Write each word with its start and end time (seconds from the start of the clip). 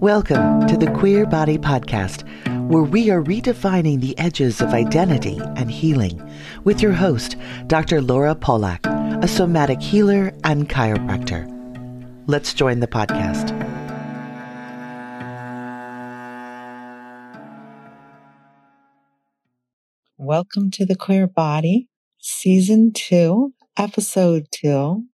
Welcome 0.00 0.66
to 0.68 0.78
the 0.78 0.90
Queer 0.92 1.26
Body 1.26 1.58
Podcast, 1.58 2.26
where 2.70 2.82
we 2.82 3.10
are 3.10 3.22
redefining 3.22 4.00
the 4.00 4.18
edges 4.18 4.62
of 4.62 4.70
identity 4.70 5.38
and 5.56 5.70
healing 5.70 6.26
with 6.64 6.80
your 6.80 6.94
host, 6.94 7.36
Dr. 7.66 8.00
Laura 8.00 8.34
Polak, 8.34 8.86
a 9.22 9.28
somatic 9.28 9.78
healer 9.82 10.32
and 10.42 10.70
chiropractor. 10.70 11.46
Let's 12.26 12.54
join 12.54 12.80
the 12.80 12.86
podcast. 12.86 13.50
Welcome 20.16 20.70
to 20.70 20.86
the 20.86 20.96
Queer 20.96 21.26
Body, 21.26 21.88
Season 22.16 22.90
2, 22.94 23.52
Episode 23.76 24.46
2 24.50 25.09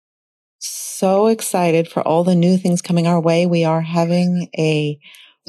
so 0.63 1.27
excited 1.27 1.89
for 1.89 2.03
all 2.03 2.25
the 2.25 2.35
new 2.35 2.57
things 2.57 2.83
coming 2.83 3.07
our 3.07 3.20
way. 3.20 3.47
We 3.47 3.65
are 3.65 3.80
having 3.80 4.48
a 4.57 4.98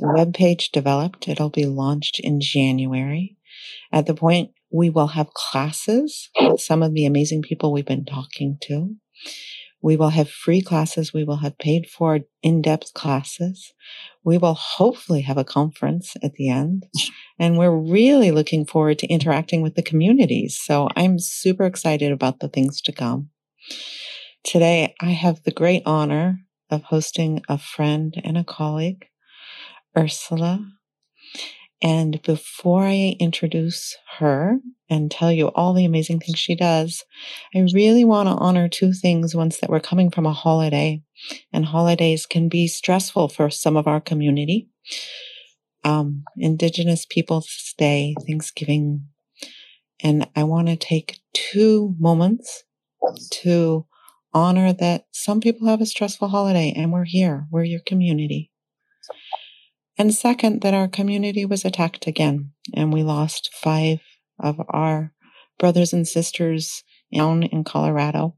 web 0.01 0.33
page 0.33 0.71
developed. 0.71 1.27
It'll 1.27 1.49
be 1.49 1.65
launched 1.65 2.19
in 2.19 2.39
January. 2.41 3.37
At 3.91 4.07
the 4.07 4.15
point 4.15 4.51
we 4.71 4.89
will 4.89 5.07
have 5.07 5.33
classes 5.33 6.29
with 6.39 6.59
some 6.59 6.81
of 6.81 6.93
the 6.93 7.05
amazing 7.05 7.43
people 7.43 7.71
we've 7.71 7.85
been 7.85 8.05
talking 8.05 8.57
to. 8.63 8.95
We 9.83 9.97
will 9.97 10.09
have 10.09 10.29
free 10.29 10.61
classes. 10.61 11.13
We 11.13 11.25
will 11.25 11.37
have 11.37 11.59
paid 11.59 11.87
for 11.87 12.21
in-depth 12.41 12.93
classes. 12.93 13.73
We 14.23 14.37
will 14.37 14.55
hopefully 14.55 15.21
have 15.21 15.37
a 15.37 15.43
conference 15.43 16.13
at 16.23 16.33
the 16.33 16.49
end. 16.49 16.87
And 17.37 17.57
we're 17.57 17.75
really 17.75 18.31
looking 18.31 18.65
forward 18.65 18.97
to 18.99 19.07
interacting 19.07 19.61
with 19.61 19.75
the 19.75 19.83
communities. 19.83 20.57
So 20.59 20.87
I'm 20.95 21.19
super 21.19 21.65
excited 21.65 22.11
about 22.11 22.39
the 22.39 22.47
things 22.47 22.81
to 22.81 22.93
come. 22.93 23.29
Today, 24.43 24.93
I 24.99 25.11
have 25.11 25.43
the 25.43 25.51
great 25.51 25.83
honor 25.85 26.39
of 26.69 26.83
hosting 26.83 27.41
a 27.47 27.57
friend 27.57 28.13
and 28.25 28.37
a 28.37 28.43
colleague, 28.43 29.07
Ursula. 29.97 30.59
And 31.81 32.21
before 32.23 32.83
I 32.83 33.15
introduce 33.19 33.95
her 34.17 34.57
and 34.89 35.09
tell 35.09 35.31
you 35.31 35.47
all 35.47 35.73
the 35.73 35.85
amazing 35.85 36.19
things 36.19 36.39
she 36.39 36.55
does, 36.55 37.05
I 37.55 37.59
really 37.73 38.03
want 38.03 38.27
to 38.27 38.35
honor 38.35 38.67
two 38.67 38.91
things. 38.91 39.33
Once 39.33 39.59
that 39.59 39.69
we're 39.69 39.79
coming 39.79 40.11
from 40.11 40.25
a 40.25 40.33
holiday, 40.33 41.01
and 41.53 41.65
holidays 41.65 42.25
can 42.25 42.49
be 42.49 42.67
stressful 42.67 43.29
for 43.29 43.49
some 43.49 43.77
of 43.77 43.87
our 43.87 44.01
community. 44.01 44.67
Um, 45.85 46.23
Indigenous 46.37 47.05
Peoples 47.05 47.73
Day, 47.77 48.13
Thanksgiving. 48.27 49.07
And 50.01 50.27
I 50.35 50.43
want 50.43 50.67
to 50.67 50.75
take 50.75 51.19
two 51.33 51.95
moments 51.97 52.63
to 53.31 53.85
honor 54.33 54.73
that 54.73 55.05
some 55.11 55.39
people 55.39 55.67
have 55.67 55.81
a 55.81 55.85
stressful 55.85 56.29
holiday 56.29 56.73
and 56.75 56.91
we're 56.91 57.05
here, 57.05 57.47
we're 57.51 57.63
your 57.63 57.81
community. 57.85 58.51
And 59.97 60.13
second, 60.13 60.61
that 60.61 60.73
our 60.73 60.87
community 60.87 61.45
was 61.45 61.63
attacked 61.63 62.07
again 62.07 62.51
and 62.73 62.91
we 62.91 63.03
lost 63.03 63.49
five 63.53 63.99
of 64.39 64.59
our 64.69 65.13
brothers 65.59 65.93
and 65.93 66.07
sisters 66.07 66.83
down 67.13 67.43
in 67.43 67.63
Colorado, 67.63 68.35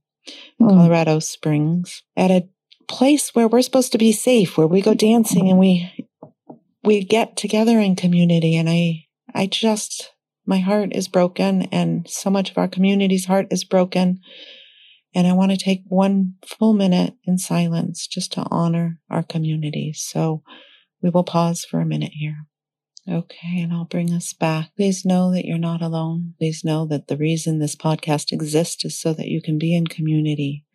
mm. 0.61 0.69
Colorado 0.69 1.19
Springs, 1.19 2.03
at 2.17 2.31
a 2.31 2.47
place 2.87 3.33
where 3.33 3.47
we're 3.47 3.61
supposed 3.61 3.93
to 3.93 3.97
be 3.97 4.11
safe, 4.11 4.57
where 4.57 4.67
we 4.67 4.81
go 4.81 4.93
dancing 4.93 5.49
and 5.49 5.57
we 5.57 6.07
we 6.83 7.03
get 7.03 7.35
together 7.35 7.79
in 7.79 7.95
community. 7.95 8.55
And 8.55 8.69
I 8.69 9.05
I 9.33 9.47
just 9.47 10.11
my 10.45 10.59
heart 10.59 10.93
is 10.93 11.07
broken 11.07 11.63
and 11.63 12.07
so 12.07 12.29
much 12.29 12.51
of 12.51 12.57
our 12.57 12.67
community's 12.67 13.25
heart 13.25 13.47
is 13.49 13.63
broken 13.63 14.19
and 15.15 15.25
I 15.25 15.31
want 15.31 15.51
to 15.51 15.57
take 15.57 15.83
one 15.87 16.35
full 16.45 16.73
minute 16.73 17.13
in 17.23 17.37
silence 17.37 18.05
just 18.05 18.33
to 18.33 18.45
honor 18.51 18.99
our 19.09 19.23
community. 19.23 19.93
So 19.95 20.43
we 21.01 21.09
will 21.09 21.23
pause 21.23 21.63
for 21.63 21.79
a 21.79 21.85
minute 21.85 22.11
here. 22.13 22.45
Okay, 23.09 23.61
and 23.61 23.71
I'll 23.71 23.85
bring 23.85 24.11
us 24.11 24.33
back. 24.33 24.71
Please 24.75 25.05
know 25.05 25.31
that 25.31 25.45
you're 25.45 25.57
not 25.57 25.81
alone. 25.81 26.33
Please 26.37 26.63
know 26.65 26.85
that 26.87 27.07
the 27.07 27.15
reason 27.15 27.59
this 27.59 27.75
podcast 27.75 28.33
exists 28.33 28.83
is 28.83 28.99
so 28.99 29.13
that 29.13 29.27
you 29.27 29.41
can 29.41 29.57
be 29.57 29.73
in 29.73 29.87
community. 29.87 30.65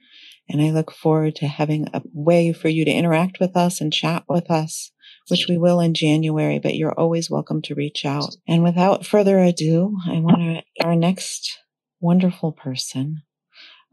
And 0.49 0.62
I 0.62 0.71
look 0.71 0.91
forward 0.91 1.34
to 1.37 1.47
having 1.47 1.89
a 1.93 2.03
way 2.15 2.53
for 2.53 2.69
you 2.69 2.84
to 2.84 2.91
interact 2.91 3.41
with 3.41 3.57
us 3.57 3.81
and 3.81 3.93
chat 3.93 4.25
with 4.28 4.51
us, 4.51 4.91
which 5.28 5.47
we 5.49 5.59
will 5.59 5.81
in 5.81 5.93
January, 5.93 6.59
but 6.59 6.77
you're 6.77 6.99
always 6.99 7.28
welcome 7.28 7.61
to 7.62 7.75
reach 7.75 8.05
out. 8.05 8.37
And 8.49 8.62
without 8.62 9.05
further 9.05 9.39
ado, 9.41 9.97
I 10.09 10.21
want 10.21 10.39
to, 10.39 10.87
our 10.87 10.97
next 10.97 11.59
wonderful 12.01 12.53
person 12.53 13.22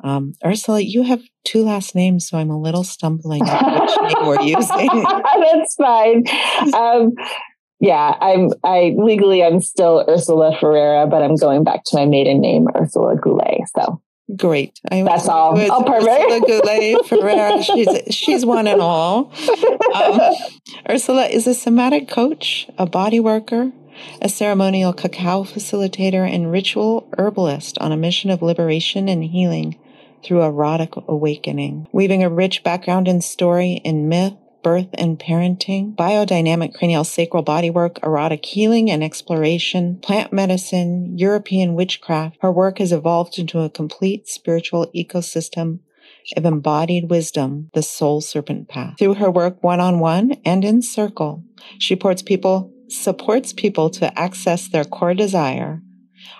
um, 0.03 0.34
Ursula, 0.46 0.80
you 0.80 1.03
have 1.03 1.22
two 1.44 1.63
last 1.63 1.96
names, 1.96 2.28
so 2.28 2.38
I'm 2.38 2.52
a 2.52 2.59
little 2.59 2.84
stumbling 2.84 3.41
which 3.41 3.50
name 4.02 4.28
we're 4.28 4.41
using. 4.41 5.03
That's 5.03 5.75
fine. 5.75 6.24
Um, 6.74 7.13
yeah, 7.80 8.13
I'm. 8.22 8.50
I 8.63 8.96
legally 8.97 9.44
I'm 9.44 9.62
still 9.62 10.06
Ursula 10.08 10.56
Ferreira, 10.59 11.08
but 11.08 11.22
I'm 11.22 11.35
going 11.35 11.63
back 11.63 11.84
to 11.85 11.97
my 11.97 12.06
maiden 12.06 12.41
name, 12.41 12.68
Ursula 12.75 13.16
Goulet. 13.16 13.62
So 13.75 14.02
great. 14.35 14.80
I 14.91 15.02
That's 15.03 15.28
all. 15.28 15.58
Oh, 15.58 15.84
perfect. 15.84 16.09
Ursula 16.09 16.41
Goulet 16.41 17.06
Ferreira. 17.08 17.64
She's 17.64 18.16
she's 18.16 18.46
one 18.46 18.68
and 18.68 18.81
all. 18.81 19.31
Um, 19.94 20.19
Ursula 20.90 21.28
is 21.28 21.47
a 21.47 21.53
somatic 21.53 22.08
coach, 22.08 22.68
a 22.78 22.85
body 22.85 23.19
worker, 23.19 23.72
a 24.22 24.29
ceremonial 24.29 24.94
cacao 24.94 25.44
facilitator, 25.44 26.28
and 26.28 26.52
ritual 26.52 27.08
herbalist 27.18 27.78
on 27.79 27.91
a 27.91 27.97
mission 27.97 28.29
of 28.29 28.41
liberation 28.41 29.08
and 29.08 29.24
healing 29.24 29.78
through 30.23 30.41
erotic 30.41 30.94
awakening, 31.07 31.88
weaving 31.91 32.23
a 32.23 32.29
rich 32.29 32.63
background 32.63 33.07
in 33.07 33.22
story, 33.22 33.81
in 33.83 34.09
myth, 34.09 34.33
birth 34.63 34.89
and 34.95 35.17
parenting, 35.17 35.95
biodynamic 35.95 36.73
cranial 36.73 37.03
sacral 37.03 37.44
bodywork, 37.44 38.03
erotic 38.03 38.44
healing 38.44 38.91
and 38.91 39.03
exploration, 39.03 39.97
plant 40.01 40.33
medicine, 40.33 41.17
European 41.17 41.73
witchcraft. 41.73 42.38
Her 42.41 42.51
work 42.51 42.79
has 42.79 42.91
evolved 42.91 43.39
into 43.39 43.59
a 43.59 43.69
complete 43.69 44.28
spiritual 44.28 44.91
ecosystem 44.95 45.79
of 46.35 46.45
embodied 46.45 47.09
wisdom, 47.09 47.69
the 47.73 47.81
soul 47.81 48.19
serpent 48.19 48.67
path. 48.67 48.95
Through 48.99 49.16
her 49.16 49.31
work 49.31 49.63
one 49.63 49.79
on 49.79 49.99
one 49.99 50.34
and 50.44 50.66
in 50.66 50.81
circle, 50.81 51.44
she 51.79 51.94
supports 51.94 52.22
people, 52.22 52.73
supports 52.89 53.53
people 53.53 53.89
to 53.91 54.19
access 54.19 54.67
their 54.67 54.84
core 54.84 55.13
desire 55.13 55.81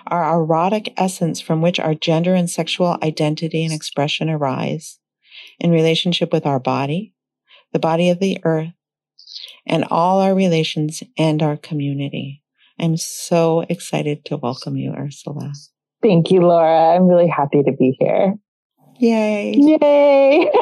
our 0.06 0.40
erotic 0.40 0.92
essence 0.96 1.40
from 1.40 1.62
which 1.62 1.80
our 1.80 1.94
gender 1.94 2.34
and 2.34 2.48
sexual 2.48 2.98
identity 3.02 3.64
and 3.64 3.72
expression 3.72 4.28
arise 4.30 4.98
in 5.58 5.70
relationship 5.70 6.32
with 6.32 6.46
our 6.46 6.60
body, 6.60 7.14
the 7.72 7.78
body 7.78 8.10
of 8.10 8.20
the 8.20 8.38
earth, 8.44 8.72
and 9.66 9.84
all 9.90 10.20
our 10.20 10.34
relations 10.34 11.02
and 11.16 11.42
our 11.42 11.56
community. 11.56 12.42
I'm 12.78 12.96
so 12.96 13.64
excited 13.68 14.24
to 14.26 14.36
welcome 14.36 14.76
you, 14.76 14.92
Ursula. 14.92 15.52
Thank 16.02 16.30
you, 16.30 16.40
Laura. 16.40 16.94
I'm 16.94 17.08
really 17.08 17.26
happy 17.26 17.62
to 17.62 17.72
be 17.72 17.96
here. 17.98 18.34
Yay. 18.98 19.54
Yay. 19.56 20.50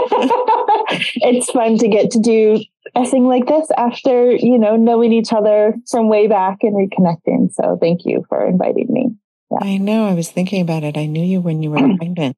it's 1.16 1.50
fun 1.50 1.78
to 1.78 1.88
get 1.88 2.10
to 2.12 2.20
do 2.20 2.60
a 2.94 3.06
thing 3.06 3.26
like 3.26 3.46
this 3.46 3.68
after, 3.76 4.30
you 4.30 4.58
know, 4.58 4.76
knowing 4.76 5.12
each 5.12 5.32
other 5.32 5.74
from 5.90 6.08
way 6.08 6.26
back 6.26 6.58
and 6.62 6.74
reconnecting. 6.74 7.52
So 7.52 7.78
thank 7.80 8.04
you 8.04 8.24
for 8.28 8.46
inviting 8.46 8.86
me. 8.90 9.10
Yeah. 9.50 9.58
I 9.60 9.76
know. 9.78 10.06
I 10.06 10.14
was 10.14 10.30
thinking 10.30 10.62
about 10.62 10.82
it. 10.82 10.96
I 10.96 11.06
knew 11.06 11.24
you 11.24 11.40
when 11.40 11.62
you 11.62 11.70
were 11.70 11.76
pregnant. 11.98 12.36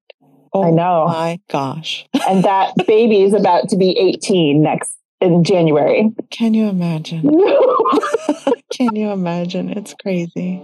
Oh 0.52 0.64
I 0.64 0.70
know. 0.70 1.06
My 1.06 1.40
gosh. 1.50 2.06
and 2.28 2.44
that 2.44 2.72
baby 2.86 3.22
is 3.22 3.34
about 3.34 3.68
to 3.70 3.76
be 3.76 3.96
18 3.98 4.62
next 4.62 4.96
in 5.20 5.44
January. 5.44 6.10
Can 6.30 6.54
you 6.54 6.68
imagine? 6.68 7.22
Can 8.72 8.94
you 8.94 9.10
imagine? 9.10 9.70
It's 9.70 9.94
crazy. 9.94 10.62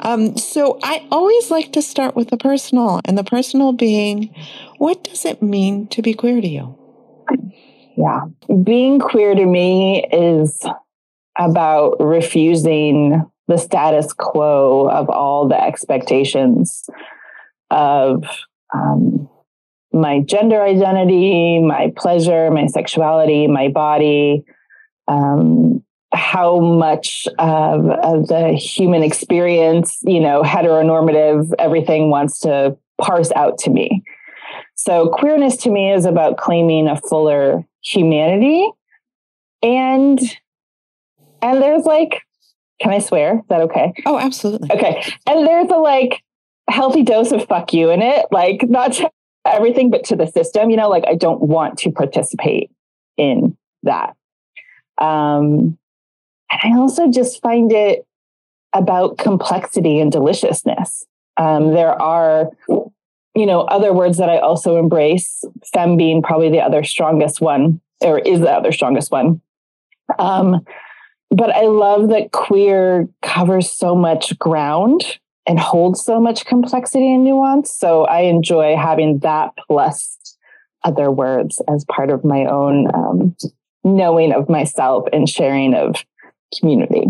Um, 0.00 0.36
so 0.36 0.78
I 0.82 1.06
always 1.10 1.50
like 1.50 1.72
to 1.72 1.82
start 1.82 2.14
with 2.14 2.28
the 2.30 2.36
personal, 2.36 3.00
and 3.04 3.16
the 3.16 3.24
personal 3.24 3.72
being, 3.72 4.34
what 4.78 5.02
does 5.04 5.24
it 5.24 5.42
mean 5.42 5.88
to 5.88 6.02
be 6.02 6.14
queer 6.14 6.40
to 6.40 6.48
you? 6.48 6.78
Yeah. 7.96 8.20
Being 8.62 9.00
queer 9.00 9.34
to 9.34 9.46
me 9.46 10.06
is 10.12 10.64
about 11.38 11.96
refusing 11.98 13.24
the 13.48 13.56
status 13.56 14.12
quo 14.12 14.88
of 14.90 15.08
all 15.08 15.48
the 15.48 15.60
expectations 15.60 16.88
of 17.70 18.24
um, 18.74 19.28
my 19.96 20.20
gender 20.20 20.62
identity, 20.62 21.60
my 21.60 21.92
pleasure, 21.96 22.50
my 22.50 22.66
sexuality, 22.66 23.46
my 23.46 23.68
body, 23.68 24.44
um, 25.08 25.82
how 26.12 26.60
much 26.60 27.26
of, 27.38 27.86
of, 27.90 28.28
the 28.28 28.52
human 28.52 29.02
experience, 29.02 29.98
you 30.02 30.20
know, 30.20 30.42
heteronormative, 30.42 31.50
everything 31.58 32.10
wants 32.10 32.40
to 32.40 32.76
parse 33.00 33.32
out 33.32 33.58
to 33.58 33.70
me. 33.70 34.02
So 34.74 35.08
queerness 35.08 35.56
to 35.58 35.70
me 35.70 35.92
is 35.92 36.04
about 36.04 36.36
claiming 36.36 36.88
a 36.88 36.96
fuller 36.96 37.66
humanity. 37.82 38.70
And 39.62 40.18
and 41.42 41.62
there's 41.62 41.84
like 41.84 42.22
can 42.80 42.92
I 42.92 42.98
swear? 42.98 43.38
Is 43.38 43.48
that 43.48 43.62
okay? 43.62 43.94
Oh, 44.04 44.18
absolutely. 44.18 44.70
Okay. 44.70 45.02
And 45.26 45.46
there's 45.46 45.70
a 45.70 45.76
like 45.76 46.22
healthy 46.68 47.02
dose 47.02 47.32
of 47.32 47.46
fuck 47.46 47.72
you 47.72 47.90
in 47.90 48.02
it, 48.02 48.26
like 48.30 48.68
not 48.68 48.92
to 48.94 49.10
everything, 49.54 49.90
but 49.90 50.04
to 50.04 50.16
the 50.16 50.26
system. 50.26 50.70
You 50.70 50.76
know, 50.76 50.88
like 50.88 51.04
I 51.06 51.14
don't 51.14 51.40
want 51.40 51.78
to 51.78 51.90
participate 51.90 52.70
in 53.16 53.56
that. 53.82 54.14
Um, 54.98 55.78
and 56.50 56.74
I 56.74 56.76
also 56.76 57.10
just 57.10 57.42
find 57.42 57.72
it 57.72 58.06
about 58.72 59.18
complexity 59.18 60.00
and 60.00 60.12
deliciousness. 60.12 61.04
Um, 61.36 61.72
there 61.72 62.00
are, 62.00 62.50
you 62.68 63.46
know, 63.46 63.62
other 63.62 63.92
words 63.92 64.18
that 64.18 64.28
I 64.28 64.38
also 64.38 64.78
embrace, 64.78 65.44
fem 65.72 65.96
being 65.96 66.22
probably 66.22 66.50
the 66.50 66.60
other 66.60 66.84
strongest 66.84 67.40
one, 67.40 67.80
or 68.00 68.18
is 68.18 68.40
the 68.40 68.50
other 68.50 68.72
strongest 68.72 69.10
one. 69.10 69.40
Um, 70.18 70.64
but 71.30 71.50
I 71.50 71.62
love 71.62 72.08
that 72.10 72.32
queer 72.32 73.08
covers 73.22 73.70
so 73.70 73.94
much 73.94 74.38
ground 74.38 75.18
and 75.46 75.58
holds 75.58 76.02
so 76.02 76.20
much 76.20 76.44
complexity 76.44 77.14
and 77.14 77.24
nuance. 77.24 77.72
So 77.72 78.04
I 78.04 78.22
enjoy 78.22 78.76
having 78.76 79.20
that 79.20 79.52
plus 79.66 80.18
other 80.84 81.10
words 81.10 81.60
as 81.68 81.84
part 81.84 82.10
of 82.10 82.24
my 82.24 82.44
own 82.46 82.88
um, 82.94 83.36
knowing 83.84 84.32
of 84.32 84.48
myself 84.48 85.04
and 85.12 85.28
sharing 85.28 85.74
of 85.74 85.96
community. 86.58 87.06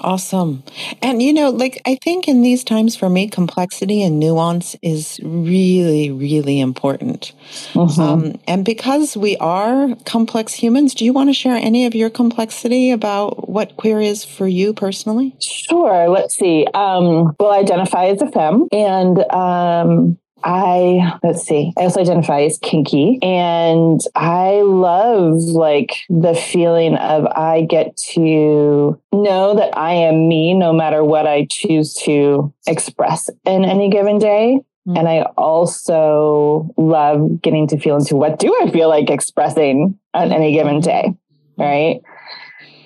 Awesome. 0.00 0.62
And, 1.00 1.22
you 1.22 1.32
know, 1.32 1.50
like, 1.50 1.80
I 1.84 1.96
think 1.96 2.26
in 2.26 2.42
these 2.42 2.64
times 2.64 2.96
for 2.96 3.08
me, 3.08 3.28
complexity 3.28 4.02
and 4.02 4.18
nuance 4.18 4.74
is 4.82 5.20
really, 5.22 6.10
really 6.10 6.60
important. 6.60 7.32
Mm-hmm. 7.72 8.00
Um, 8.00 8.40
and 8.48 8.64
because 8.64 9.16
we 9.16 9.36
are 9.36 9.94
complex 10.06 10.54
humans, 10.54 10.94
do 10.94 11.04
you 11.04 11.12
want 11.12 11.28
to 11.28 11.34
share 11.34 11.56
any 11.56 11.86
of 11.86 11.94
your 11.94 12.10
complexity 12.10 12.90
about 12.90 13.48
what 13.48 13.76
queer 13.76 14.00
is 14.00 14.24
for 14.24 14.48
you 14.48 14.72
personally? 14.72 15.36
Sure. 15.40 16.08
Let's 16.08 16.36
see. 16.36 16.66
Um, 16.74 17.34
well, 17.38 17.52
I 17.52 17.58
identify 17.58 18.06
as 18.06 18.22
a 18.22 18.30
femme 18.30 18.68
and 18.72 19.18
um, 19.30 20.18
I 20.44 21.18
let's 21.22 21.42
see. 21.42 21.72
I 21.76 21.82
also 21.82 22.00
identify 22.00 22.42
as 22.42 22.58
kinky 22.58 23.18
and 23.22 24.00
I 24.14 24.62
love 24.62 25.36
like 25.42 26.00
the 26.08 26.34
feeling 26.34 26.96
of 26.96 27.26
I 27.26 27.62
get 27.62 27.96
to 28.14 29.00
know 29.12 29.54
that 29.54 29.76
I 29.76 29.92
am 29.92 30.28
me 30.28 30.54
no 30.54 30.72
matter 30.72 31.04
what 31.04 31.26
I 31.26 31.46
choose 31.50 31.94
to 32.04 32.52
express 32.66 33.30
in 33.44 33.64
any 33.64 33.88
given 33.88 34.18
day. 34.18 34.60
Mm-hmm. 34.86 34.96
And 34.96 35.08
I 35.08 35.22
also 35.36 36.68
love 36.76 37.40
getting 37.40 37.68
to 37.68 37.78
feel 37.78 37.96
into 37.96 38.16
what 38.16 38.38
do 38.38 38.56
I 38.62 38.70
feel 38.70 38.88
like 38.88 39.10
expressing 39.10 39.98
on 40.12 40.32
any 40.32 40.52
given 40.52 40.80
day. 40.80 41.14
Right. 41.56 42.00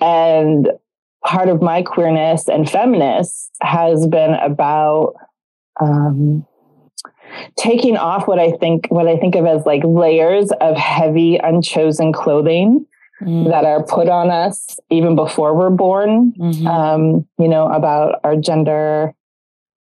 And 0.01 0.69
part 1.25 1.49
of 1.49 1.63
my 1.63 1.83
queerness 1.83 2.49
and 2.49 2.69
feminist 2.69 3.51
has 3.63 4.07
been 4.07 4.35
about 4.35 5.15
um, 5.81 6.47
taking 7.57 7.97
off 7.97 8.27
what 8.27 8.39
I 8.39 8.53
think 8.53 8.87
what 8.89 9.09
I 9.09 9.17
think 9.17 9.35
of 9.35 9.47
as 9.47 9.67
like 9.67 9.83
layers 9.85 10.51
of 10.61 10.77
heavy 10.77 11.39
unchosen 11.39 12.13
clothing 12.13 12.87
mm. 13.23 13.51
that 13.51 13.65
are 13.65 13.83
put 13.85 14.09
on 14.09 14.31
us 14.31 14.79
even 14.91 15.17
before 15.17 15.55
we're 15.55 15.71
born. 15.71 16.33
Mm-hmm. 16.39 16.67
Um, 16.67 17.27
you 17.39 17.49
know 17.49 17.67
about 17.69 18.21
our 18.25 18.37
gender, 18.37 19.15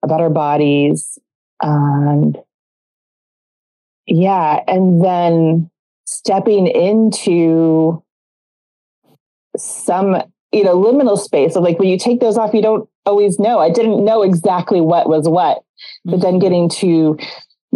about 0.02 0.20
our 0.20 0.30
bodies, 0.30 1.18
and 1.60 2.36
yeah, 4.06 4.60
and 4.66 5.04
then 5.04 5.70
stepping 6.06 6.66
into 6.66 8.02
some 9.56 10.16
you 10.52 10.64
know 10.64 10.76
liminal 10.76 11.18
space 11.18 11.56
of 11.56 11.62
like 11.62 11.78
when 11.78 11.88
you 11.88 11.98
take 11.98 12.20
those 12.20 12.36
off 12.36 12.54
you 12.54 12.62
don't 12.62 12.88
always 13.06 13.38
know 13.38 13.58
i 13.58 13.70
didn't 13.70 14.04
know 14.04 14.22
exactly 14.22 14.80
what 14.80 15.08
was 15.08 15.28
what 15.28 15.62
but 16.04 16.20
then 16.20 16.34
mm-hmm. 16.34 16.40
getting 16.40 16.68
to 16.68 17.18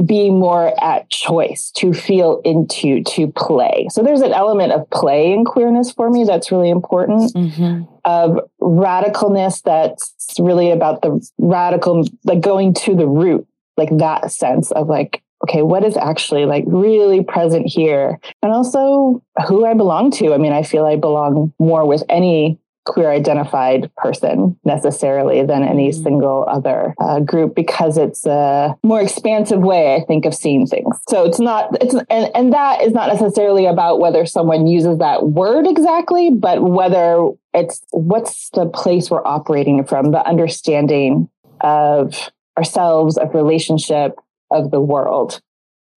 be 0.05 0.31
more 0.31 0.73
at 0.83 1.11
choice, 1.11 1.71
to 1.73 1.93
feel 1.93 2.41
into, 2.45 3.03
to 3.03 3.27
play. 3.33 3.89
So 3.91 4.03
there's 4.03 4.23
an 4.23 4.33
element 4.33 4.73
of 4.73 4.89
play 4.91 5.33
in 5.33 5.45
queerness 5.45 5.93
for 5.93 6.11
me 6.11 6.25
that's 6.25 6.51
really 6.51 6.71
important. 6.71 7.35
Mm-hmm. 7.35 7.83
Of 8.05 8.39
radicalness 8.61 9.63
that's 9.63 10.37
really 10.39 10.71
about 10.71 11.03
the 11.03 11.21
radical, 11.39 12.05
like 12.25 12.41
going 12.41 12.73
to 12.75 12.95
the 12.95 13.07
root, 13.07 13.47
like 13.77 13.95
that 13.99 14.33
sense 14.33 14.71
of 14.71 14.89
like, 14.89 15.23
okay, 15.45 15.63
what 15.63 15.85
is 15.85 15.97
actually 15.97 16.47
like 16.47 16.65
really 16.67 17.23
present 17.23 17.67
here? 17.67 18.19
And 18.43 18.53
also 18.53 19.23
who 19.49 19.67
I 19.67 19.75
belong 19.75 20.13
to. 20.13 20.33
I 20.33 20.39
mean, 20.39 20.53
I 20.53 20.63
feel 20.63 20.87
I 20.87 20.97
belong 20.97 21.53
more 21.59 21.87
with 21.87 22.05
any 22.09 22.59
queer 22.87 23.11
identified 23.11 23.91
person 23.97 24.59
necessarily 24.65 25.45
than 25.45 25.63
any 25.63 25.91
mm. 25.91 26.03
single 26.03 26.45
other 26.49 26.95
uh, 26.99 27.21
group 27.21 27.55
because 27.55 27.99
it's 27.99 28.25
a 28.27 28.75
more 28.83 29.01
expansive 29.01 29.61
way 29.61 29.95
i 29.95 30.05
think 30.07 30.25
of 30.25 30.35
seeing 30.35 30.67
things 30.67 30.99
so 31.09 31.25
it's 31.25 31.39
not 31.39 31.69
it's 31.81 31.95
and, 32.09 32.31
and 32.35 32.53
that 32.53 32.83
is 32.83 32.93
not 32.93 33.09
necessarily 33.09 33.67
about 33.67 34.01
whether 34.01 34.25
someone 34.25 34.67
uses 34.67 34.99
that 34.99 35.29
word 35.29 35.67
exactly 35.67 36.31
but 36.31 36.63
whether 36.63 37.29
it's 37.53 37.83
what's 37.91 38.49
the 38.51 38.67
place 38.67 39.11
we're 39.11 39.27
operating 39.27 39.85
from 39.85 40.11
the 40.11 40.27
understanding 40.27 41.29
of 41.61 42.31
ourselves 42.57 43.19
of 43.19 43.35
relationship 43.35 44.19
of 44.51 44.71
the 44.71 44.81
world 44.81 45.41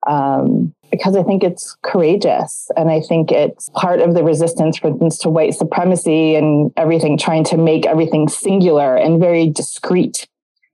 um, 0.05 0.75
because 0.93 1.15
I 1.15 1.23
think 1.23 1.43
it's 1.43 1.75
courageous. 1.81 2.69
And 2.77 2.91
I 2.91 3.01
think 3.01 3.31
it's 3.31 3.69
part 3.69 3.99
of 3.99 4.13
the 4.13 4.23
resistance, 4.23 4.77
for 4.77 4.89
instance, 4.89 5.17
to 5.19 5.29
white 5.29 5.55
supremacy 5.55 6.35
and 6.35 6.71
everything, 6.77 7.17
trying 7.17 7.43
to 7.45 7.57
make 7.57 7.87
everything 7.87 8.29
singular 8.29 8.95
and 8.95 9.19
very 9.19 9.49
discrete 9.49 10.27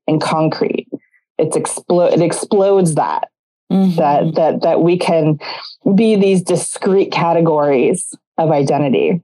and 0.09 0.21
concrete. 0.21 0.89
It's 1.37 1.55
explo- 1.55 2.11
it 2.11 2.21
explodes 2.21 2.95
that. 2.95 3.29
Mm-hmm. 3.71 3.95
That 3.95 4.35
that 4.35 4.61
that 4.63 4.81
we 4.81 4.97
can 4.97 5.39
be 5.95 6.17
these 6.17 6.41
discrete 6.41 7.13
categories 7.13 8.13
of 8.37 8.51
identity 8.51 9.21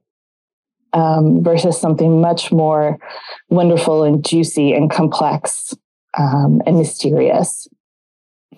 um, 0.93 1.43
versus 1.43 1.81
something 1.81 2.21
much 2.21 2.53
more 2.53 2.99
wonderful 3.49 4.03
and 4.03 4.23
juicy 4.23 4.71
and 4.73 4.89
complex 4.89 5.73
um, 6.17 6.61
and 6.65 6.77
mysterious. 6.77 7.67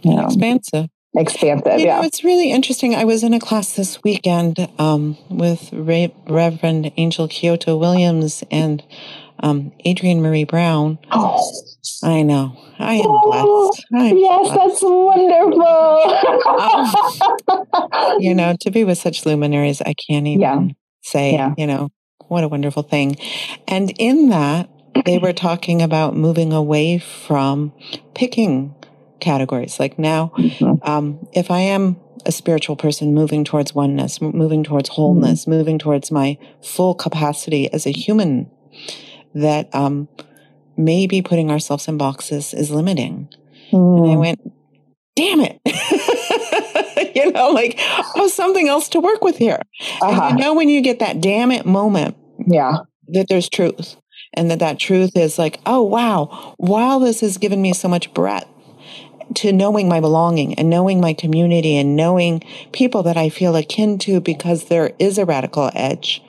You 0.03 0.17
know. 0.17 0.25
Expansive 0.25 0.89
expansive. 1.17 1.79
You 1.79 1.87
yeah, 1.87 1.99
know, 1.99 2.05
it's 2.05 2.23
really 2.23 2.51
interesting. 2.51 2.95
I 2.95 3.03
was 3.03 3.23
in 3.23 3.33
a 3.33 3.39
class 3.39 3.73
this 3.75 4.01
weekend 4.03 4.69
um, 4.79 5.17
with 5.29 5.71
Re- 5.73 6.13
Reverend 6.27 6.91
Angel 6.97 7.27
Kyodo 7.27 7.77
Williams 7.77 8.43
and 8.51 8.83
um, 9.39 9.71
Adrienne 9.85 10.21
Maree 10.21 10.47
Brown. 10.47 10.99
Oh. 11.11 11.51
I 12.03 12.21
know. 12.21 12.57
I 12.79 12.95
am 12.95 13.05
oh, 13.07 13.71
blessed. 13.71 13.85
I'm 13.93 14.17
yes, 14.17 14.51
blessed. 14.51 14.59
that's 14.59 14.81
wonderful. 14.83 15.63
um, 17.93 18.21
you 18.21 18.35
know, 18.35 18.55
to 18.61 18.71
be 18.71 18.83
with 18.83 18.97
such 18.97 19.25
luminaries, 19.25 19.81
I 19.81 19.93
can't 19.93 20.27
even 20.27 20.41
yeah. 20.41 20.67
say, 21.01 21.33
yeah. 21.33 21.53
you 21.57 21.65
know, 21.65 21.89
what 22.27 22.43
a 22.43 22.47
wonderful 22.47 22.83
thing. 22.83 23.17
And 23.67 23.93
in 23.97 24.29
that, 24.29 24.69
they 25.05 25.17
were 25.17 25.33
talking 25.33 25.81
about 25.81 26.15
moving 26.15 26.53
away 26.53 26.97
from 26.99 27.73
picking 28.13 28.75
categories. 29.19 29.79
Like 29.79 29.97
now, 29.97 30.31
mm-hmm. 30.37 30.89
um, 30.89 31.27
if 31.33 31.51
I 31.51 31.59
am 31.59 31.97
a 32.25 32.31
spiritual 32.31 32.75
person 32.75 33.13
moving 33.13 33.43
towards 33.43 33.73
oneness, 33.73 34.21
moving 34.21 34.63
towards 34.63 34.89
wholeness, 34.89 35.41
mm-hmm. 35.41 35.51
moving 35.51 35.79
towards 35.79 36.11
my 36.11 36.37
full 36.61 36.93
capacity 36.93 37.71
as 37.71 37.85
a 37.85 37.91
human, 37.91 38.49
that 39.33 39.73
um, 39.73 40.07
maybe 40.75 41.21
putting 41.21 41.51
ourselves 41.51 41.87
in 41.87 41.97
boxes 41.97 42.53
is 42.53 42.71
limiting. 42.71 43.29
Mm. 43.71 44.03
And 44.03 44.11
I 44.11 44.15
mm. 44.15 44.19
went, 44.19 44.53
damn 45.15 45.39
it. 45.41 47.15
you 47.15 47.31
know, 47.31 47.49
like, 47.49 47.79
oh, 48.15 48.27
something 48.27 48.67
else 48.67 48.89
to 48.89 48.99
work 48.99 49.23
with 49.23 49.37
here. 49.37 49.61
Uh-huh. 50.01 50.29
You 50.29 50.35
know, 50.35 50.53
when 50.53 50.69
you 50.69 50.81
get 50.81 50.99
that 50.99 51.21
damn 51.21 51.51
it 51.51 51.65
moment, 51.65 52.15
yeah, 52.45 52.77
that 53.09 53.27
there's 53.27 53.49
truth. 53.49 53.97
And 54.33 54.51
that 54.51 54.59
that 54.59 54.77
truth 54.77 55.15
is 55.15 55.39
like, 55.39 55.59
oh, 55.65 55.81
wow, 55.81 56.53
while 56.57 56.99
this 56.99 57.21
has 57.21 57.37
given 57.37 57.61
me 57.61 57.73
so 57.73 57.87
much 57.87 58.13
breadth, 58.13 58.47
to 59.35 59.51
knowing 59.51 59.89
my 59.89 59.99
belonging 59.99 60.53
and 60.55 60.69
knowing 60.69 61.01
my 61.01 61.13
community 61.13 61.75
and 61.75 61.95
knowing 61.95 62.43
people 62.71 63.03
that 63.03 63.17
I 63.17 63.29
feel 63.29 63.55
akin 63.55 63.97
to 63.99 64.19
because 64.19 64.65
there 64.65 64.93
is 64.99 65.17
a 65.17 65.25
radical 65.25 65.69
edge. 65.73 66.23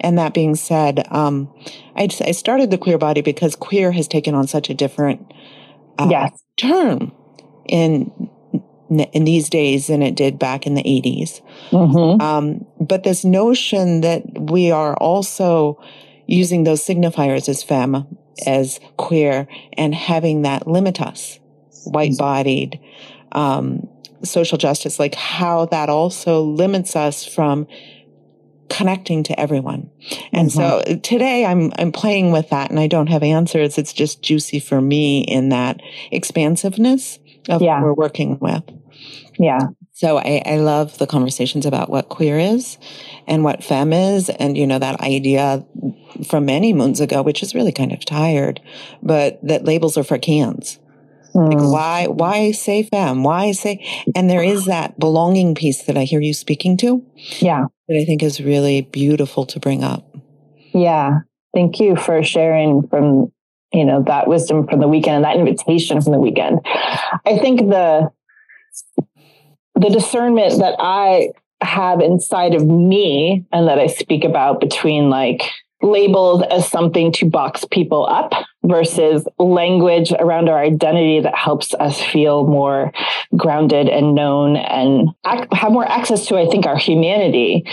And 0.00 0.18
that 0.18 0.34
being 0.34 0.54
said, 0.54 1.06
um, 1.10 1.52
I, 1.94 2.06
just, 2.06 2.22
I 2.22 2.32
started 2.32 2.70
the 2.70 2.78
queer 2.78 2.98
body 2.98 3.20
because 3.20 3.54
queer 3.56 3.92
has 3.92 4.08
taken 4.08 4.34
on 4.34 4.46
such 4.46 4.70
a 4.70 4.74
different 4.74 5.32
uh, 5.98 6.08
yes. 6.10 6.42
term 6.56 7.12
in 7.66 8.30
in 8.90 9.24
these 9.24 9.50
days 9.50 9.88
than 9.88 10.00
it 10.00 10.14
did 10.14 10.38
back 10.38 10.66
in 10.66 10.74
the 10.74 10.82
80s. 10.82 11.42
Mm-hmm. 11.70 12.22
Um, 12.22 12.64
but 12.80 13.02
this 13.02 13.22
notion 13.22 14.00
that 14.00 14.22
we 14.50 14.70
are 14.70 14.96
also 14.96 15.78
using 16.26 16.64
those 16.64 16.80
signifiers 16.80 17.50
as 17.50 17.62
femme, 17.62 18.16
as 18.46 18.80
queer, 18.96 19.46
and 19.74 19.94
having 19.94 20.40
that 20.40 20.66
limit 20.66 21.02
us 21.02 21.38
white 21.88 22.16
bodied, 22.16 22.80
um, 23.32 23.88
social 24.22 24.58
justice, 24.58 24.98
like 24.98 25.14
how 25.14 25.66
that 25.66 25.88
also 25.88 26.42
limits 26.42 26.96
us 26.96 27.24
from 27.24 27.66
connecting 28.68 29.22
to 29.24 29.40
everyone. 29.40 29.90
And 30.32 30.50
mm-hmm. 30.50 30.92
so 30.92 30.96
today 31.00 31.46
I'm 31.46 31.72
I'm 31.78 31.92
playing 31.92 32.32
with 32.32 32.50
that 32.50 32.70
and 32.70 32.78
I 32.78 32.86
don't 32.86 33.06
have 33.08 33.22
answers. 33.22 33.78
It's 33.78 33.92
just 33.92 34.22
juicy 34.22 34.60
for 34.60 34.80
me 34.80 35.22
in 35.22 35.48
that 35.48 35.80
expansiveness 36.10 37.18
of 37.48 37.62
yeah. 37.62 37.76
what 37.76 37.84
we're 37.84 37.94
working 37.94 38.38
with. 38.40 38.64
Yeah. 39.38 39.68
So 39.92 40.18
I, 40.18 40.42
I 40.46 40.56
love 40.58 40.98
the 40.98 41.06
conversations 41.06 41.66
about 41.66 41.90
what 41.90 42.08
queer 42.08 42.38
is 42.38 42.78
and 43.26 43.42
what 43.42 43.64
femme 43.64 43.92
is. 43.92 44.28
And, 44.28 44.56
you 44.56 44.66
know, 44.66 44.78
that 44.78 45.00
idea 45.00 45.64
from 46.24 46.44
many 46.44 46.72
moons 46.72 47.00
ago, 47.00 47.22
which 47.22 47.42
is 47.42 47.54
really 47.54 47.72
kind 47.72 47.92
of 47.92 48.04
tired, 48.04 48.60
but 49.02 49.40
that 49.42 49.64
labels 49.64 49.96
are 49.96 50.04
for 50.04 50.18
cans. 50.18 50.78
Mm. 51.38 51.52
Like 51.52 51.72
why, 51.72 52.06
why 52.08 52.50
say 52.52 52.82
femme? 52.82 53.22
Why 53.22 53.52
say, 53.52 53.84
and 54.16 54.28
there 54.28 54.42
is 54.42 54.64
that 54.64 54.98
belonging 54.98 55.54
piece 55.54 55.84
that 55.84 55.96
I 55.96 56.02
hear 56.02 56.20
you 56.20 56.34
speaking 56.34 56.76
to. 56.78 57.04
Yeah. 57.38 57.66
That 57.86 57.96
I 57.96 58.04
think 58.04 58.22
is 58.22 58.40
really 58.40 58.82
beautiful 58.82 59.46
to 59.46 59.60
bring 59.60 59.84
up. 59.84 60.16
Yeah. 60.74 61.20
Thank 61.54 61.78
you 61.78 61.94
for 61.94 62.24
sharing 62.24 62.88
from, 62.88 63.32
you 63.72 63.84
know, 63.84 64.02
that 64.06 64.26
wisdom 64.26 64.66
from 64.66 64.80
the 64.80 64.88
weekend 64.88 65.16
and 65.16 65.24
that 65.24 65.36
invitation 65.36 66.00
from 66.00 66.12
the 66.12 66.18
weekend. 66.18 66.60
I 66.64 67.38
think 67.38 67.60
the, 67.60 68.10
the 69.76 69.90
discernment 69.90 70.58
that 70.58 70.74
I 70.80 71.30
have 71.60 72.00
inside 72.00 72.54
of 72.54 72.66
me 72.66 73.44
and 73.52 73.68
that 73.68 73.78
I 73.78 73.86
speak 73.86 74.24
about 74.24 74.60
between 74.60 75.08
like 75.08 75.42
labeled 75.82 76.42
as 76.44 76.68
something 76.68 77.12
to 77.12 77.26
box 77.26 77.64
people 77.70 78.06
up 78.06 78.32
versus 78.68 79.26
language 79.38 80.12
around 80.18 80.48
our 80.48 80.58
identity 80.58 81.20
that 81.20 81.34
helps 81.34 81.74
us 81.74 82.02
feel 82.02 82.46
more 82.46 82.92
grounded 83.36 83.88
and 83.88 84.14
known 84.14 84.56
and 84.56 85.10
ac- 85.26 85.48
have 85.52 85.72
more 85.72 85.88
access 85.88 86.26
to, 86.26 86.36
I 86.36 86.46
think, 86.46 86.66
our 86.66 86.76
humanity. 86.76 87.64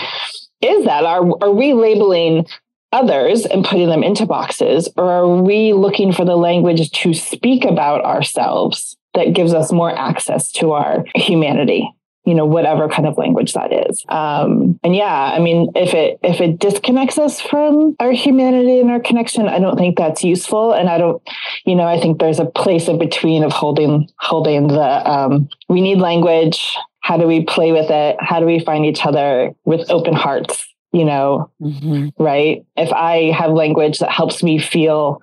Is 0.62 0.84
that 0.86 1.04
are, 1.04 1.22
are 1.42 1.52
we 1.52 1.74
labeling 1.74 2.46
others 2.92 3.44
and 3.44 3.64
putting 3.64 3.88
them 3.88 4.02
into 4.02 4.26
boxes, 4.26 4.88
or 4.96 5.10
are 5.10 5.42
we 5.42 5.72
looking 5.72 6.12
for 6.12 6.24
the 6.24 6.36
language 6.36 6.90
to 6.90 7.12
speak 7.12 7.64
about 7.64 8.04
ourselves 8.04 8.96
that 9.14 9.34
gives 9.34 9.52
us 9.52 9.72
more 9.72 9.96
access 9.96 10.50
to 10.52 10.72
our 10.72 11.04
humanity? 11.14 11.90
You 12.26 12.34
know 12.34 12.44
whatever 12.44 12.88
kind 12.88 13.06
of 13.06 13.16
language 13.16 13.54
that 13.54 13.72
is. 13.72 14.04
Um, 14.08 14.78
and 14.82 14.94
yeah 14.94 15.32
i 15.34 15.38
mean 15.38 15.70
if 15.74 15.94
it 15.94 16.18
if 16.22 16.40
it 16.40 16.58
disconnects 16.58 17.18
us 17.18 17.40
from 17.40 17.96
our 18.00 18.12
humanity 18.12 18.80
and 18.80 18.90
our 18.90 19.00
connection 19.00 19.48
i 19.48 19.58
don't 19.58 19.78
think 19.78 19.96
that's 19.96 20.22
useful. 20.22 20.72
And 20.72 20.90
i 20.90 20.98
don't 20.98 21.22
you 21.64 21.74
know 21.74 21.86
i 21.86 21.98
think 21.98 22.18
there's 22.18 22.40
a 22.40 22.44
place 22.44 22.88
in 22.88 22.98
between 22.98 23.44
of 23.44 23.52
holding 23.52 24.08
holding 24.18 24.66
the 24.66 25.10
um, 25.10 25.48
we 25.68 25.80
need 25.80 25.98
language. 25.98 26.76
How 27.00 27.16
do 27.16 27.28
we 27.28 27.44
play 27.44 27.70
with 27.70 27.88
it? 27.88 28.16
How 28.18 28.40
do 28.40 28.46
we 28.46 28.58
find 28.58 28.84
each 28.84 29.06
other 29.06 29.54
with 29.64 29.88
open 29.90 30.14
hearts 30.14 30.66
you 30.92 31.04
know? 31.04 31.50
Mm-hmm. 31.60 32.22
right? 32.22 32.64
If 32.76 32.92
i 32.92 33.30
have 33.30 33.52
language 33.52 33.98
that 34.00 34.10
helps 34.10 34.42
me 34.42 34.58
feel 34.58 35.20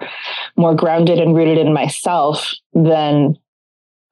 more 0.55 0.75
grounded 0.75 1.19
and 1.19 1.36
rooted 1.36 1.57
in 1.57 1.74
myself 1.74 2.53
then 2.74 3.38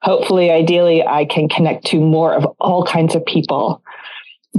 hopefully, 0.02 0.50
ideally, 0.50 1.06
I 1.06 1.24
can 1.24 1.48
connect 1.48 1.86
to 1.86 2.00
more 2.00 2.34
of 2.34 2.44
all 2.60 2.84
kinds 2.84 3.14
of 3.14 3.24
people 3.24 3.82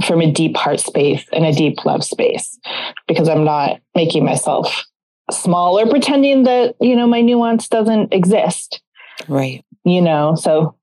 from 0.04 0.20
a 0.20 0.30
deep 0.30 0.56
heart 0.56 0.80
space 0.80 1.24
and 1.32 1.44
a 1.44 1.52
deep 1.52 1.84
love 1.84 2.02
space 2.02 2.58
because 3.06 3.28
I'm 3.28 3.44
not 3.44 3.80
making 3.94 4.24
myself 4.24 4.84
small 5.30 5.78
or 5.78 5.88
pretending 5.88 6.44
that, 6.44 6.74
you 6.80 6.96
know, 6.96 7.06
my 7.06 7.20
nuance 7.20 7.68
doesn't 7.68 8.12
exist. 8.12 8.82
Right. 9.28 9.64
You 9.84 10.02
know, 10.02 10.34
so 10.34 10.76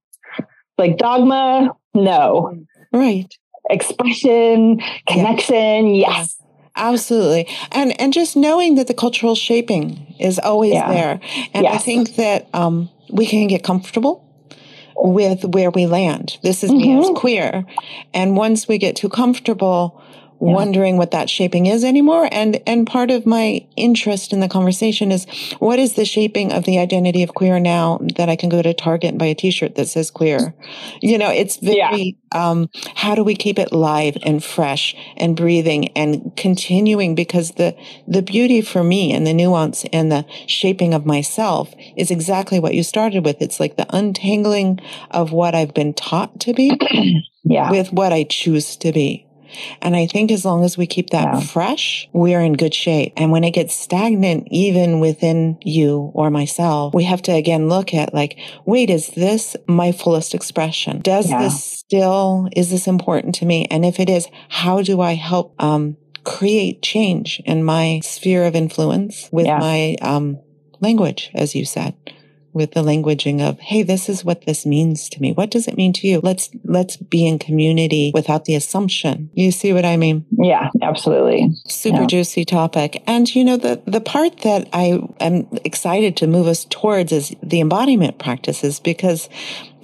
like 0.77 0.97
dogma, 0.97 1.75
no. 1.93 2.65
Right. 2.93 3.27
Expression, 3.69 4.81
connection, 5.07 5.87
yeah. 5.87 6.09
yes. 6.09 6.37
Absolutely. 6.77 7.49
And 7.73 7.99
and 7.99 8.13
just 8.13 8.37
knowing 8.37 8.75
that 8.75 8.87
the 8.87 8.93
cultural 8.93 9.35
shaping 9.35 10.15
is 10.19 10.39
always 10.39 10.73
yeah. 10.73 10.89
there. 10.89 11.19
And 11.53 11.65
yes. 11.65 11.75
I 11.75 11.77
think 11.79 12.15
that 12.15 12.47
um, 12.53 12.89
we 13.09 13.25
can 13.25 13.47
get 13.47 13.61
comfortable 13.61 14.30
with 14.95 15.45
where 15.45 15.71
we 15.71 15.85
land. 15.85 16.37
This 16.43 16.63
is 16.63 16.71
mm-hmm. 16.71 16.81
me 16.81 16.99
as 16.99 17.09
queer. 17.15 17.65
And 18.13 18.35
once 18.35 18.67
we 18.67 18.77
get 18.77 18.95
too 18.95 19.09
comfortable 19.09 20.01
yeah. 20.41 20.53
wondering 20.53 20.97
what 20.97 21.11
that 21.11 21.29
shaping 21.29 21.67
is 21.67 21.83
anymore. 21.83 22.27
And, 22.31 22.61
and 22.65 22.87
part 22.87 23.11
of 23.11 23.25
my 23.25 23.65
interest 23.75 24.33
in 24.33 24.39
the 24.39 24.49
conversation 24.49 25.11
is 25.11 25.25
what 25.59 25.77
is 25.77 25.93
the 25.93 26.05
shaping 26.05 26.51
of 26.51 26.65
the 26.65 26.79
identity 26.79 27.21
of 27.21 27.33
queer 27.35 27.59
now 27.59 27.99
that 28.17 28.27
I 28.27 28.35
can 28.35 28.49
go 28.49 28.61
to 28.61 28.73
Target 28.73 29.09
and 29.11 29.19
buy 29.19 29.27
a 29.27 29.35
t-shirt 29.35 29.75
that 29.75 29.87
says 29.87 30.09
queer? 30.09 30.55
You 31.01 31.17
know, 31.17 31.29
it's 31.29 31.57
very, 31.57 32.17
yeah. 32.33 32.49
um, 32.49 32.69
how 32.95 33.13
do 33.13 33.23
we 33.23 33.35
keep 33.35 33.59
it 33.59 33.71
live 33.71 34.17
and 34.23 34.43
fresh 34.43 34.95
and 35.15 35.35
breathing 35.35 35.89
and 35.89 36.35
continuing? 36.35 37.13
Because 37.13 37.51
the, 37.51 37.75
the 38.07 38.23
beauty 38.23 38.61
for 38.61 38.83
me 38.83 39.13
and 39.13 39.27
the 39.27 39.33
nuance 39.33 39.85
and 39.93 40.11
the 40.11 40.25
shaping 40.47 40.93
of 40.93 41.05
myself 41.05 41.73
is 41.95 42.09
exactly 42.09 42.59
what 42.59 42.73
you 42.73 42.81
started 42.81 43.23
with. 43.23 43.41
It's 43.41 43.59
like 43.59 43.77
the 43.77 43.87
untangling 43.95 44.79
of 45.11 45.31
what 45.31 45.53
I've 45.53 45.75
been 45.75 45.93
taught 45.93 46.39
to 46.41 46.53
be 46.53 46.79
yeah. 47.43 47.69
with 47.69 47.93
what 47.93 48.11
I 48.11 48.23
choose 48.23 48.75
to 48.77 48.91
be. 48.91 49.27
And 49.81 49.95
I 49.95 50.07
think 50.07 50.31
as 50.31 50.45
long 50.45 50.63
as 50.63 50.77
we 50.77 50.87
keep 50.87 51.09
that 51.11 51.33
yeah. 51.33 51.39
fresh, 51.39 52.09
we're 52.13 52.41
in 52.41 52.53
good 52.53 52.73
shape. 52.73 53.13
And 53.17 53.31
when 53.31 53.43
it 53.43 53.51
gets 53.51 53.75
stagnant, 53.75 54.47
even 54.51 54.99
within 54.99 55.57
you 55.63 56.11
or 56.13 56.29
myself, 56.29 56.93
we 56.93 57.03
have 57.05 57.21
to 57.23 57.31
again 57.31 57.69
look 57.69 57.93
at 57.93 58.13
like, 58.13 58.37
wait, 58.65 58.89
is 58.89 59.07
this 59.09 59.55
my 59.67 59.91
fullest 59.91 60.33
expression? 60.33 61.01
Does 61.01 61.29
yeah. 61.29 61.43
this 61.43 61.63
still, 61.63 62.47
is 62.55 62.69
this 62.69 62.87
important 62.87 63.35
to 63.35 63.45
me? 63.45 63.67
And 63.71 63.85
if 63.85 63.99
it 63.99 64.09
is, 64.09 64.27
how 64.49 64.81
do 64.81 65.01
I 65.01 65.15
help, 65.15 65.55
um, 65.61 65.97
create 66.23 66.81
change 66.81 67.41
in 67.45 67.63
my 67.63 67.99
sphere 68.03 68.45
of 68.45 68.55
influence 68.55 69.27
with 69.31 69.47
yeah. 69.47 69.57
my, 69.57 69.95
um, 70.01 70.39
language, 70.79 71.31
as 71.33 71.55
you 71.55 71.65
said? 71.65 71.95
With 72.53 72.71
the 72.71 72.81
languaging 72.81 73.41
of, 73.41 73.59
Hey, 73.59 73.83
this 73.83 74.09
is 74.09 74.23
what 74.25 74.45
this 74.45 74.65
means 74.65 75.09
to 75.09 75.21
me. 75.21 75.33
What 75.33 75.51
does 75.51 75.67
it 75.67 75.77
mean 75.77 75.93
to 75.93 76.07
you? 76.07 76.19
Let's, 76.21 76.49
let's 76.63 76.97
be 76.97 77.27
in 77.27 77.39
community 77.39 78.11
without 78.13 78.45
the 78.45 78.55
assumption. 78.55 79.29
You 79.33 79.51
see 79.51 79.73
what 79.73 79.85
I 79.85 79.97
mean? 79.97 80.25
Yeah, 80.31 80.69
absolutely. 80.81 81.49
Super 81.67 82.01
yeah. 82.01 82.07
juicy 82.07 82.45
topic. 82.45 83.03
And 83.07 83.33
you 83.33 83.43
know, 83.43 83.57
the, 83.57 83.81
the 83.85 84.01
part 84.01 84.39
that 84.39 84.67
I 84.73 85.01
am 85.19 85.47
excited 85.63 86.17
to 86.17 86.27
move 86.27 86.47
us 86.47 86.65
towards 86.65 87.11
is 87.11 87.35
the 87.41 87.61
embodiment 87.61 88.19
practices 88.19 88.79
because 88.79 89.29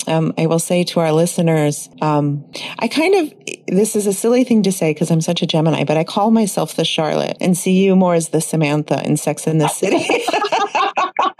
um, 0.07 0.33
I 0.37 0.45
will 0.45 0.59
say 0.59 0.83
to 0.85 0.99
our 1.01 1.11
listeners, 1.11 1.89
um, 2.01 2.45
I 2.79 2.87
kind 2.87 3.13
of, 3.15 3.33
this 3.67 3.95
is 3.95 4.07
a 4.07 4.13
silly 4.13 4.43
thing 4.43 4.63
to 4.63 4.71
say 4.71 4.93
because 4.93 5.11
I'm 5.11 5.21
such 5.21 5.41
a 5.41 5.47
Gemini, 5.47 5.83
but 5.83 5.97
I 5.97 6.03
call 6.03 6.31
myself 6.31 6.75
the 6.75 6.85
Charlotte 6.85 7.37
and 7.41 7.57
see 7.57 7.83
you 7.83 7.95
more 7.95 8.15
as 8.15 8.29
the 8.29 8.41
Samantha 8.41 9.03
in 9.05 9.17
Sex 9.17 9.45
in 9.45 9.57
the 9.57 9.67
City. 9.67 10.05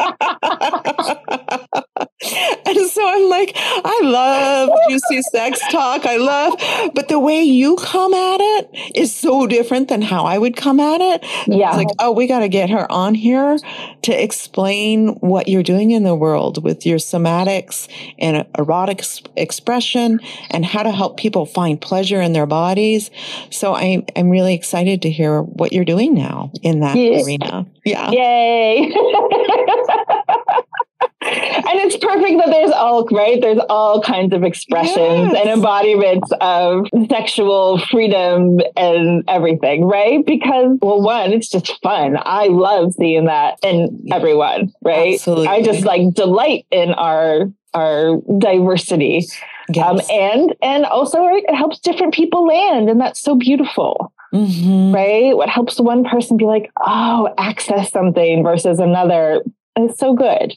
and 2.65 2.89
so 2.89 3.07
I'm 3.07 3.29
like, 3.29 3.53
I 3.55 3.99
love 4.03 4.69
juicy 4.89 5.21
sex 5.21 5.59
talk. 5.71 6.05
I 6.05 6.17
love, 6.17 6.55
but 6.93 7.07
the 7.07 7.19
way 7.19 7.43
you 7.43 7.75
come 7.77 8.13
at 8.13 8.39
it 8.41 8.69
is 8.95 9.15
so 9.15 9.47
different 9.47 9.87
than 9.87 10.01
how 10.01 10.25
I 10.25 10.37
would 10.37 10.55
come 10.55 10.79
at 10.79 10.99
it. 10.99 11.23
Yeah. 11.47 11.69
It's 11.69 11.77
like, 11.77 11.89
oh, 11.99 12.11
we 12.11 12.27
got 12.27 12.39
to 12.39 12.49
get 12.49 12.69
her 12.69 12.91
on 12.91 13.15
here 13.15 13.57
to 14.03 14.11
explain 14.11 15.09
what 15.19 15.47
you're 15.47 15.63
doing 15.63 15.91
in 15.91 16.03
the 16.03 16.15
world 16.15 16.63
with 16.63 16.85
your 16.85 16.97
somatics 16.97 17.87
and 18.19 18.45
erotic 18.57 19.03
expression 19.35 20.19
and 20.49 20.65
how 20.65 20.83
to 20.83 20.91
help 20.91 21.17
people 21.17 21.45
find 21.45 21.79
pleasure 21.79 22.21
in 22.21 22.33
their 22.33 22.45
bodies. 22.45 23.11
So 23.51 23.75
I, 23.75 24.03
I'm 24.15 24.29
really 24.29 24.53
excited 24.53 25.01
to 25.03 25.11
hear 25.11 25.41
what 25.41 25.71
you're 25.71 25.85
doing 25.85 26.13
now 26.13 26.51
in 26.63 26.79
that 26.81 26.95
yeah. 26.95 27.23
arena. 27.23 27.65
Yeah. 27.85 28.11
Yay. 28.11 28.93
and 30.29 31.79
it's 31.79 31.97
perfect 31.97 32.37
that 32.37 32.47
there's 32.49 32.71
all 32.71 33.05
right 33.11 33.41
there's 33.41 33.59
all 33.69 34.01
kinds 34.01 34.33
of 34.33 34.43
expressions 34.43 35.31
yes. 35.33 35.35
and 35.41 35.49
embodiments 35.49 36.31
of 36.41 36.87
sexual 37.09 37.79
freedom 37.79 38.59
and 38.75 39.23
everything 39.27 39.85
right 39.85 40.25
because 40.25 40.77
well 40.81 41.01
one 41.01 41.33
it's 41.33 41.49
just 41.49 41.79
fun 41.81 42.17
i 42.21 42.47
love 42.47 42.93
seeing 42.93 43.25
that 43.25 43.57
in 43.63 44.05
everyone 44.11 44.71
right 44.81 45.15
Absolutely. 45.15 45.47
i 45.47 45.61
just 45.61 45.85
like 45.85 46.13
delight 46.13 46.65
in 46.71 46.91
our 46.93 47.51
our 47.73 48.21
diversity 48.37 49.25
yes. 49.73 49.85
um, 49.85 50.01
and 50.09 50.55
and 50.61 50.85
also 50.85 51.19
right, 51.25 51.43
it 51.47 51.55
helps 51.55 51.79
different 51.79 52.13
people 52.13 52.45
land 52.47 52.89
and 52.89 53.01
that's 53.01 53.21
so 53.21 53.35
beautiful 53.35 54.13
Mm-hmm. 54.33 54.93
right? 54.93 55.35
What 55.35 55.49
helps 55.49 55.79
one 55.79 56.03
person 56.03 56.37
be 56.37 56.45
like, 56.45 56.69
oh, 56.85 57.33
access 57.37 57.91
something 57.91 58.43
versus 58.43 58.79
another. 58.79 59.41
It's 59.77 59.99
so 59.99 60.13
good 60.13 60.55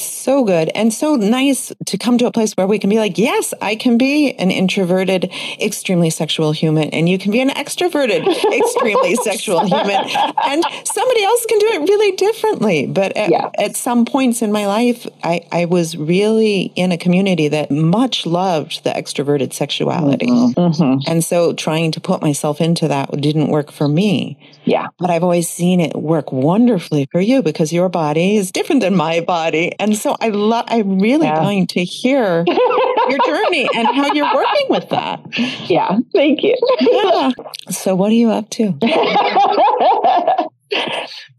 so 0.00 0.44
good 0.44 0.70
and 0.74 0.92
so 0.92 1.16
nice 1.16 1.72
to 1.86 1.98
come 1.98 2.18
to 2.18 2.26
a 2.26 2.32
place 2.32 2.52
where 2.54 2.66
we 2.66 2.78
can 2.78 2.90
be 2.90 2.98
like, 2.98 3.18
yes, 3.18 3.54
I 3.60 3.76
can 3.76 3.98
be 3.98 4.32
an 4.32 4.50
introverted, 4.50 5.32
extremely 5.60 6.10
sexual 6.10 6.52
human, 6.52 6.90
and 6.90 7.08
you 7.08 7.18
can 7.18 7.32
be 7.32 7.40
an 7.40 7.50
extroverted, 7.50 8.26
extremely 8.52 9.16
sexual 9.16 9.66
human, 9.66 10.08
and 10.44 10.64
somebody 10.84 11.24
else 11.24 11.46
can 11.46 11.58
do 11.58 11.66
it 11.72 11.88
really 11.88 12.16
differently. 12.16 12.86
But 12.86 13.16
at, 13.16 13.30
yeah. 13.30 13.50
at, 13.58 13.74
some 13.76 14.04
points 14.04 14.40
in 14.40 14.52
my 14.52 14.66
life, 14.66 15.06
I, 15.22 15.46
I, 15.50 15.64
was 15.64 15.96
really 15.96 16.72
in 16.76 16.92
a 16.92 16.96
community 16.96 17.48
that 17.48 17.70
much 17.70 18.24
loved 18.24 18.84
the 18.84 18.90
extroverted 18.90 19.52
sexuality. 19.52 20.26
Mm-hmm. 20.26 20.60
Mm-hmm. 20.60 21.10
And 21.10 21.24
so 21.24 21.52
trying 21.52 21.90
to 21.92 22.00
put 22.00 22.22
myself 22.22 22.60
into 22.60 22.88
that 22.88 23.10
didn't 23.20 23.48
work 23.48 23.72
for 23.72 23.88
me. 23.88 24.38
Yeah. 24.64 24.86
But 24.98 25.10
I've 25.10 25.22
always 25.22 25.48
seen 25.48 25.80
it 25.80 25.96
work 25.96 26.32
wonderfully 26.32 27.08
for 27.10 27.20
you 27.20 27.42
because 27.42 27.72
your 27.72 27.88
body 27.88 28.36
is 28.36 28.52
different 28.52 28.80
than 28.80 28.96
my 28.96 29.20
body 29.20 29.74
And 29.84 29.96
so 29.96 30.16
I 30.18 30.30
love, 30.30 30.64
I'm 30.68 30.98
really 30.98 31.26
Yeah. 31.26 31.40
going 31.42 31.66
to 31.68 31.84
hear 31.84 32.44
your 32.48 33.18
journey 33.26 33.68
and 33.76 33.86
how 33.88 34.12
you're 34.14 34.34
working 34.34 34.66
with 34.70 34.88
that. 34.88 35.20
yeah, 35.68 35.98
thank 36.14 36.42
you. 36.42 36.56
Yeah. 36.80 37.32
So 37.70 37.94
what 37.94 38.10
are 38.10 38.14
you 38.14 38.30
up 38.30 38.48
to? 38.50 38.74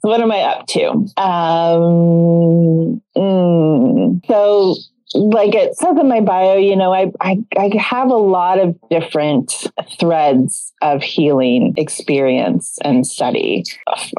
What 0.02 0.22
am 0.22 0.32
I 0.32 0.42
up 0.42 0.68
to? 0.68 0.90
Um, 1.18 3.02
mm, 3.18 4.26
so, 4.28 4.76
like 5.16 5.56
it 5.56 5.76
says 5.76 5.98
in 6.00 6.08
my 6.08 6.22
bio, 6.22 6.58
you 6.58 6.76
know, 6.76 6.94
I, 6.94 7.12
I 7.20 7.38
I 7.58 7.72
have 7.78 8.10
a 8.12 8.16
lot 8.18 8.60
of 8.60 8.78
different 8.90 9.52
threads 10.00 10.72
of 10.82 11.02
healing 11.02 11.74
experience 11.78 12.78
and 12.84 13.06
study 13.06 13.64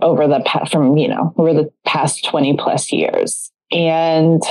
over 0.03 0.27
the 0.27 0.41
past 0.45 0.73
from 0.73 0.97
you 0.99 1.09
know 1.09 1.33
over 1.39 1.55
the 1.55 1.71
past 1.87 2.25
twenty 2.25 2.57
plus 2.59 2.93
years. 2.93 3.51
And 3.73 4.43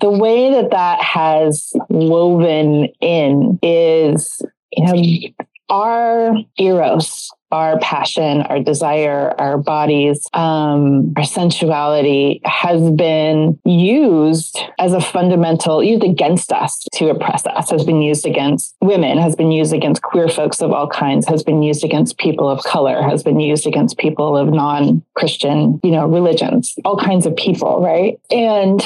the 0.00 0.10
way 0.10 0.50
that 0.52 0.70
that 0.70 1.02
has 1.02 1.72
woven 1.88 2.86
in 3.00 3.58
is, 3.62 4.40
you 4.72 4.84
know, 4.84 5.46
our 5.68 6.36
eros, 6.58 7.30
our 7.50 7.78
passion, 7.80 8.42
our 8.42 8.60
desire, 8.60 9.34
our 9.38 9.56
bodies, 9.56 10.26
um, 10.34 11.12
our 11.16 11.24
sensuality 11.24 12.40
has 12.44 12.90
been 12.92 13.58
used 13.64 14.58
as 14.78 14.92
a 14.92 15.00
fundamental, 15.00 15.82
used 15.82 16.04
against 16.04 16.52
us 16.52 16.84
to 16.94 17.08
oppress 17.08 17.46
us, 17.46 17.70
has 17.70 17.84
been 17.84 18.02
used 18.02 18.26
against 18.26 18.74
women, 18.80 19.18
has 19.18 19.34
been 19.34 19.50
used 19.50 19.72
against 19.72 20.02
queer 20.02 20.28
folks 20.28 20.60
of 20.60 20.72
all 20.72 20.88
kinds, 20.88 21.26
has 21.26 21.42
been 21.42 21.62
used 21.62 21.84
against 21.84 22.18
people 22.18 22.48
of 22.48 22.62
color, 22.64 23.02
has 23.02 23.22
been 23.22 23.40
used 23.40 23.66
against 23.66 23.98
people 23.98 24.36
of 24.36 24.48
non-Christian, 24.48 25.80
you 25.82 25.90
know, 25.90 26.06
religions, 26.06 26.74
all 26.84 26.96
kinds 26.96 27.24
of 27.26 27.34
people, 27.34 27.80
right? 27.80 28.20
And 28.30 28.82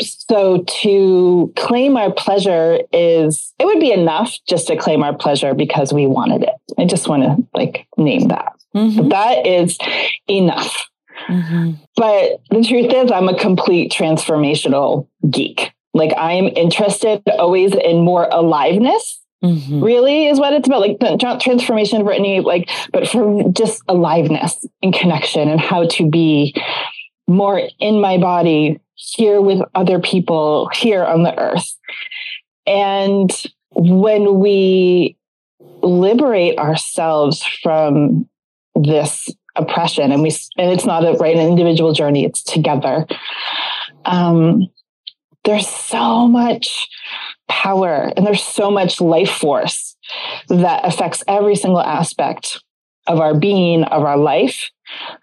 so 0.00 0.64
to 0.82 1.52
claim 1.56 1.96
our 1.96 2.10
pleasure 2.12 2.78
is 2.92 3.52
it 3.58 3.64
would 3.66 3.80
be 3.80 3.92
enough 3.92 4.34
just 4.48 4.66
to 4.68 4.76
claim 4.76 5.02
our 5.02 5.14
pleasure 5.16 5.54
because 5.54 5.92
we 5.92 6.06
wanted 6.06 6.42
it 6.42 6.54
i 6.78 6.84
just 6.84 7.08
want 7.08 7.22
to 7.22 7.36
like 7.54 7.86
name 7.96 8.28
that 8.28 8.52
Mhm. 8.74 9.10
that 9.10 9.46
is 9.46 9.78
enough 10.28 10.88
Mhm. 11.28 11.76
but 11.96 12.40
the 12.50 12.62
truth 12.64 12.92
is 12.92 13.10
i'm 13.10 13.28
a 13.28 13.34
complete 13.38 13.92
transformational 13.92 15.06
geek 15.28 15.72
like 15.94 16.12
i'm 16.16 16.46
interested 16.56 17.22
always 17.38 17.74
in 17.74 18.02
more 18.04 18.28
aliveness 18.30 19.18
Mhm. 19.42 19.82
really 19.82 20.26
is 20.26 20.38
what 20.38 20.52
it's 20.52 20.68
about 20.68 20.80
like 20.80 20.98
the 21.00 21.16
not 21.22 21.40
transformation 21.40 22.04
Brittany, 22.04 22.40
like 22.40 22.68
but 22.92 23.08
for 23.08 23.42
just 23.52 23.80
aliveness 23.88 24.66
and 24.82 24.92
connection 24.92 25.48
and 25.48 25.58
how 25.58 25.86
to 25.86 26.10
be 26.10 26.54
more 27.26 27.62
in 27.78 28.00
my 28.02 28.18
body 28.18 28.78
here 29.00 29.40
with 29.40 29.60
other 29.74 29.98
people 29.98 30.68
here 30.72 31.04
on 31.04 31.22
the 31.22 31.38
earth. 31.38 31.76
And 32.66 33.30
when 33.72 34.38
we 34.38 35.16
liberate 35.82 36.58
ourselves 36.58 37.42
from 37.62 38.28
this 38.74 39.28
oppression 39.56 40.12
and 40.12 40.22
we 40.22 40.30
and 40.56 40.70
it's 40.70 40.84
not 40.84 41.04
a 41.04 41.12
right 41.14 41.36
an 41.36 41.46
individual 41.46 41.92
journey 41.92 42.24
it's 42.24 42.42
together 42.42 43.04
um 44.04 44.68
there's 45.44 45.68
so 45.68 46.28
much 46.28 46.88
power 47.48 48.12
and 48.16 48.24
there's 48.24 48.42
so 48.42 48.70
much 48.70 49.00
life 49.00 49.30
force 49.30 49.96
that 50.48 50.84
affects 50.84 51.24
every 51.26 51.56
single 51.56 51.80
aspect 51.80 52.62
of 53.06 53.18
our 53.18 53.34
being 53.34 53.82
of 53.84 54.04
our 54.04 54.16
life 54.16 54.70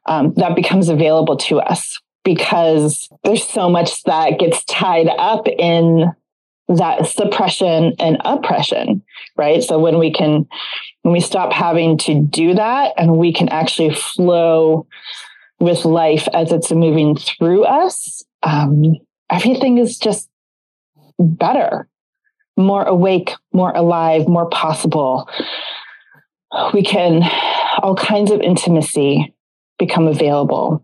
um, 0.08 0.34
that 0.36 0.56
becomes 0.56 0.90
available 0.90 1.38
to 1.38 1.60
us 1.60 2.00
because 2.28 3.08
there's 3.24 3.48
so 3.48 3.70
much 3.70 4.04
that 4.04 4.38
gets 4.38 4.62
tied 4.66 5.08
up 5.08 5.48
in 5.48 6.12
that 6.68 7.08
suppression 7.08 7.94
and 8.00 8.18
oppression 8.26 9.02
right? 9.38 9.64
So 9.64 9.80
when 9.80 9.98
we 9.98 10.12
can 10.12 10.46
when 11.04 11.14
we 11.14 11.22
stop 11.22 11.54
having 11.54 11.98
to 12.00 12.20
do 12.22 12.56
that 12.56 12.96
and 12.98 13.18
we 13.18 13.32
can 13.32 13.48
actually 13.48 13.94
flow 13.94 14.88
with 15.58 15.86
life 15.86 16.28
as 16.34 16.52
it's 16.52 16.70
moving 16.70 17.16
through 17.16 17.64
us 17.64 18.26
um, 18.44 18.96
everything 19.30 19.78
is 19.78 19.98
just 19.98 20.30
better 21.18 21.88
more 22.58 22.84
awake 22.84 23.32
more 23.54 23.72
alive 23.72 24.28
more 24.28 24.50
possible. 24.50 25.30
We 26.74 26.84
can 26.84 27.24
all 27.82 27.96
kinds 27.96 28.32
of 28.32 28.42
intimacy 28.42 29.34
become 29.80 30.08
available 30.08 30.84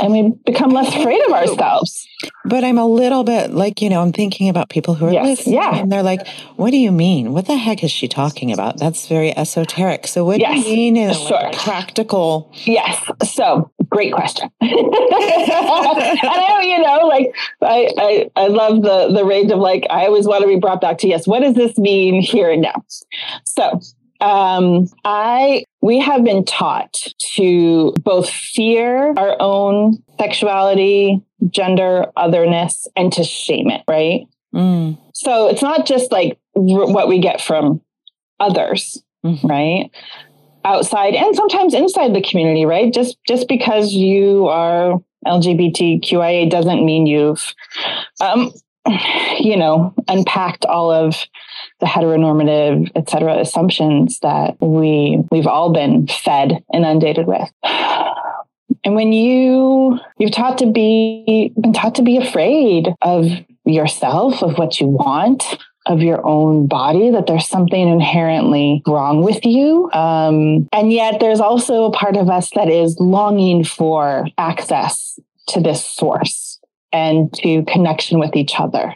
and 0.00 0.12
we 0.12 0.32
become 0.46 0.70
less 0.70 0.88
afraid 0.94 1.20
of 1.26 1.32
ourselves 1.32 2.06
But 2.44 2.64
I'm 2.64 2.78
a 2.78 2.86
little 2.86 3.24
bit 3.24 3.50
like, 3.50 3.82
you 3.82 3.90
know, 3.90 4.00
I'm 4.00 4.12
thinking 4.12 4.48
about 4.48 4.68
people 4.68 4.94
who 4.94 5.06
are 5.06 5.12
Yes, 5.12 5.26
listening 5.26 5.56
yeah. 5.56 5.76
and 5.76 5.90
they're 5.92 6.02
like, 6.02 6.26
what 6.56 6.70
do 6.70 6.78
you 6.78 6.92
mean? 6.92 7.32
What 7.32 7.46
the 7.46 7.56
heck 7.56 7.82
is 7.84 7.90
she 7.90 8.08
talking 8.08 8.52
about? 8.52 8.78
That's 8.78 9.06
very 9.06 9.36
esoteric. 9.36 10.06
So 10.06 10.24
what 10.24 10.40
Yes, 10.40 10.64
do 10.64 10.70
you 10.70 10.76
mean 10.76 10.96
in 10.96 11.10
a 11.10 11.14
sure. 11.14 11.42
like, 11.42 11.58
practical? 11.58 12.50
Yes. 12.64 12.96
So 13.34 13.70
great 13.90 14.12
question. 14.14 14.48
and 14.60 14.70
I 14.70 16.46
know, 16.48 16.60
you 16.60 16.78
know, 16.80 17.06
like 17.06 17.34
I, 17.60 17.88
I 17.98 18.30
I 18.36 18.46
love 18.48 18.82
the 18.82 19.12
the 19.12 19.24
range 19.24 19.50
of 19.52 19.58
like 19.58 19.86
I 19.90 20.06
always 20.06 20.26
want 20.26 20.42
to 20.42 20.48
be 20.48 20.56
brought 20.58 20.80
back 20.80 20.98
to 20.98 21.08
yes, 21.08 21.26
what 21.26 21.40
does 21.40 21.54
this 21.54 21.76
mean 21.76 22.22
here 22.22 22.50
and 22.50 22.62
now? 22.62 22.84
So 23.44 23.80
um 24.22 24.86
I 25.04 25.64
we 25.80 25.98
have 25.98 26.24
been 26.24 26.44
taught 26.44 27.08
to 27.34 27.92
both 28.02 28.28
fear 28.30 29.12
our 29.16 29.36
own 29.40 29.98
sexuality, 30.18 31.20
gender, 31.50 32.06
otherness, 32.16 32.86
and 32.96 33.12
to 33.14 33.24
shame 33.24 33.68
it, 33.68 33.82
right? 33.88 34.26
Mm, 34.54 34.98
So 35.14 35.48
it's 35.48 35.62
not 35.62 35.86
just 35.86 36.12
like 36.12 36.38
r- 36.56 36.62
what 36.92 37.08
we 37.08 37.18
get 37.18 37.40
from 37.40 37.80
others, 38.38 39.02
mhm. 39.24 39.42
right 39.48 39.90
outside 40.64 41.14
and 41.14 41.34
sometimes 41.34 41.74
inside 41.74 42.14
the 42.14 42.22
community 42.22 42.64
right 42.64 42.92
just 42.94 43.16
just 43.26 43.48
because 43.48 43.92
you 43.92 44.46
are 44.46 45.00
lgbtqia 45.26 46.48
doesn't 46.48 46.84
mean 46.84 47.04
you've 47.06 47.52
um 48.20 48.52
you 49.40 49.56
know 49.56 49.92
unpacked 50.08 50.64
all 50.66 50.90
of 50.90 51.16
the 51.82 51.88
heteronormative 51.88 52.90
et 52.94 53.10
cetera 53.10 53.40
assumptions 53.40 54.20
that 54.20 54.56
we 54.60 55.18
we've 55.32 55.48
all 55.48 55.72
been 55.72 56.06
fed 56.06 56.62
inundated 56.72 57.26
with. 57.26 57.50
And 58.84 58.94
when 58.94 59.12
you 59.12 59.98
you've 60.16 60.30
taught 60.30 60.58
to 60.58 60.70
be 60.70 61.52
been 61.60 61.72
taught 61.72 61.96
to 61.96 62.02
be 62.02 62.18
afraid 62.18 62.88
of 63.02 63.26
yourself 63.64 64.42
of 64.44 64.58
what 64.58 64.80
you 64.80 64.86
want 64.86 65.58
of 65.86 66.00
your 66.00 66.24
own 66.24 66.68
body 66.68 67.10
that 67.10 67.26
there's 67.26 67.48
something 67.48 67.88
inherently 67.88 68.82
wrong 68.86 69.24
with 69.24 69.44
you. 69.44 69.90
Um, 69.92 70.68
and 70.72 70.92
yet 70.92 71.18
there's 71.18 71.40
also 71.40 71.86
a 71.86 71.92
part 71.92 72.16
of 72.16 72.30
us 72.30 72.50
that 72.54 72.68
is 72.68 72.96
longing 73.00 73.64
for 73.64 74.28
access 74.38 75.18
to 75.48 75.60
this 75.60 75.84
source 75.84 76.60
and 76.92 77.32
to 77.32 77.64
connection 77.64 78.18
with 78.18 78.36
each 78.36 78.58
other 78.58 78.94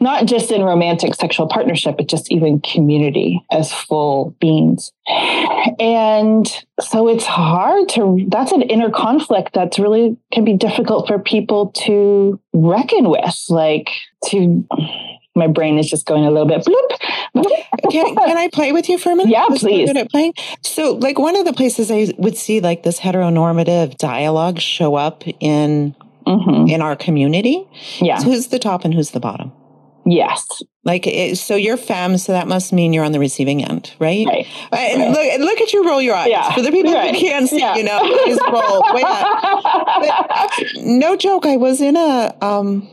not 0.00 0.26
just 0.26 0.50
in 0.50 0.62
romantic 0.62 1.14
sexual 1.14 1.46
partnership 1.46 1.96
but 1.96 2.08
just 2.08 2.30
even 2.30 2.60
community 2.60 3.44
as 3.50 3.72
full 3.72 4.34
beings 4.40 4.92
and 5.78 6.64
so 6.80 7.08
it's 7.08 7.26
hard 7.26 7.88
to 7.88 8.26
that's 8.28 8.52
an 8.52 8.62
inner 8.62 8.90
conflict 8.90 9.52
that's 9.52 9.78
really 9.78 10.16
can 10.32 10.44
be 10.44 10.56
difficult 10.56 11.06
for 11.06 11.18
people 11.18 11.68
to 11.68 12.40
reckon 12.52 13.08
with 13.08 13.44
like 13.48 13.90
to 14.24 14.66
my 15.34 15.46
brain 15.46 15.78
is 15.78 15.88
just 15.88 16.06
going 16.06 16.24
a 16.24 16.30
little 16.30 16.46
bit 16.46 16.64
bloop. 16.64 17.50
Can, 17.90 18.14
can 18.14 18.36
I 18.36 18.48
play 18.52 18.72
with 18.72 18.88
you 18.88 18.98
for 18.98 19.12
a 19.12 19.16
minute? 19.16 19.30
Yeah, 19.30 19.46
please. 19.48 19.88
good 19.88 19.96
at 19.96 20.10
playing. 20.10 20.34
So, 20.62 20.94
like 20.94 21.18
one 21.18 21.36
of 21.36 21.44
the 21.44 21.52
places 21.52 21.90
I 21.90 22.12
would 22.18 22.36
see 22.36 22.60
like 22.60 22.82
this 22.82 23.00
heteronormative 23.00 23.96
dialogue 23.96 24.58
show 24.58 24.96
up 24.96 25.24
in 25.40 25.94
Mhm. 26.30 26.70
in 26.70 26.80
our 26.82 26.96
community. 26.96 27.66
Yeah. 28.00 28.18
So 28.18 28.26
who's 28.26 28.46
the 28.48 28.58
top 28.58 28.84
and 28.84 28.94
who's 28.94 29.10
the 29.10 29.20
bottom? 29.20 29.52
Yes. 30.06 30.46
Like, 30.82 31.06
it, 31.06 31.36
so 31.36 31.56
you're 31.56 31.76
femme, 31.76 32.16
so 32.16 32.32
that 32.32 32.48
must 32.48 32.72
mean 32.72 32.92
you're 32.94 33.04
on 33.04 33.12
the 33.12 33.18
receiving 33.20 33.62
end, 33.62 33.92
right? 33.98 34.26
Right. 34.26 34.46
Uh, 34.72 34.76
And 34.76 35.12
look, 35.12 35.40
look 35.40 35.60
at 35.60 35.72
you 35.74 35.86
roll 35.86 36.00
your 36.00 36.14
eyes. 36.14 36.28
Yeah, 36.30 36.50
For 36.54 36.62
the 36.62 36.70
people 36.70 36.92
right. 36.94 37.14
who 37.14 37.20
can't 37.20 37.46
see, 37.48 37.58
Yeah. 37.58 37.76
you 37.76 37.84
know, 37.84 37.98
please 38.00 38.38
roll 38.50 38.80
way 38.94 39.02
up. 39.04 40.50
no 40.76 41.16
joke. 41.16 41.44
I 41.46 41.56
was 41.56 41.80
in 41.82 41.96
a 41.96 42.34
um, 42.40 42.88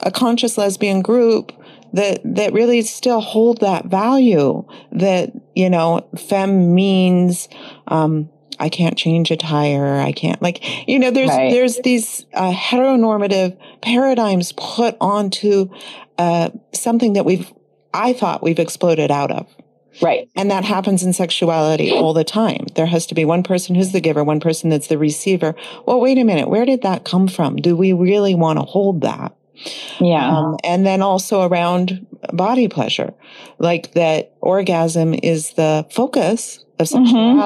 a 0.00 0.10
conscious 0.10 0.58
lesbian 0.58 1.00
group 1.00 1.52
that 1.92 2.20
that 2.24 2.52
really 2.52 2.82
still 2.82 3.20
hold 3.20 3.60
that 3.60 3.86
value. 3.86 4.64
That 4.90 5.30
you 5.54 5.70
know, 5.70 6.00
femme 6.18 6.74
means 6.74 7.48
um, 7.86 8.28
I 8.62 8.68
can't 8.68 8.96
change 8.96 9.30
a 9.30 9.36
tire. 9.36 9.98
I 9.98 10.12
can't 10.12 10.40
like 10.40 10.88
you 10.88 10.98
know. 10.98 11.10
There's 11.10 11.30
Right. 11.30 11.50
there's 11.50 11.78
these 11.80 12.24
uh, 12.32 12.52
heteronormative 12.52 13.56
paradigms 13.80 14.52
put 14.52 14.96
onto 15.00 15.68
uh, 16.18 16.50
something 16.72 17.14
that 17.14 17.24
we've 17.24 17.52
I 17.92 18.12
thought 18.12 18.42
we've 18.42 18.58
exploded 18.60 19.10
out 19.10 19.30
of. 19.30 19.46
Right. 20.00 20.30
And 20.36 20.50
that 20.50 20.64
happens 20.64 21.02
in 21.02 21.12
sexuality 21.12 21.90
all 21.90 22.14
the 22.14 22.24
time. 22.24 22.64
There 22.76 22.86
has 22.86 23.06
to 23.08 23.14
be 23.14 23.26
one 23.26 23.42
person 23.42 23.74
who's 23.74 23.92
the 23.92 24.00
giver, 24.00 24.24
one 24.24 24.40
person 24.40 24.70
that's 24.70 24.86
the 24.86 24.96
receiver. 24.96 25.54
Well, 25.86 26.00
wait 26.00 26.16
a 26.16 26.24
minute. 26.24 26.48
Where 26.48 26.64
did 26.64 26.80
that 26.82 27.04
come 27.04 27.28
from? 27.28 27.56
Do 27.56 27.76
we 27.76 27.92
really 27.92 28.34
want 28.34 28.58
to 28.58 28.64
hold 28.64 29.02
that? 29.02 29.36
Yeah. 30.00 30.26
Um, 30.26 30.56
and 30.64 30.86
then 30.86 31.02
also 31.02 31.42
around 31.42 32.06
body 32.32 32.68
pleasure, 32.68 33.12
like 33.58 33.92
that 33.92 34.32
orgasm 34.40 35.12
is 35.12 35.50
the 35.54 35.86
focus 35.90 36.64
of 36.78 36.88
Mm-hmm. 36.88 37.38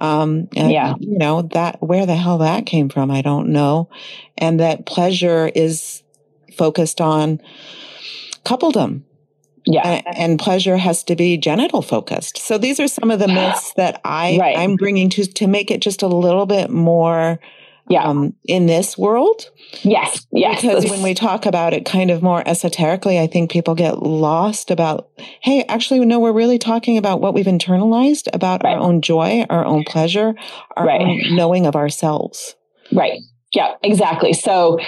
Um, 0.00 0.48
and, 0.56 0.70
Yeah. 0.72 0.94
you 0.98 1.18
know, 1.18 1.42
that, 1.42 1.82
where 1.82 2.06
the 2.06 2.16
hell 2.16 2.38
that 2.38 2.66
came 2.66 2.88
from, 2.88 3.10
I 3.10 3.22
don't 3.22 3.50
know. 3.50 3.88
And 4.38 4.58
that 4.60 4.86
pleasure 4.86 5.50
is 5.54 6.02
focused 6.56 7.00
on 7.00 7.40
coupledom 8.44 9.02
yeah. 9.66 10.02
and, 10.06 10.16
and 10.16 10.38
pleasure 10.38 10.76
has 10.76 11.02
to 11.04 11.16
be 11.16 11.36
genital 11.36 11.82
focused. 11.82 12.38
So 12.38 12.58
these 12.58 12.80
are 12.80 12.88
some 12.88 13.10
of 13.10 13.18
the 13.18 13.28
myths 13.32 13.72
that 13.76 14.00
I 14.04 14.38
Right. 14.40 14.58
I'm 14.58 14.76
bringing 14.76 15.08
to 15.10 15.24
to 15.24 15.46
make 15.46 15.70
it 15.70 15.80
just 15.80 16.02
a 16.02 16.08
little 16.08 16.46
bit 16.46 16.70
more 16.70 17.40
Yeah. 17.88 18.04
um, 18.04 18.34
in 18.44 18.66
this 18.66 18.96
world. 18.98 19.50
yes. 19.82 20.26
Yes. 20.32 20.60
Because 20.62 20.88
when 20.90 21.02
we 21.02 21.14
talk 21.14 21.46
about 21.46 21.72
it 21.72 21.84
kind 21.84 22.10
of 22.10 22.22
more 22.22 22.42
esoterically, 22.46 23.18
I 23.18 23.26
think 23.26 23.50
people 23.50 23.74
get 23.74 24.02
lost 24.02 24.70
about, 24.70 25.08
hey, 25.40 25.64
actually, 25.68 26.00
no, 26.04 26.18
we're 26.20 26.32
really 26.32 26.58
talking 26.58 26.96
about 26.98 27.20
what 27.20 27.34
we've 27.34 27.46
internalized 27.46 28.28
about 28.32 28.62
Right. 28.62 28.74
our 28.74 28.80
own 28.80 29.00
joy, 29.02 29.44
our 29.50 29.64
own 29.64 29.84
pleasure, 29.84 30.34
our 30.76 30.86
Right. 30.86 31.00
own 31.00 31.20
knowing 31.36 31.66
of 31.66 31.74
ourselves. 31.76 32.54
Right. 32.92 33.20
Yeah, 33.52 33.74
exactly. 33.82 34.32
So 34.32 34.78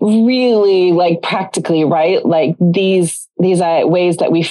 really 0.00 0.92
like 0.92 1.22
practically, 1.22 1.84
right? 1.84 2.24
Like 2.24 2.56
these 2.60 3.28
these 3.38 3.60
uh, 3.60 3.82
ways 3.84 4.16
that 4.18 4.32
we 4.32 4.48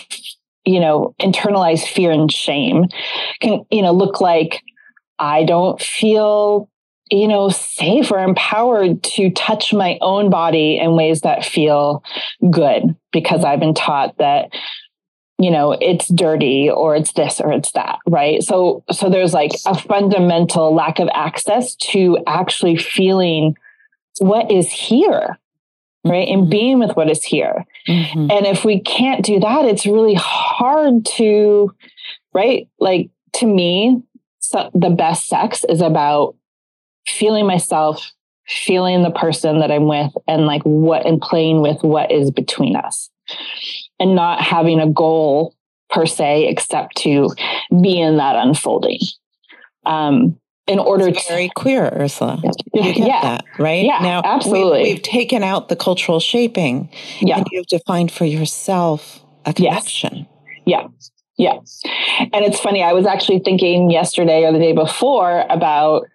you 0.65 0.81
know, 0.81 1.15
internalize 1.21 1.85
fear 1.87 2.11
and 2.11 2.29
shame 2.29 2.85
can, 3.41 3.63
you 3.71 3.81
know, 3.81 3.93
look 3.93 4.19
like 4.19 4.61
I 5.17 5.45
don't 5.45 5.81
feel 5.81 6.69
you 7.09 7.27
know, 7.27 7.49
safe 7.49 8.11
or 8.11 8.19
empowered 8.19 9.03
to 9.03 9.29
touch 9.31 9.73
my 9.73 9.97
own 10.01 10.29
body 10.29 10.77
in 10.77 10.95
ways 10.95 11.21
that 11.21 11.45
feel 11.45 12.03
good 12.49 12.95
because 13.11 13.43
I've 13.43 13.59
been 13.59 13.73
taught 13.73 14.17
that 14.17 14.49
you 15.39 15.51
know 15.51 15.71
it's 15.79 16.07
dirty 16.07 16.69
or 16.69 16.95
it's 16.95 17.11
this 17.13 17.39
or 17.39 17.51
it's 17.51 17.71
that 17.73 17.99
right? 18.07 18.41
So 18.41 18.83
so 18.91 19.09
there's 19.09 19.33
like 19.33 19.51
a 19.65 19.77
fundamental 19.77 20.73
lack 20.73 20.99
of 20.99 21.09
access 21.13 21.75
to 21.91 22.17
actually 22.25 22.75
feeling 22.77 23.55
what 24.19 24.51
is 24.51 24.71
here 24.71 25.37
right? 26.05 26.27
And 26.29 26.49
being 26.49 26.79
with 26.79 26.95
what 26.95 27.09
is 27.09 27.23
here. 27.23 27.65
Mhm. 27.87 28.31
and 28.31 28.45
if 28.45 28.63
we 28.65 28.79
can't 28.79 29.23
do 29.23 29.39
that 29.39 29.65
it's 29.65 29.85
really 29.85 30.15
hard 30.15 31.05
to 31.17 31.71
right? 32.33 32.67
Like 32.79 33.09
to 33.33 33.45
me 33.45 34.01
so 34.39 34.69
the 34.73 34.89
best 34.89 35.27
sex 35.27 35.65
is 35.69 35.81
about 35.81 36.35
feeling 37.07 37.45
myself 37.47 38.11
feeling 38.47 39.03
the 39.03 39.11
person 39.11 39.59
that 39.59 39.71
i'm 39.71 39.87
with 39.87 40.11
and 40.27 40.45
like 40.45 40.61
what 40.63 41.05
and 41.05 41.21
playing 41.21 41.61
with 41.61 41.77
what 41.81 42.11
is 42.11 42.31
between 42.31 42.75
us 42.75 43.09
and 43.99 44.15
not 44.15 44.41
having 44.41 44.79
a 44.79 44.89
goal 44.89 45.53
per 45.89 46.05
se 46.05 46.47
except 46.47 46.95
to 46.97 47.29
be 47.81 47.99
in 47.99 48.17
that 48.17 48.35
unfolding 48.35 48.99
um 49.85 50.37
in 50.67 50.79
order 50.79 51.07
It's 51.07 51.25
to 51.25 51.31
very 51.31 51.49
queer, 51.55 51.85
Ursula. 51.97 52.41
You 52.73 52.83
get 52.83 52.97
yeah 52.97 53.21
that, 53.21 53.45
right? 53.57 53.85
Yeah, 53.85 53.99
now, 54.01 54.21
we- 54.21 54.27
absolutely. 54.27 54.83
We've, 54.83 55.01
taken 55.01 55.41
out 55.41 55.69
the 55.69 55.77
cultural 55.77 56.19
shaping, 56.19 56.89
yeah 57.21 57.37
and 57.37 57.47
you've 57.53 57.67
defined 57.67 58.11
for 58.11 58.25
yourself 58.25 59.23
a 59.45 59.53
Yes. 59.57 59.75
connection. 60.01 60.27
Yeah. 60.65 60.87
Yeah. 61.37 61.53
And 62.33 62.43
it's 62.43 62.59
funny, 62.59 62.83
I 62.83 62.91
was 62.91 63.05
actually 63.05 63.39
thinking 63.39 63.89
yesterday 63.89 64.43
or 64.43 64.51
the 64.51 64.59
day 64.59 64.73
before 64.73 65.45
about 65.49 66.05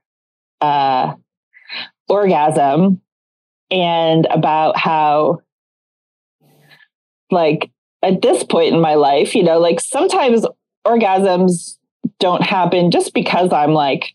uh 0.62 1.14
orgasm 2.08 3.00
and 3.70 4.26
about 4.30 4.76
how 4.76 5.40
like 7.30 7.70
at 8.02 8.20
this 8.20 8.44
point 8.44 8.74
in 8.74 8.80
my 8.80 8.94
life, 8.94 9.34
you 9.34 9.42
know, 9.42 9.58
like 9.58 9.80
sometimes 9.80 10.46
orgasms 10.86 11.78
don't 12.18 12.42
happen 12.42 12.90
just 12.90 13.14
because 13.14 13.52
I'm 13.52 13.72
like 13.72 14.14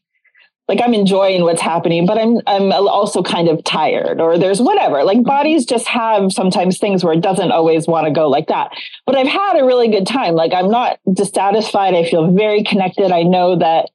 like 0.67 0.81
I'm 0.83 0.93
enjoying 0.93 1.43
what's 1.43 1.61
happening, 1.61 2.05
but 2.05 2.17
I'm 2.17 2.39
I'm 2.45 2.71
also 2.71 3.23
kind 3.23 3.47
of 3.47 3.63
tired 3.63 4.19
or 4.19 4.37
there's 4.37 4.61
whatever. 4.61 5.03
Like 5.03 5.23
bodies 5.23 5.65
just 5.65 5.87
have 5.87 6.31
sometimes 6.31 6.77
things 6.77 7.03
where 7.03 7.13
it 7.13 7.21
doesn't 7.21 7.51
always 7.51 7.87
want 7.87 8.05
to 8.05 8.11
go 8.11 8.29
like 8.29 8.47
that. 8.47 8.71
But 9.05 9.15
I've 9.15 9.27
had 9.27 9.57
a 9.57 9.65
really 9.65 9.87
good 9.87 10.05
time. 10.05 10.35
Like 10.35 10.53
I'm 10.53 10.69
not 10.69 10.99
dissatisfied. 11.11 11.95
I 11.95 12.03
feel 12.03 12.31
very 12.31 12.63
connected. 12.63 13.11
I 13.11 13.23
know 13.23 13.57
that 13.57 13.89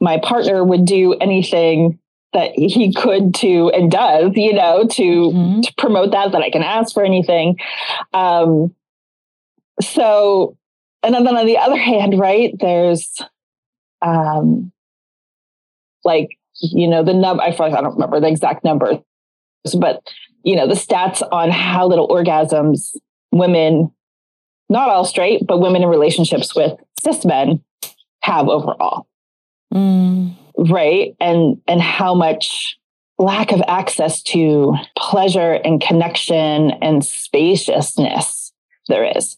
my 0.00 0.18
partner 0.18 0.62
would 0.64 0.84
do 0.84 1.14
anything 1.14 1.98
that 2.32 2.52
he 2.54 2.92
could 2.92 3.34
to 3.36 3.70
and 3.74 3.90
does, 3.90 4.32
you 4.36 4.52
know, 4.52 4.84
to 4.86 5.02
Mhm. 5.02 5.62
to 5.62 5.74
promote 5.78 6.10
that 6.12 6.32
that 6.32 6.42
I 6.42 6.50
can 6.50 6.62
ask 6.62 6.92
for 6.94 7.04
anything. 7.04 7.56
Um 8.12 8.74
so 9.80 10.56
and 11.02 11.14
then 11.14 11.26
on 11.36 11.46
the 11.46 11.58
other 11.58 11.76
hand, 11.76 12.18
right, 12.18 12.52
there's 12.58 13.10
um 14.02 14.72
like 16.04 16.28
you 16.60 16.88
know 16.88 17.02
the 17.02 17.14
number 17.14 17.42
I 17.42 17.52
feel 17.52 17.68
like 17.68 17.78
I 17.78 17.80
don't 17.80 17.94
remember 17.94 18.20
the 18.20 18.28
exact 18.28 18.64
number, 18.64 19.00
but 19.78 20.02
you 20.42 20.54
know 20.56 20.66
the 20.68 20.74
stats 20.74 21.22
on 21.32 21.50
how 21.50 21.86
little 21.86 22.08
orgasms 22.08 22.96
women, 23.32 23.90
not 24.68 24.88
all 24.88 25.04
straight, 25.04 25.46
but 25.46 25.60
women 25.60 25.82
in 25.82 25.88
relationships 25.88 26.54
with 26.54 26.72
cis 27.02 27.24
men 27.24 27.62
have 28.22 28.48
overall, 28.48 29.06
Mm. 29.72 30.36
right? 30.56 31.14
And 31.20 31.60
and 31.66 31.80
how 31.80 32.14
much 32.14 32.78
lack 33.18 33.52
of 33.52 33.60
access 33.66 34.22
to 34.22 34.74
pleasure 34.96 35.54
and 35.64 35.80
connection 35.80 36.70
and 36.82 37.04
spaciousness 37.04 38.52
there 38.88 39.04
is. 39.16 39.36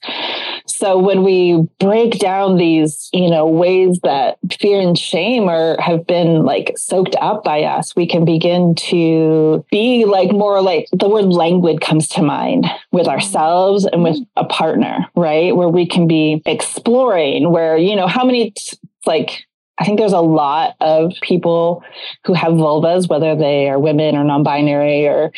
So 0.66 0.98
when 0.98 1.22
we 1.22 1.68
break 1.78 2.18
down 2.18 2.56
these, 2.56 3.10
you 3.12 3.28
know, 3.28 3.46
ways 3.46 3.98
that 4.02 4.38
fear 4.58 4.80
and 4.80 4.96
shame 4.96 5.48
are 5.48 5.76
have 5.80 6.06
been 6.06 6.44
like 6.44 6.74
soaked 6.76 7.16
up 7.20 7.44
by 7.44 7.64
us, 7.64 7.94
we 7.94 8.06
can 8.06 8.24
begin 8.24 8.74
to 8.76 9.64
be 9.70 10.04
like 10.04 10.30
more 10.30 10.62
like 10.62 10.86
the 10.92 11.08
word 11.08 11.26
languid 11.26 11.80
comes 11.80 12.08
to 12.08 12.22
mind 12.22 12.66
with 12.92 13.08
ourselves 13.08 13.84
and 13.84 14.04
with 14.04 14.18
a 14.36 14.44
partner, 14.44 15.06
right? 15.16 15.54
Where 15.54 15.68
we 15.68 15.86
can 15.86 16.06
be 16.06 16.42
exploring 16.46 17.50
where, 17.50 17.76
you 17.76 17.96
know, 17.96 18.06
how 18.06 18.24
many 18.24 18.52
t- 18.52 18.78
like 19.06 19.46
I 19.80 19.84
think 19.84 19.98
there's 19.98 20.12
a 20.12 20.20
lot 20.20 20.76
of 20.80 21.14
people 21.22 21.82
who 22.26 22.34
have 22.34 22.52
vulvas, 22.52 23.08
whether 23.08 23.34
they 23.34 23.68
are 23.68 23.78
women 23.78 24.14
or 24.14 24.22
non-binary 24.22 25.06
or 25.06 25.32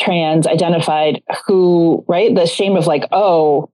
trans 0.00 0.46
identified 0.46 1.22
who 1.46 2.02
right 2.08 2.34
the 2.34 2.46
shame 2.46 2.76
of 2.76 2.86
like 2.86 3.04
oh 3.12 3.70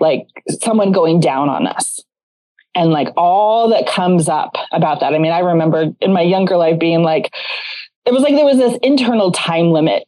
like 0.00 0.26
someone 0.48 0.90
going 0.90 1.20
down 1.20 1.50
on 1.50 1.66
us. 1.66 2.00
And 2.74 2.90
like 2.90 3.08
all 3.18 3.68
that 3.68 3.86
comes 3.86 4.30
up 4.30 4.56
about 4.72 5.00
that. 5.00 5.12
I 5.12 5.18
mean 5.18 5.32
i 5.32 5.40
remember 5.40 5.92
in 6.00 6.12
my 6.14 6.22
younger 6.22 6.56
life 6.56 6.78
being 6.78 7.02
like 7.02 7.34
it 8.06 8.12
was 8.12 8.22
like 8.22 8.34
there 8.34 8.46
was 8.46 8.56
this 8.56 8.78
internal 8.82 9.30
time 9.30 9.70
limit 9.70 10.04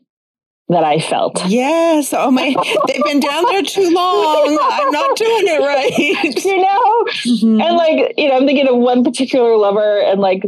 that 0.68 0.82
i 0.84 0.98
felt 0.98 1.40
Yes. 1.46 2.12
Oh 2.16 2.30
my, 2.30 2.54
they've 2.86 3.04
been 3.04 3.20
down 3.20 3.44
there 3.44 3.62
too 3.62 3.90
long. 3.90 4.58
I'm 4.62 4.90
not 4.90 5.16
doing 5.16 5.44
it 5.46 5.60
right. 5.60 6.44
you 6.44 6.56
know 6.56 7.04
Mhm. 7.24 7.62
and 7.62 7.76
like 7.76 8.14
you 8.16 8.28
know 8.28 8.36
i'm 8.36 8.46
thinking 8.46 8.68
of 8.68 8.76
one 8.76 9.04
particular 9.04 9.56
lover 9.56 10.00
and 10.00 10.20
like 10.20 10.42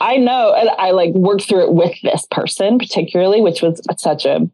i 0.00 0.16
know 0.16 0.54
and 0.54 0.70
i 0.78 0.92
like 0.92 1.12
worked 1.12 1.42
through 1.48 1.64
it 1.64 1.72
with 1.74 2.00
this 2.02 2.26
person 2.30 2.78
particularly 2.78 3.40
which 3.42 3.60
was 3.62 3.80
such 3.98 4.24
a 4.24 4.48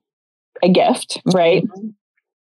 a 0.63 0.69
gift 0.69 1.21
right 1.33 1.63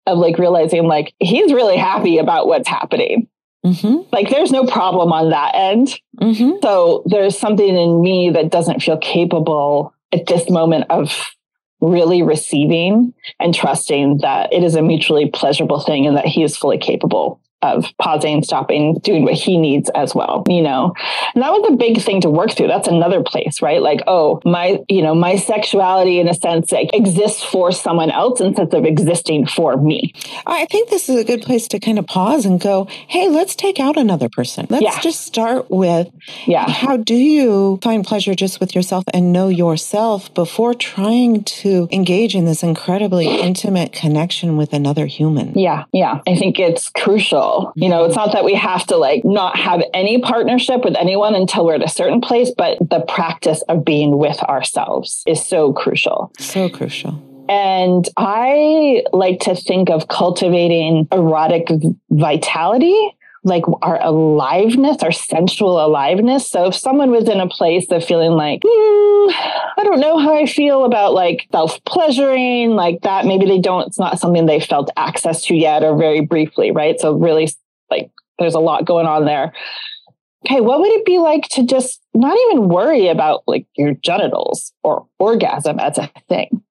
of 0.07 0.18
like 0.18 0.38
realizing 0.38 0.85
like 0.87 1.14
he's 1.18 1.53
really 1.53 1.77
happy 1.77 2.18
about 2.18 2.46
what's 2.46 2.68
happening 2.68 3.29
Mhm. 3.64 4.07
like 4.12 4.29
there's 4.31 4.50
no 4.53 4.66
problem 4.66 5.11
on 5.12 5.31
that 5.31 5.53
end 5.55 5.98
Mhm. 6.20 6.62
so 6.62 7.03
there's 7.07 7.38
something 7.38 7.66
in 7.77 8.00
me 8.03 8.31
that 8.31 8.50
doesn't 8.50 8.83
feel 8.83 8.98
capable 8.98 9.94
at 10.12 10.27
this 10.27 10.48
moment 10.50 10.85
of 10.90 11.31
really 11.80 12.22
receiving 12.22 13.12
and 13.40 13.54
trusting 13.54 14.18
that 14.18 14.52
it 14.52 14.62
is 14.62 14.74
a 14.74 14.82
mutually 14.82 15.28
pleasurable 15.28 15.80
thing 15.80 16.06
and 16.06 16.16
that 16.16 16.26
he 16.26 16.42
is 16.42 16.56
fully 16.56 16.78
capable 16.78 17.40
of 17.64 17.87
pausing, 17.98 18.42
stopping, 18.42 18.94
doing 19.03 19.24
what 19.24 19.35
he 19.35 19.57
needs 19.59 19.90
as 19.94 20.14
well, 20.14 20.44
you 20.48 20.62
know. 20.62 20.92
And 21.35 21.42
that 21.42 21.50
was 21.50 21.68
a 21.72 21.77
big 21.77 22.00
thing 22.00 22.20
to 22.22 22.31
work 22.31 22.50
through. 22.53 22.68
That's 22.68 22.88
another 22.88 23.22
place, 23.22 23.62
right? 23.62 23.81
Like, 23.81 24.00
oh, 24.07 24.40
my, 24.44 24.81
you 24.88 25.03
know, 25.03 25.14
my 25.14 25.37
sexuality 25.37 26.18
in 26.20 26.29
a 26.29 26.35
sense 26.35 26.72
like, 26.72 26.90
exists 26.94 27.42
for 27.42 27.72
someone 27.72 28.11
else 28.11 28.40
instead 28.40 28.72
of 28.74 28.85
existing 28.85 29.46
for 29.46 29.77
me. 29.77 30.12
I 30.46 30.66
think 30.66 30.90
this 30.90 31.09
is 31.09 31.16
a 31.18 31.24
good 31.24 31.42
place 31.42 31.68
to 31.68 31.79
kind 31.81 31.98
of 31.98 32.07
pause 32.07 32.44
and 32.46 32.61
go, 32.61 32.87
hey, 33.09 33.29
let's 33.29 33.55
take 33.55 33.81
out 33.81 33.96
another 33.96 34.29
person. 34.29 34.66
Let's 34.70 34.83
Yeah. 34.83 35.00
just 35.00 35.20
start 35.27 35.70
with 35.70 36.11
Yeah. 36.46 36.68
how 36.68 36.96
do 36.96 37.14
you 37.14 37.79
find 37.83 38.05
pleasure 38.05 38.35
just 38.35 38.61
with 38.61 38.74
yourself 38.74 39.05
and 39.12 39.33
know 39.33 39.48
yourself 39.48 40.33
before 40.35 40.74
trying 40.74 41.42
to 41.44 41.88
engage 41.90 42.35
in 42.35 42.44
this 42.44 42.62
incredibly 42.62 43.27
intimate 43.40 43.92
connection 43.92 44.57
with 44.57 44.72
another 44.72 45.07
human? 45.07 45.53
Yeah, 45.59 45.85
yeah. 45.92 46.20
I 46.27 46.37
think 46.37 46.59
it's 46.59 46.88
crucial. 46.90 47.53
You 47.76 47.88
know, 47.88 48.04
it's 48.04 48.16
not 48.16 48.32
that 48.32 48.44
we 48.44 48.54
have 48.54 48.86
to 48.88 48.96
like 48.96 49.24
not 49.24 49.56
have 49.56 49.82
any 49.92 50.20
partnership 50.20 50.84
with 50.84 50.96
anyone 50.96 51.34
until 51.34 51.66
we're 51.66 51.74
at 51.74 51.84
a 51.84 51.88
certain 51.88 52.20
place, 52.20 52.50
but 52.56 52.78
the 52.78 53.00
practice 53.00 53.62
of 53.68 53.84
being 53.84 54.18
with 54.18 54.40
ourselves 54.42 55.22
is 55.26 55.44
so 55.44 55.72
crucial. 55.72 56.32
So 56.38 56.68
crucial. 56.68 57.20
And 57.48 58.08
I 58.16 59.04
like 59.12 59.40
to 59.40 59.54
think 59.54 59.90
of 59.90 60.08
cultivating 60.08 61.08
erotic 61.12 61.68
vitality 62.10 62.96
like 63.44 63.64
our 63.83 64.02
aliveness, 64.02 65.02
our 65.02 65.12
sensual 65.12 65.85
aliveness. 65.85 66.50
So 66.50 66.66
if 66.68 66.74
someone 66.74 67.11
was 67.11 67.28
in 67.28 67.40
a 67.40 67.48
place 67.48 67.87
of 67.90 68.04
feeling 68.04 68.33
like, 68.33 68.62
mm, 68.62 69.33
I 69.76 69.83
don't 69.85 70.00
know 70.00 70.18
how 70.18 70.35
I 70.35 70.46
feel 70.46 70.85
about 70.85 71.12
like 71.12 71.46
self 71.52 71.83
pleasuring, 71.85 72.70
like 72.70 73.02
that, 73.02 73.26
maybe 73.26 73.44
they 73.44 73.61
don't, 73.61 73.87
it's 73.87 73.98
not 73.98 74.18
something 74.18 74.46
they 74.46 74.61
felt 74.61 74.90
access 74.96 75.42
to 75.46 75.54
yet 75.54 75.83
or 75.83 75.96
very 75.96 76.22
briefly, 76.22 76.70
right? 76.70 76.98
So 76.98 77.12
really 77.12 77.48
like 77.90 78.11
there's 78.38 78.54
a 78.54 78.61
lot 78.61 78.87
going 78.87 79.07
on 79.07 79.26
there. 79.26 79.52
Okay, 80.46 80.61
what 80.61 80.80
would 80.80 80.92
it 80.92 81.07
be 81.07 81.18
like 81.18 81.48
to 81.50 81.64
just 81.64 82.02
not 82.14 82.37
even 82.48 82.68
worry 82.68 83.09
about 83.09 83.44
like 83.46 83.66
your 83.76 83.94
genitals 83.94 84.72
or 84.83 85.07
orgasm 85.18 85.78
as 85.78 85.98
a 85.98 86.11
thing? 86.28 86.62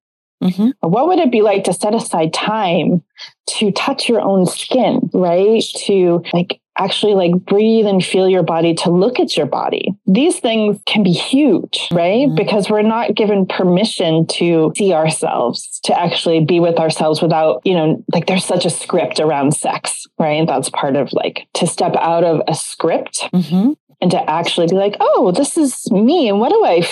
Mm-hmm. 0.43 0.69
What 0.87 1.07
would 1.07 1.19
it 1.19 1.31
be 1.31 1.41
like 1.41 1.63
to 1.65 1.73
set 1.73 1.95
aside 1.95 2.33
time 2.33 3.03
to 3.47 3.71
touch 3.71 4.09
your 4.09 4.21
own 4.21 4.45
skin, 4.45 5.09
right? 5.13 5.63
To 5.85 6.23
like 6.33 6.59
actually 6.77 7.13
like 7.13 7.33
breathe 7.45 7.85
and 7.85 8.03
feel 8.03 8.27
your 8.27 8.43
body, 8.43 8.73
to 8.73 8.89
look 8.89 9.19
at 9.19 9.37
your 9.37 9.45
body. 9.45 9.93
These 10.07 10.39
things 10.39 10.79
can 10.85 11.03
be 11.03 11.11
huge, 11.11 11.87
right? 11.91 12.27
Mm-hmm. 12.27 12.35
Because 12.35 12.69
we're 12.69 12.81
not 12.81 13.15
given 13.15 13.45
permission 13.45 14.25
to 14.27 14.73
see 14.75 14.93
ourselves, 14.93 15.79
to 15.83 15.99
actually 15.99 16.43
be 16.43 16.59
with 16.59 16.79
ourselves 16.79 17.21
without, 17.21 17.61
you 17.63 17.75
know, 17.75 18.03
like 18.11 18.27
there's 18.27 18.45
such 18.45 18.65
a 18.65 18.69
script 18.69 19.19
around 19.19 19.53
sex, 19.53 20.05
right? 20.19 20.45
That's 20.47 20.69
part 20.69 20.95
of 20.95 21.13
like 21.13 21.47
to 21.55 21.67
step 21.67 21.95
out 21.95 22.23
of 22.23 22.41
a 22.47 22.55
script 22.55 23.27
mm-hmm. 23.33 23.73
and 24.01 24.11
to 24.11 24.29
actually 24.29 24.67
be 24.67 24.75
like, 24.75 24.97
oh, 24.99 25.31
this 25.31 25.57
is 25.57 25.91
me. 25.91 26.27
And 26.27 26.39
what 26.39 26.49
do 26.49 26.65
I 26.65 26.87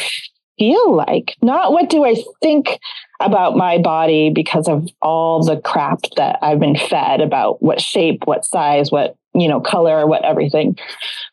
feel 0.60 0.96
like? 0.96 1.36
Not 1.42 1.72
what 1.72 1.90
do 1.90 2.06
I 2.06 2.16
think 2.42 2.80
about 3.20 3.56
my 3.58 3.78
body 3.80 4.30
because 4.30 4.68
of 4.68 4.88
all 5.02 5.44
the 5.44 5.58
crap 5.58 6.02
that 6.18 6.38
I've 6.42 6.60
been 6.60 6.78
fed 6.78 7.22
about 7.22 7.62
what 7.62 7.82
shape, 7.82 8.26
what 8.26 8.46
size, 8.46 8.92
what, 8.92 9.16
you 9.34 9.48
know, 9.48 9.60
color, 9.60 10.00
or 10.00 10.08
what 10.08 10.26
everything. 10.26 10.78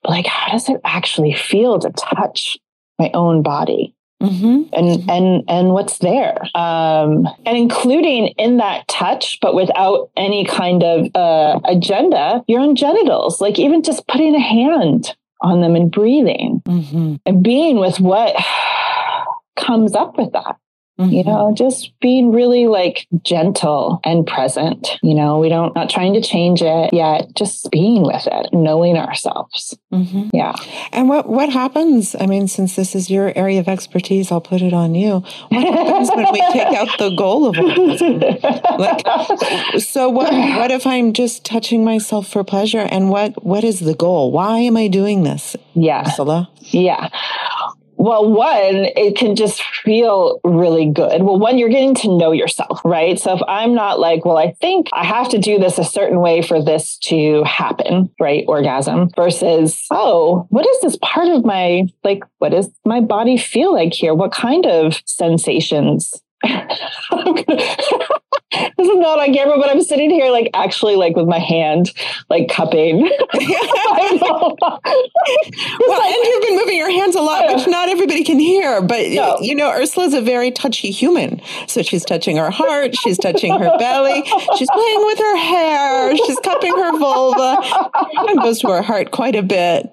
But 0.03 0.11
like, 0.11 0.27
how 0.27 0.53
does 0.53 0.69
it 0.69 0.81
actually 0.85 1.35
feel 1.35 1.79
to 1.79 1.91
touch 1.91 2.59
my 2.99 3.11
own 3.15 3.43
body? 3.43 3.95
Mm-hmm. 4.21 4.63
and 4.73 5.09
and 5.09 5.45
and 5.47 5.69
what's 5.69 5.99
there 5.99 6.41
um, 6.57 7.29
and 7.47 7.57
including 7.57 8.35
in 8.37 8.57
that 8.57 8.89
touch 8.89 9.39
but 9.41 9.55
without 9.55 10.11
any 10.17 10.45
kind 10.45 10.83
of 10.83 11.07
uh, 11.15 11.61
agenda 11.65 12.43
your 12.49 12.59
own 12.61 12.75
genitals 12.75 13.41
like 13.41 13.61
even 13.61 13.81
just 13.81 14.09
putting 14.09 14.35
a 14.35 14.41
hand 14.41 15.15
on 15.41 15.61
them 15.61 15.77
and 15.77 15.93
breathing 15.93 16.61
mm-hmm. 16.67 17.15
and 17.25 17.45
being 17.45 17.79
with 17.79 18.01
what 18.01 18.35
comes 19.57 19.95
up 19.95 20.19
with 20.19 20.33
that 20.33 20.57
Mm-hmm. 20.99 21.13
You 21.13 21.25
know, 21.25 21.55
just 21.57 21.93
being 22.01 22.33
really 22.33 22.67
like 22.67 23.07
gentle 23.23 24.01
and 24.05 24.27
present. 24.27 24.99
You 25.01 25.15
know, 25.15 25.39
we 25.39 25.49
don't, 25.49 25.73
not 25.77 25.89
trying 25.89 26.15
to 26.15 26.21
change 26.21 26.61
it 26.61 26.93
yet, 26.93 27.35
just 27.37 27.71
being 27.71 28.03
with 28.03 28.27
it, 28.27 28.49
knowing 28.53 28.97
ourselves. 28.97 29.79
Mm-hmm. 29.93 30.31
Yeah. 30.33 30.57
And 30.91 31.09
what, 31.09 31.29
what 31.29 31.51
happens? 31.51 32.17
I 32.19 32.27
mean, 32.27 32.49
since 32.49 32.75
this 32.75 32.97
is 32.97 33.11
your 33.11 33.33
area 33.37 33.61
of 33.61 33.69
expertise, 33.69 34.33
I'll 34.33 34.41
put 34.41 34.61
it 34.61 34.73
on 34.73 34.97
you. 34.97 35.23
What 35.51 35.75
happens 35.77 36.11
when 36.15 36.33
we 36.33 36.41
take 36.53 36.77
out 36.77 36.89
the 36.99 37.11
goal 37.11 37.47
of? 37.47 37.57
Like, 38.79 39.81
so 39.81 40.09
what, 40.09 40.33
what 40.33 40.73
if 40.73 40.85
I'm 40.85 41.13
just 41.13 41.45
touching 41.45 41.85
myself 41.85 42.27
for 42.27 42.43
pleasure? 42.43 42.89
And 42.91 43.09
what, 43.09 43.45
what 43.45 43.63
is 43.63 43.79
the 43.81 43.95
goal? 43.95 44.33
Why 44.33 44.59
am 44.59 44.77
I 44.77 44.89
doing 44.89 45.23
this? 45.23 45.55
Yeah. 45.75 46.03
Ursula? 46.07 46.51
Yeah. 46.63 47.09
Well, 47.99 48.31
one, 48.31 48.87
it 48.97 49.17
can 49.17 49.35
just 49.35 49.61
feel 49.61 50.41
really 50.45 50.89
good. 50.89 51.21
Well, 51.25 51.37
one, 51.37 51.59
you're 51.59 51.69
getting 51.69 51.97
to 51.97 52.17
know 52.17 52.31
yourself, 52.31 52.81
right? 52.85 53.19
So 53.19 53.35
if 53.35 53.43
I'm 53.49 53.75
not 53.75 53.99
like, 53.99 54.25
well, 54.25 54.39
I 54.39 54.53
think 54.61 54.87
I 54.93 55.05
have 55.05 55.29
to 55.31 55.39
do 55.39 55.59
this 55.59 55.79
a 55.79 55.85
certain 55.85 56.21
way 56.21 56.41
for 56.41 56.63
this 56.63 56.97
to 57.05 57.43
happen, 57.43 58.09
right? 58.21 58.45
Orgasm 58.47 59.11
versus, 59.17 59.85
oh, 59.91 60.47
what 60.51 60.65
is 60.65 60.81
this 60.81 60.97
part 61.03 61.27
of 61.27 61.45
my, 61.45 61.89
like, 62.05 62.23
what 62.39 62.53
does 62.53 62.71
my 62.85 63.01
body 63.01 63.37
feel 63.37 63.73
like 63.73 63.93
here? 63.93 64.15
What 64.15 64.31
kind 64.31 64.65
of 64.65 65.03
sensations 65.05 66.15
this 68.51 68.89
is 68.89 68.97
not 68.97 69.19
on 69.19 69.35
camera, 69.35 69.59
but 69.59 69.69
I'm 69.69 69.83
sitting 69.83 70.09
here 70.11 70.31
like 70.31 70.49
actually 70.55 70.97
like 70.97 71.15
with 71.17 71.27
my 71.27 71.39
hand 71.39 71.93
like 72.31 72.49
cupping. 72.49 73.01
well, 73.03 73.11
and 73.13 73.37
you've 76.25 76.43
been 76.43 76.57
moving 76.57 76.79
your 76.79 76.91
hands 76.91 77.15
a 77.15 77.21
lot, 77.21 77.55
which 77.55 77.67
not 77.69 77.91
everybody 77.91 78.25
can 78.25 78.39
hear. 78.39 78.81
But 78.81 79.11
no. 79.11 79.37
you 79.41 79.55
know, 79.55 79.71
Ursula's 79.71 80.15
a 80.15 80.23
very 80.23 80.51
touchy 80.51 80.91
human. 80.91 81.43
So 81.67 81.83
she's 81.83 82.07
touching 82.07 82.39
her 82.39 82.51
heart, 82.51 82.97
she's 82.97 83.19
touching 83.19 83.53
her 83.53 83.77
belly, 83.79 84.23
she's 84.57 84.71
playing 84.71 85.05
with 85.05 85.19
her 85.19 85.37
hair, 85.37 86.17
she's 86.17 86.39
cupping 86.41 86.75
her 86.75 86.99
vulva. 86.99 87.59
And 88.29 88.41
goes 88.41 88.61
to 88.61 88.69
her 88.69 88.83
heart 88.83 89.11
quite 89.11 89.37
a 89.37 89.43
bit. 89.43 89.91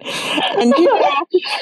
And 0.58 0.74
you 0.78 0.86
know, 0.86 1.12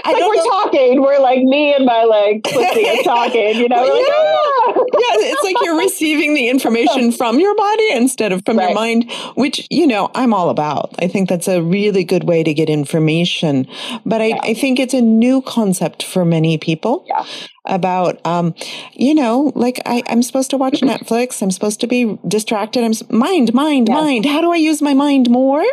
I 0.06 0.12
like 0.12 0.21
we're 0.21 0.36
know. 0.36 0.45
talking. 0.45 1.01
We're 1.01 1.19
like 1.19 1.41
me 1.41 1.73
and 1.73 1.86
my 1.86 2.03
like 2.03 2.43
pussy 2.43 2.88
are 2.88 3.03
talking, 3.03 3.56
you 3.58 3.69
know, 3.69 3.84
yeah. 3.84 3.93
like, 3.93 4.06
ah! 4.08 4.73
yeah, 4.75 5.32
it's 5.32 5.43
like 5.43 5.56
you're 5.63 5.79
receiving 5.79 6.36
the 6.36 6.49
information 6.49 6.83
from 7.12 7.39
your 7.39 7.56
body 7.56 7.91
instead 7.91 8.32
of 8.32 8.43
from 8.46 8.58
right. 8.58 8.69
your 8.69 8.76
mind, 8.76 9.12
which, 9.36 9.67
you 9.69 9.88
know, 9.88 10.12
I'm 10.15 10.34
all 10.34 10.50
about. 10.50 10.96
I 11.00 11.08
think 11.08 11.30
that's 11.30 11.48
a 11.48 11.62
really 11.62 12.04
good 12.04 12.24
way 12.24 12.43
to 12.43 12.54
get 12.54 12.69
information. 12.69 13.67
But 14.06 14.22
I, 14.22 14.28
yeah. 14.28 14.39
I 14.41 14.54
think 14.54 14.80
it's 14.80 14.93
a 14.93 15.02
new 15.02 15.41
concept 15.41 16.04
for 16.04 16.26
many 16.26 16.58
people. 16.58 17.06
Yeah. 17.08 17.26
About, 17.65 18.26
um, 18.28 18.54
you 18.91 19.15
know, 19.15 19.54
like 19.56 19.80
I, 19.86 20.04
I'm 20.08 20.22
supposed 20.22 20.50
to 20.50 20.58
watch 20.58 20.74
Netflix. 20.82 21.41
I'm 21.41 21.52
supposed 21.52 21.80
to 21.82 21.88
be 21.88 22.19
distracted. 22.28 22.84
I'm 22.84 22.93
mind, 23.10 23.54
mind, 23.54 23.88
yes. 23.88 23.96
mind. 23.96 24.26
How 24.26 24.41
do 24.41 24.52
I 24.52 24.58
use 24.58 24.82
my 24.82 24.93
mind 24.93 25.30
more? 25.30 25.63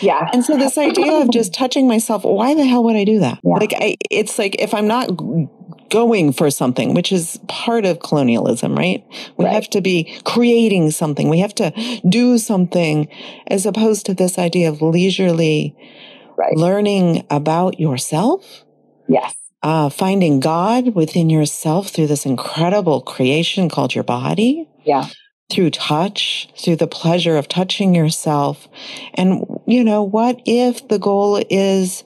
Yeah. 0.00 0.28
And 0.32 0.44
so 0.44 0.56
this 0.56 0.78
idea 0.78 1.12
of 1.20 1.30
just 1.30 1.54
touching 1.54 1.86
myself, 1.86 2.24
why 2.24 2.54
the 2.54 2.64
hell 2.64 2.84
would 2.84 2.96
I 2.96 3.04
do 3.04 3.20
that? 3.20 3.40
Yeah. 3.42 3.54
Like 3.54 3.74
I, 3.76 3.96
it's 4.10 4.38
like 4.38 4.56
if 4.60 4.74
I'm 4.74 4.86
not 4.86 5.10
going 5.90 6.32
for 6.32 6.50
something, 6.50 6.94
which 6.94 7.12
is 7.12 7.38
part 7.48 7.84
of 7.84 8.00
colonialism, 8.00 8.74
right? 8.76 9.04
We 9.36 9.44
right. 9.44 9.54
have 9.54 9.68
to 9.70 9.80
be 9.80 10.18
creating 10.24 10.90
something. 10.90 11.28
We 11.28 11.40
have 11.40 11.54
to 11.56 11.72
do 12.08 12.38
something 12.38 13.08
as 13.46 13.66
opposed 13.66 14.06
to 14.06 14.14
this 14.14 14.38
idea 14.38 14.68
of 14.68 14.82
leisurely 14.82 15.76
right. 16.36 16.56
learning 16.56 17.26
about 17.30 17.80
yourself. 17.80 18.64
Yes. 19.08 19.34
Uh, 19.62 19.88
finding 19.88 20.40
God 20.40 20.94
within 20.94 21.30
yourself 21.30 21.88
through 21.88 22.06
this 22.06 22.26
incredible 22.26 23.00
creation 23.00 23.68
called 23.68 23.94
your 23.94 24.04
body. 24.04 24.68
Yeah. 24.84 25.08
Through 25.50 25.70
touch, 25.70 26.48
through 26.58 26.76
the 26.76 26.88
pleasure 26.88 27.36
of 27.36 27.48
touching 27.48 27.94
yourself. 27.94 28.68
And, 29.14 29.44
you 29.66 29.84
know, 29.84 30.02
what 30.02 30.40
if 30.44 30.88
the 30.88 30.98
goal 30.98 31.42
is 31.48 32.02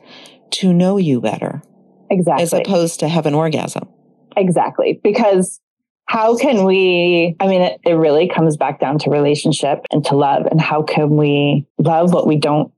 to 0.51 0.73
know 0.73 0.99
you 0.99 1.21
better? 1.21 1.63
Exactly. 2.11 2.43
As 2.43 2.53
opposed 2.53 3.01
to 3.01 3.09
have 3.09 3.27
an 3.27 3.35
orgasm. 3.35 3.89
Exactly. 4.37 5.01
Because 5.03 5.61
how 6.07 6.37
can 6.37 6.65
we, 6.65 7.37
I 7.39 7.47
mean, 7.47 7.63
it, 7.63 7.81
it 7.85 7.93
really 7.93 8.29
comes 8.29 8.57
back 8.57 8.81
down 8.81 8.99
to 9.01 9.11
relationship 9.11 9.87
and 9.93 10.05
to 10.07 10.17
love. 10.17 10.47
And 10.47 10.61
how 10.61 10.83
can 10.83 11.17
we 11.17 11.67
love 11.79 12.13
what 12.13 12.27
we 12.27 12.37
don't 12.37 12.73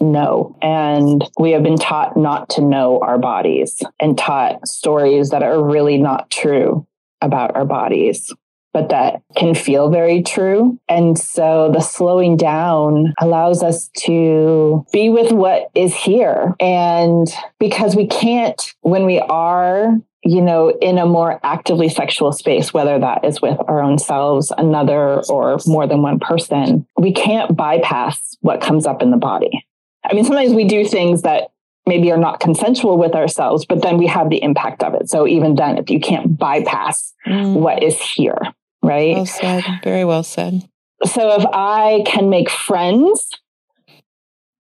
know. 0.00 0.56
And 0.62 1.24
we 1.38 1.52
have 1.52 1.62
been 1.62 1.76
taught 1.76 2.16
not 2.16 2.50
to 2.50 2.60
know 2.60 3.00
our 3.00 3.18
bodies 3.18 3.82
and 4.00 4.16
taught 4.16 4.66
stories 4.66 5.30
that 5.30 5.42
are 5.42 5.62
really 5.62 5.98
not 5.98 6.30
true 6.30 6.86
about 7.20 7.56
our 7.56 7.64
bodies 7.64 8.32
but 8.78 8.90
that 8.90 9.22
can 9.34 9.56
feel 9.56 9.90
very 9.90 10.22
true. 10.22 10.78
And 10.88 11.18
so 11.18 11.68
the 11.72 11.80
slowing 11.80 12.36
down 12.36 13.12
allows 13.20 13.60
us 13.60 13.90
to 14.04 14.86
be 14.92 15.08
with 15.08 15.32
what 15.32 15.68
is 15.74 15.96
here. 15.96 16.54
And 16.60 17.26
because 17.58 17.96
we 17.96 18.06
can't, 18.06 18.74
when 18.82 19.04
we 19.04 19.18
are 19.18 19.96
you 20.24 20.42
know, 20.42 20.70
in 20.82 20.98
a 20.98 21.06
more 21.06 21.38
actively 21.44 21.88
sexual 21.88 22.32
space, 22.32 22.74
whether 22.74 22.98
that 22.98 23.24
is 23.24 23.40
with 23.40 23.56
our 23.68 23.80
own 23.80 23.98
selves, 23.98 24.52
another, 24.58 25.22
or 25.28 25.58
more 25.64 25.86
than 25.86 26.02
one 26.02 26.18
person, 26.18 26.84
we 26.98 27.12
can't 27.12 27.56
bypass 27.56 28.36
what 28.40 28.60
comes 28.60 28.84
up 28.84 29.00
in 29.00 29.12
the 29.12 29.16
body. 29.16 29.64
I 30.04 30.14
mean, 30.14 30.24
sometimes 30.24 30.52
we 30.52 30.64
do 30.64 30.84
things 30.84 31.22
that 31.22 31.50
maybe 31.88 32.12
are 32.12 32.18
not 32.18 32.38
consensual 32.38 32.98
with 32.98 33.14
ourselves, 33.14 33.64
but 33.64 33.80
then 33.80 33.96
we 33.96 34.06
have 34.06 34.28
the 34.28 34.42
impact 34.42 34.84
of 34.84 34.94
it. 34.94 35.08
So 35.08 35.26
even 35.26 35.54
then, 35.54 35.78
if 35.78 35.88
you 35.88 35.98
can't 35.98 36.36
bypass 36.36 37.14
mm. 37.26 37.54
what 37.54 37.82
is 37.82 38.00
here, 38.00 38.38
right? 38.82 39.16
Well 39.16 39.26
said. 39.26 39.64
Very 39.82 40.04
well 40.04 40.22
said. 40.22 40.68
So 41.04 41.40
if 41.40 41.46
I 41.52 42.02
can 42.06 42.28
make 42.28 42.50
friends 42.50 43.28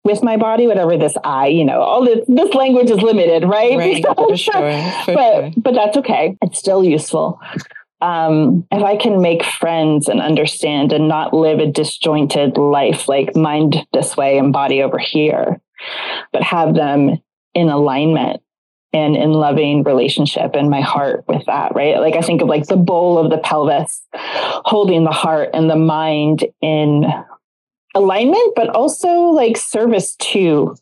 with 0.03 0.23
my 0.23 0.37
body, 0.37 0.67
whatever 0.67 0.97
this 0.97 1.17
I, 1.23 1.47
you 1.47 1.65
know, 1.65 1.81
all 1.81 2.05
this 2.05 2.25
this 2.27 2.53
language 2.53 2.89
is 2.89 3.01
limited, 3.01 3.43
right? 3.43 3.77
Right. 3.77 4.05
For 4.05 4.37
sure. 4.37 4.53
For 5.05 5.13
but 5.13 5.33
sure. 5.33 5.51
but 5.57 5.73
that's 5.73 5.97
okay. 5.97 6.37
It's 6.41 6.57
still 6.59 6.83
useful. 6.83 7.39
um, 8.01 8.65
if 8.71 8.83
I 8.83 8.95
can 8.97 9.21
make 9.21 9.43
friends 9.43 10.07
and 10.07 10.21
understand 10.21 10.93
and 10.93 11.07
not 11.07 11.33
live 11.33 11.59
a 11.59 11.65
disjointed 11.71 12.57
life, 12.57 13.07
like 13.07 13.35
mind 13.35 13.85
this 13.91 14.15
way 14.15 14.37
and 14.37 14.53
body 14.53 14.83
over 14.83 14.99
here, 14.99 15.59
but 16.31 16.43
have 16.43 16.75
them 16.75 17.17
in 17.53 17.69
alignment 17.69 18.41
and 18.93 19.15
in 19.15 19.31
loving 19.33 19.83
relationship 19.83 20.51
and 20.53 20.69
my 20.69 20.81
heart 20.81 21.25
with 21.27 21.45
that, 21.45 21.75
right? 21.75 21.99
Like 21.99 22.15
I 22.15 22.21
think 22.21 22.41
of 22.41 22.47
like 22.47 22.67
the 22.67 22.77
bowl 22.77 23.17
of 23.17 23.29
the 23.29 23.37
pelvis, 23.37 24.01
holding 24.13 25.03
the 25.03 25.11
heart 25.11 25.49
and 25.53 25.69
the 25.69 25.75
mind 25.75 26.45
in 26.61 27.05
alignment, 27.93 28.53
but 28.55 28.69
also 28.69 29.07
like 29.07 29.57
service 29.57 30.15
to 30.15 30.75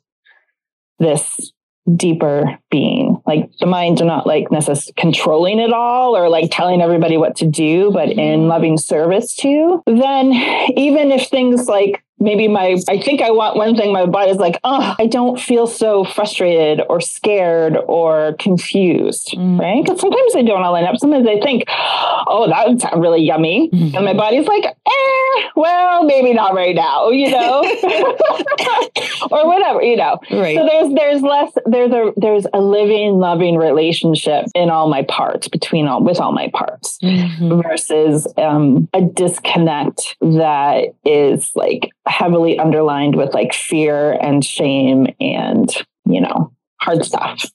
this 1.00 1.52
deeper 1.96 2.58
being. 2.72 3.22
Like 3.26 3.50
the 3.60 3.66
mind 3.66 4.04
not 4.04 4.26
like 4.28 4.52
necessarily 4.52 4.94
controlling 4.98 5.60
it 5.60 5.74
all 5.74 6.16
or 6.16 6.30
like 6.30 6.52
telling 6.52 6.82
everybody 6.82 7.18
what 7.18 7.36
to 7.38 7.48
do, 7.48 7.92
but 7.92 8.10
in 8.10 8.18
mm-hmm. 8.18 8.48
loving 8.48 8.78
service 8.78 9.36
to, 9.38 9.84
then 9.88 10.32
even 10.78 11.12
if 11.12 11.28
things 11.28 11.68
like 11.68 12.05
maybe 12.20 12.48
my 12.48 12.78
I 12.88 13.00
think 13.00 13.22
I 13.22 13.32
want 13.32 13.58
one 13.58 13.76
thing, 13.76 13.92
my 13.92 14.06
body's 14.06 14.38
like, 14.38 14.60
oh, 14.64 14.96
I 14.98 15.08
don't 15.08 15.40
feel 15.40 15.68
so 15.68 16.04
frustrated 16.04 16.82
or 16.90 17.02
scared 17.02 17.78
or 17.88 18.36
confused, 18.40 19.34
mm. 19.36 19.60
right? 19.60 19.84
Because 19.84 20.00
sometimes 20.00 20.34
they 20.34 20.44
don't 20.44 20.62
all 20.62 20.74
line 20.74 20.86
up. 20.86 20.98
Sometimes 20.98 21.28
I 21.28 21.40
think, 21.40 21.64
oh, 21.70 22.48
that 22.50 22.68
would 22.68 22.82
sound 22.82 23.02
really 23.02 23.22
yummy. 23.22 23.70
Mm-hmm. 23.70 23.96
And 23.96 24.06
my 24.06 24.14
body's 24.14 24.48
like, 24.48 24.66
eh, 24.66 25.50
well, 25.56 26.04
maybe 26.04 26.34
not 26.34 26.54
right 26.54 26.76
now, 26.76 27.10
you 27.10 27.30
know? 27.32 27.62
or 29.32 29.48
whatever, 29.48 29.82
you 29.82 29.98
know. 29.98 30.20
Right. 30.32 30.56
So 30.56 30.66
there's 30.66 30.94
there's 30.94 31.22
less 31.22 31.52
there's 31.66 31.92
a 31.92 32.14
there's 32.18 32.48
a 32.54 32.62
living, 32.62 33.18
loving 33.18 33.58
relationship 33.58 34.46
in 34.56 34.70
all 34.70 34.88
my 34.90 35.04
parts, 35.04 35.48
between 35.48 35.88
all 35.88 36.04
with 36.04 36.20
all 36.20 36.32
my 36.32 36.50
parts, 36.54 36.98
mm-hmm. 37.04 37.62
versus 37.62 38.28
um, 38.38 38.88
a 38.94 39.02
disconnect 39.02 40.16
that 40.22 40.94
is 41.04 41.52
like 41.56 41.92
heavily 42.08 42.60
underlined 42.60 43.16
with 43.16 43.34
like 43.34 43.54
fear 43.54 44.14
and 44.22 44.44
shame 44.44 45.08
and, 45.20 45.70
you 46.06 46.22
know, 46.22 46.52
hard 46.82 47.04
stuff. 47.04 47.50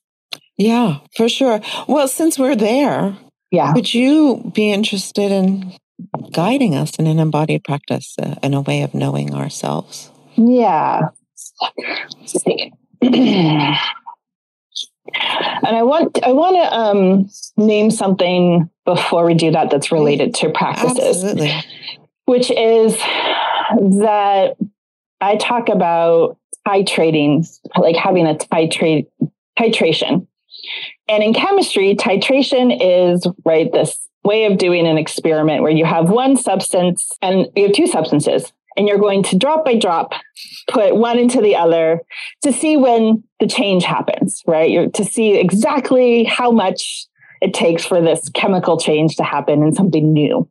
Yeah, 0.57 0.99
for 1.17 1.29
sure. 1.29 1.61
Well, 1.89 2.09
since 2.09 2.39
we're 2.39 2.57
there, 2.57 3.17
yeah. 3.51 3.73
Would 3.75 3.93
you 3.93 4.51
be 4.55 4.71
interested 4.71 5.33
in 5.33 5.73
guiding 6.33 6.75
us 6.75 6.97
in 6.97 7.07
an 7.07 7.19
embodied 7.19 7.65
practice, 7.65 8.15
uh, 8.23 8.37
in 8.43 8.55
a 8.55 8.61
way 8.61 8.83
of 8.83 8.95
knowing 8.95 9.35
ourselves? 9.35 10.11
Yeah. 10.37 11.09
and 13.03 13.77
I 15.65 15.83
want 15.83 16.23
I 16.23 16.33
want 16.33 16.57
to 16.57 16.75
um, 16.75 17.29
name 17.57 17.91
something 17.91 18.71
before 18.85 19.25
we 19.25 19.35
do 19.35 19.51
that 19.51 19.71
that's 19.71 19.91
related 19.91 20.35
to 20.37 20.51
practices, 20.51 21.25
Absolutely. 21.25 21.53
Which 22.31 22.49
is 22.53 22.97
that 22.97 24.57
I 25.21 25.35
talk 25.35 25.69
about 25.69 26.39
titrating, 26.65 27.45
like 27.77 27.97
having 27.97 28.29
a 28.29 28.37
titrate 28.37 29.09
titration. 29.59 30.29
And 31.09 31.25
in 31.25 31.35
chemistry, 31.35 31.97
titration 31.97 32.79
is 32.81 33.27
right 33.45 33.73
this 33.73 33.99
way 34.23 34.45
of 34.45 34.59
doing 34.59 34.87
an 34.87 34.97
experiment 34.97 35.63
where 35.63 35.73
you 35.73 35.85
have 35.85 36.09
one 36.09 36.37
substance 36.37 37.11
and 37.21 37.49
you 37.57 37.65
have 37.65 37.73
two 37.73 37.89
substances 37.89 38.53
and 38.77 38.87
you're 38.87 38.99
going 38.99 39.25
to 39.25 39.37
drop 39.37 39.65
by 39.65 39.75
drop 39.75 40.13
put 40.69 40.95
one 40.95 41.19
into 41.19 41.41
the 41.41 41.57
other 41.57 41.99
to 42.43 42.53
see 42.53 42.77
when 42.77 43.25
the 43.41 43.49
change 43.49 43.83
happens, 43.83 44.41
right? 44.47 44.71
You're 44.71 44.91
to 44.91 45.05
see 45.05 45.37
exactly 45.37 46.23
how 46.23 46.53
much 46.53 47.09
it 47.41 47.55
takes 47.55 47.85
for 47.85 48.01
this 48.01 48.29
chemical 48.29 48.79
change 48.79 49.17
to 49.17 49.25
happen 49.25 49.65
in 49.65 49.75
something 49.75 50.13
new. 50.13 50.49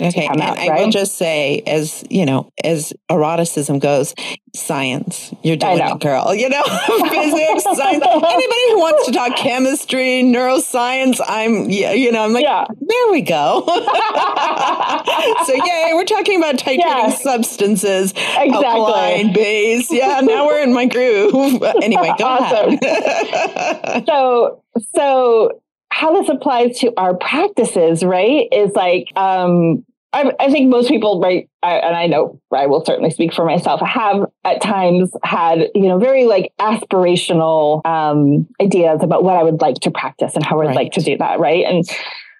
Okay, 0.00 0.28
and 0.30 0.42
I 0.42 0.80
will 0.80 0.90
just 0.90 1.16
say, 1.16 1.62
as 1.66 2.04
you 2.10 2.26
know, 2.26 2.52
as 2.62 2.92
eroticism 3.10 3.78
goes, 3.78 4.14
science, 4.54 5.32
you're 5.42 5.56
doing 5.56 5.78
it, 5.78 6.00
girl. 6.00 6.34
You 6.34 6.50
know, 6.50 6.62
physics, 6.86 7.64
science. 7.64 8.04
Anybody 8.04 8.64
who 8.68 8.78
wants 8.78 9.06
to 9.06 9.12
talk 9.12 9.36
chemistry, 9.36 10.22
neuroscience, 10.22 11.20
I'm, 11.26 11.70
yeah, 11.70 11.92
you 11.92 12.12
know, 12.12 12.22
I'm 12.22 12.32
like, 12.32 12.44
yeah. 12.44 12.66
there 12.68 13.12
we 13.12 13.22
go. 13.22 13.64
so, 15.46 15.54
yay, 15.54 15.92
we're 15.94 16.04
talking 16.04 16.38
about 16.38 16.56
titrating 16.56 16.80
yeah. 16.80 17.10
substances, 17.10 18.12
exactly. 18.12 18.52
alkaline 18.52 19.32
base. 19.32 19.90
Yeah, 19.90 20.20
now 20.20 20.46
we're 20.46 20.62
in 20.62 20.74
my 20.74 20.84
groove. 20.84 21.62
anyway, 21.82 22.12
go 22.18 22.24
awesome. 22.24 22.78
ahead. 22.82 24.04
so, 24.06 24.62
so 24.94 25.60
how 25.90 26.20
this 26.20 26.28
applies 26.28 26.78
to 26.80 26.92
our 26.96 27.16
practices, 27.16 28.04
right, 28.04 28.48
is 28.52 28.72
like, 28.74 29.06
um, 29.16 29.84
I, 30.12 30.32
I 30.40 30.50
think 30.50 30.70
most 30.70 30.88
people, 30.88 31.20
right, 31.20 31.48
I, 31.62 31.74
and 31.74 31.94
I 31.94 32.06
know 32.06 32.40
I 32.54 32.66
will 32.66 32.84
certainly 32.84 33.10
speak 33.10 33.34
for 33.34 33.44
myself, 33.44 33.80
have 33.80 34.26
at 34.44 34.62
times 34.62 35.10
had, 35.22 35.68
you 35.74 35.88
know, 35.88 35.98
very 35.98 36.24
like 36.24 36.52
aspirational 36.58 37.84
um, 37.86 38.46
ideas 38.60 39.00
about 39.02 39.22
what 39.22 39.36
I 39.36 39.42
would 39.42 39.60
like 39.60 39.76
to 39.82 39.90
practice 39.90 40.34
and 40.34 40.44
how 40.44 40.60
I'd 40.60 40.68
right. 40.68 40.76
like 40.76 40.92
to 40.92 41.02
do 41.02 41.16
that, 41.18 41.40
right? 41.40 41.64
And 41.64 41.84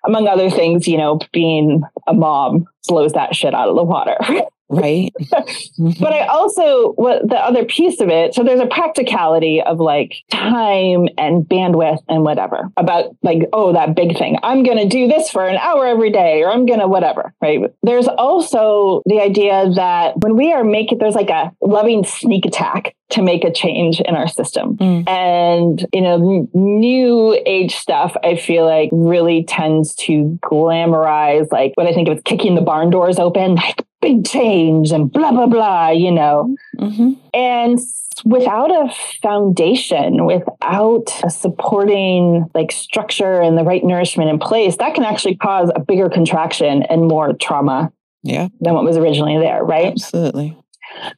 among 0.06 0.28
other 0.28 0.50
things, 0.50 0.88
you 0.88 0.96
know, 0.96 1.18
being 1.32 1.82
a 2.06 2.14
mom 2.14 2.66
blows 2.86 3.12
that 3.12 3.34
shit 3.34 3.54
out 3.54 3.68
of 3.68 3.76
the 3.76 3.84
water. 3.84 4.16
Right. 4.28 4.44
Mm-hmm. 4.70 5.90
But 6.02 6.12
I 6.12 6.26
also, 6.26 6.92
what 6.92 7.28
the 7.28 7.36
other 7.36 7.64
piece 7.64 8.00
of 8.00 8.08
it, 8.08 8.34
so 8.34 8.42
there's 8.42 8.60
a 8.60 8.66
practicality 8.66 9.62
of 9.62 9.80
like 9.80 10.14
time 10.30 11.08
and 11.16 11.44
bandwidth 11.44 12.02
and 12.08 12.22
whatever 12.22 12.70
about 12.76 13.16
like, 13.22 13.48
oh, 13.52 13.72
that 13.72 13.94
big 13.94 14.16
thing. 14.18 14.38
I'm 14.42 14.62
going 14.62 14.78
to 14.78 14.88
do 14.88 15.08
this 15.08 15.30
for 15.30 15.46
an 15.46 15.56
hour 15.56 15.86
every 15.86 16.10
day 16.10 16.42
or 16.42 16.50
I'm 16.50 16.66
going 16.66 16.80
to 16.80 16.88
whatever. 16.88 17.34
Right. 17.40 17.60
There's 17.82 18.08
also 18.08 19.02
the 19.06 19.20
idea 19.20 19.70
that 19.76 20.18
when 20.18 20.36
we 20.36 20.52
are 20.52 20.64
making, 20.64 20.98
there's 20.98 21.14
like 21.14 21.30
a 21.30 21.52
loving 21.62 22.04
sneak 22.04 22.46
attack 22.46 22.94
to 23.10 23.22
make 23.22 23.44
a 23.44 23.52
change 23.52 24.00
in 24.00 24.14
our 24.14 24.28
system. 24.28 24.76
Mm. 24.76 25.08
And, 25.08 25.86
you 25.92 26.02
know, 26.02 26.48
new 26.52 27.40
age 27.46 27.74
stuff, 27.74 28.14
I 28.22 28.36
feel 28.36 28.66
like 28.66 28.90
really 28.92 29.44
tends 29.44 29.94
to 29.96 30.38
glamorize 30.42 31.50
like 31.50 31.72
what 31.76 31.86
I 31.86 31.92
think 31.92 32.08
of 32.08 32.18
as 32.18 32.22
kicking 32.24 32.54
the 32.54 32.60
barn 32.60 32.90
doors 32.90 33.18
open, 33.18 33.54
like 33.54 33.84
big 34.00 34.26
change 34.26 34.92
and 34.92 35.10
blah, 35.10 35.32
blah, 35.32 35.46
blah, 35.46 35.90
you 35.90 36.12
know. 36.12 36.54
Mm-hmm. 36.78 37.12
And 37.32 37.78
without 38.24 38.70
a 38.70 38.92
foundation, 39.22 40.26
without 40.26 41.10
a 41.24 41.30
supporting 41.30 42.44
like 42.54 42.72
structure 42.72 43.40
and 43.40 43.56
the 43.56 43.64
right 43.64 43.84
nourishment 43.84 44.28
in 44.28 44.38
place, 44.38 44.76
that 44.76 44.94
can 44.94 45.04
actually 45.04 45.36
cause 45.36 45.70
a 45.74 45.80
bigger 45.80 46.10
contraction 46.10 46.82
and 46.82 47.08
more 47.08 47.32
trauma 47.32 47.90
yeah. 48.22 48.48
than 48.60 48.74
what 48.74 48.84
was 48.84 48.96
originally 48.96 49.38
there, 49.38 49.64
right? 49.64 49.92
Absolutely. 49.92 50.56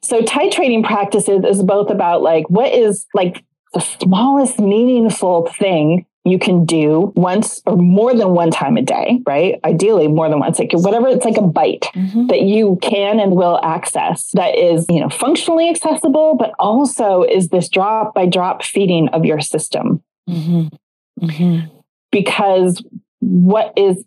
So 0.01 0.21
titrating 0.21 0.83
practices 0.83 1.43
is 1.47 1.63
both 1.63 1.89
about 1.89 2.21
like 2.21 2.49
what 2.49 2.73
is 2.73 3.05
like 3.13 3.43
the 3.73 3.79
smallest 3.79 4.59
meaningful 4.59 5.47
thing 5.47 6.05
you 6.23 6.37
can 6.37 6.65
do 6.65 7.11
once 7.15 7.61
or 7.65 7.75
more 7.75 8.13
than 8.13 8.33
one 8.33 8.51
time 8.51 8.77
a 8.77 8.81
day, 8.81 9.21
right? 9.25 9.59
Ideally, 9.65 10.07
more 10.07 10.29
than 10.29 10.39
once, 10.39 10.59
like 10.59 10.71
whatever 10.73 11.07
it's 11.07 11.25
like 11.25 11.37
a 11.37 11.41
bite 11.41 11.87
mm-hmm. 11.95 12.27
that 12.27 12.41
you 12.41 12.77
can 12.81 13.19
and 13.19 13.31
will 13.31 13.59
access 13.63 14.29
that 14.33 14.55
is, 14.55 14.85
you 14.87 14.99
know, 14.99 15.09
functionally 15.09 15.69
accessible, 15.69 16.35
but 16.37 16.53
also 16.59 17.23
is 17.23 17.49
this 17.49 17.69
drop 17.69 18.13
by 18.13 18.27
drop 18.27 18.63
feeding 18.63 19.07
of 19.09 19.25
your 19.25 19.39
system. 19.39 20.03
Mm-hmm. 20.29 21.25
Mm-hmm. 21.25 21.75
Because 22.11 22.83
what 23.19 23.73
is 23.75 24.03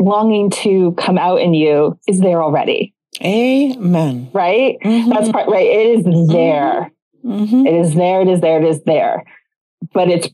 longing 0.00 0.50
to 0.50 0.92
come 0.92 1.16
out 1.16 1.40
in 1.40 1.54
you 1.54 1.98
is 2.08 2.18
there 2.18 2.42
already. 2.42 2.92
Amen. 3.22 4.30
Right? 4.32 4.76
Mm-hmm. 4.84 5.10
That's 5.10 5.30
part, 5.30 5.48
right? 5.48 5.66
It 5.66 5.98
is 5.98 6.04
mm-hmm. 6.04 6.32
there. 6.32 6.92
Mm-hmm. 7.24 7.66
It 7.66 7.74
is 7.74 7.94
there. 7.94 8.20
It 8.22 8.28
is 8.28 8.40
there. 8.40 8.62
It 8.62 8.68
is 8.68 8.82
there. 8.84 9.24
But 9.92 10.08
it's 10.08 10.28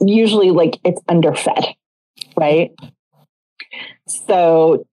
usually 0.00 0.50
like 0.50 0.78
it's 0.84 1.00
underfed, 1.08 1.74
right? 2.36 2.70
So 4.06 4.86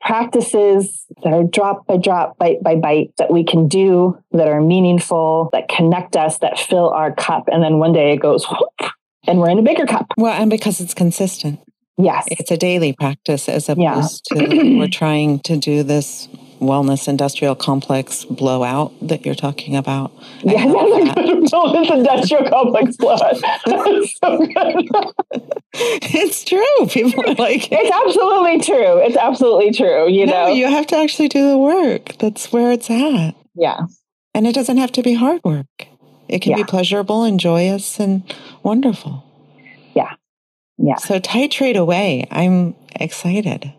practices 0.00 1.04
that 1.22 1.32
are 1.32 1.44
drop 1.44 1.86
by 1.86 1.96
drop, 1.96 2.38
bite 2.38 2.62
by 2.62 2.76
bite 2.76 3.12
that 3.18 3.32
we 3.32 3.44
can 3.44 3.68
do 3.68 4.18
that 4.32 4.48
are 4.48 4.60
meaningful, 4.60 5.50
that 5.52 5.68
connect 5.68 6.16
us, 6.16 6.38
that 6.38 6.58
fill 6.58 6.90
our 6.90 7.12
cup. 7.12 7.48
And 7.48 7.62
then 7.62 7.78
one 7.78 7.92
day 7.92 8.12
it 8.12 8.18
goes, 8.18 8.46
whoop, 8.46 8.90
and 9.26 9.38
we're 9.38 9.50
in 9.50 9.58
a 9.58 9.62
bigger 9.62 9.86
cup. 9.86 10.12
Well, 10.16 10.32
and 10.32 10.50
because 10.50 10.80
it's 10.80 10.94
consistent. 10.94 11.60
Yes. 11.98 12.26
It's 12.30 12.50
a 12.50 12.56
daily 12.56 12.92
practice 12.92 13.48
as 13.48 13.68
opposed 13.68 14.28
yeah. 14.30 14.46
to 14.46 14.78
we're 14.78 14.88
trying 14.88 15.40
to 15.40 15.56
do 15.56 15.82
this 15.82 16.28
wellness 16.60 17.08
industrial 17.08 17.54
complex 17.54 18.24
blowout 18.24 18.92
that 19.00 19.24
you're 19.24 19.34
talking 19.34 19.76
about. 19.76 20.12
Yeah, 20.42 20.64
wellness 20.66 21.90
industrial 21.90 22.48
complex 22.48 22.96
blowout. 22.96 23.36
so 23.36 24.38
it's 25.72 26.44
true. 26.44 26.86
People 26.88 27.20
are 27.28 27.34
like 27.34 27.68
It's 27.70 27.90
absolutely 27.90 28.60
true. 28.60 28.98
It's 28.98 29.16
absolutely 29.16 29.72
true. 29.72 30.08
You 30.08 30.26
no, 30.26 30.32
know, 30.32 30.46
you 30.48 30.66
have 30.66 30.86
to 30.88 30.96
actually 30.96 31.28
do 31.28 31.48
the 31.48 31.58
work. 31.58 32.16
That's 32.18 32.52
where 32.52 32.72
it's 32.72 32.90
at. 32.90 33.34
Yeah. 33.54 33.86
And 34.34 34.46
it 34.46 34.54
doesn't 34.54 34.76
have 34.76 34.92
to 34.92 35.02
be 35.02 35.14
hard 35.14 35.42
work. 35.44 35.86
It 36.28 36.40
can 36.40 36.52
yeah. 36.52 36.58
be 36.58 36.64
pleasurable 36.64 37.24
and 37.24 37.38
joyous 37.38 38.00
and 38.00 38.22
wonderful. 38.62 39.24
Yeah. 39.94 40.14
Yeah. 40.78 40.96
So 40.96 41.18
titrate 41.20 41.76
away. 41.76 42.26
I'm 42.30 42.74
excited. 42.94 43.72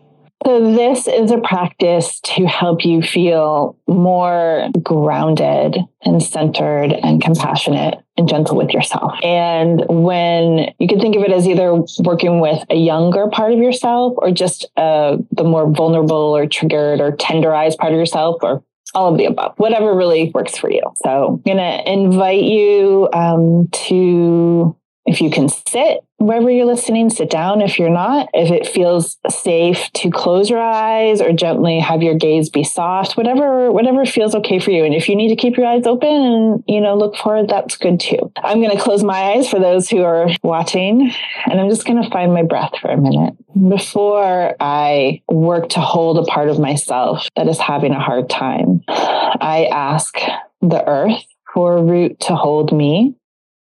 So, 0.46 0.72
this 0.72 1.08
is 1.08 1.32
a 1.32 1.38
practice 1.38 2.20
to 2.20 2.46
help 2.46 2.84
you 2.84 3.02
feel 3.02 3.76
more 3.88 4.70
grounded 4.82 5.76
and 6.02 6.22
centered 6.22 6.92
and 6.92 7.20
compassionate 7.20 7.98
and 8.16 8.28
gentle 8.28 8.56
with 8.56 8.70
yourself. 8.70 9.14
And 9.24 9.84
when 9.88 10.72
you 10.78 10.86
can 10.86 11.00
think 11.00 11.16
of 11.16 11.22
it 11.22 11.32
as 11.32 11.48
either 11.48 11.82
working 12.04 12.40
with 12.40 12.64
a 12.70 12.76
younger 12.76 13.26
part 13.28 13.52
of 13.52 13.58
yourself 13.58 14.14
or 14.16 14.30
just 14.30 14.66
uh, 14.76 15.16
the 15.32 15.44
more 15.44 15.68
vulnerable 15.70 16.36
or 16.36 16.46
triggered 16.46 17.00
or 17.00 17.12
tenderized 17.12 17.78
part 17.78 17.92
of 17.92 17.98
yourself 17.98 18.36
or 18.42 18.62
all 18.94 19.12
of 19.12 19.18
the 19.18 19.26
above, 19.26 19.54
whatever 19.58 19.94
really 19.94 20.30
works 20.32 20.56
for 20.56 20.70
you. 20.70 20.82
So, 21.04 21.42
I'm 21.44 21.56
going 21.56 21.58
to 21.58 21.92
invite 21.92 22.44
you 22.44 23.08
um, 23.12 23.68
to 23.88 24.76
if 25.08 25.22
you 25.22 25.30
can 25.30 25.48
sit 25.48 26.04
wherever 26.18 26.50
you're 26.50 26.66
listening, 26.66 27.08
sit 27.08 27.30
down 27.30 27.62
if 27.62 27.78
you're 27.78 27.88
not. 27.88 28.28
If 28.34 28.50
it 28.50 28.66
feels 28.66 29.16
safe 29.30 29.90
to 29.94 30.10
close 30.10 30.50
your 30.50 30.60
eyes 30.60 31.22
or 31.22 31.32
gently 31.32 31.80
have 31.80 32.02
your 32.02 32.14
gaze 32.14 32.50
be 32.50 32.62
soft, 32.62 33.16
whatever 33.16 33.72
whatever 33.72 34.04
feels 34.04 34.34
okay 34.34 34.58
for 34.58 34.70
you. 34.70 34.84
And 34.84 34.94
if 34.94 35.08
you 35.08 35.16
need 35.16 35.28
to 35.28 35.36
keep 35.36 35.56
your 35.56 35.66
eyes 35.66 35.86
open 35.86 36.08
and 36.08 36.64
you 36.68 36.80
know 36.80 36.94
look 36.94 37.16
forward, 37.16 37.48
that's 37.48 37.76
good 37.78 38.00
too. 38.00 38.30
I'm 38.36 38.60
going 38.60 38.76
to 38.76 38.82
close 38.82 39.02
my 39.02 39.32
eyes 39.32 39.48
for 39.48 39.58
those 39.58 39.88
who 39.88 40.02
are 40.02 40.28
watching, 40.42 41.10
and 41.46 41.60
I'm 41.60 41.70
just 41.70 41.86
going 41.86 42.02
to 42.02 42.10
find 42.10 42.34
my 42.34 42.42
breath 42.42 42.72
for 42.80 42.90
a 42.90 42.98
minute 42.98 43.34
before 43.68 44.56
I 44.60 45.22
work 45.28 45.70
to 45.70 45.80
hold 45.80 46.18
a 46.18 46.30
part 46.30 46.50
of 46.50 46.58
myself 46.58 47.26
that 47.34 47.48
is 47.48 47.58
having 47.58 47.92
a 47.92 48.00
hard 48.00 48.28
time. 48.28 48.82
I 48.88 49.68
ask 49.72 50.14
the 50.60 50.84
earth 50.86 51.24
for 51.54 51.78
a 51.78 51.82
root 51.82 52.20
to 52.20 52.36
hold 52.36 52.76
me 52.76 53.14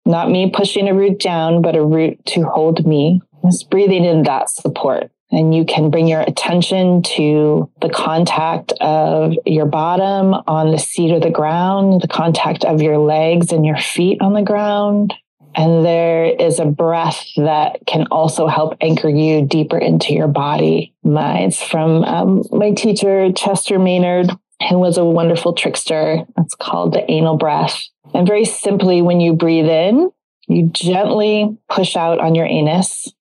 not 0.07 0.31
me 0.31 0.51
pushing 0.51 0.89
a 0.89 0.95
root 0.95 1.19
down, 1.19 1.63
but 1.63 1.77
a 1.77 1.85
root 1.85 2.25
to 2.27 2.45
hold 2.45 2.87
me. 2.87 3.21
Just 3.45 3.71
breathing 3.71 4.05
in 4.05 4.23
that 4.25 4.51
support. 4.51 5.11
And 5.31 5.55
you 5.55 5.65
can 5.65 5.91
bring 5.91 6.07
your 6.07 6.21
attention 6.21 7.03
to 7.03 7.69
the 7.81 7.89
contact 7.89 8.73
of 8.81 9.33
your 9.45 9.67
bottom 9.67 10.35
on 10.47 10.71
the 10.71 10.79
seat 10.79 11.11
of 11.13 11.23
the 11.23 11.31
ground, 11.31 12.03
the 12.03 12.09
contact 12.09 12.65
of 12.65 12.81
your 12.81 12.99
legs 12.99 13.51
and 13.51 13.67
your 13.67 13.77
feet 13.77 14.19
on 14.21 14.35
the 14.35 14.43
ground. 14.43 15.13
And 15.57 15.85
there 15.85 16.25
is 16.25 16.59
a 16.59 16.65
breath 16.65 17.27
that 17.37 17.79
can 17.87 18.07
also 18.11 18.47
help 18.47 18.77
anchor 18.81 19.09
you 19.09 19.47
deeper 19.47 19.79
into 19.79 20.13
your 20.13 20.29
body. 20.29 20.95
Mine's 21.05 21.63
from 21.63 22.05
um, 22.05 22.43
my 22.51 22.73
teacher, 22.73 23.33
Chester 23.33 23.79
Maynard, 23.79 24.31
who 24.69 24.79
was 24.79 24.99
a 24.99 25.05
wonderful 25.05 25.53
trickster. 25.53 26.25
It's 26.39 26.55
called 26.55 26.93
the 26.93 27.11
anal 27.11 27.37
breath. 27.37 27.89
And 28.13 28.27
very 28.27 28.45
simply, 28.45 29.03
when 29.03 29.21
you 29.21 29.35
breathe 29.35 29.69
in, 29.69 30.11
you 30.47 30.69
gently 30.73 31.57
push 31.69 31.97
out 31.97 32.21
on 32.21 32.35
your 32.35 32.47
anus. 32.47 33.13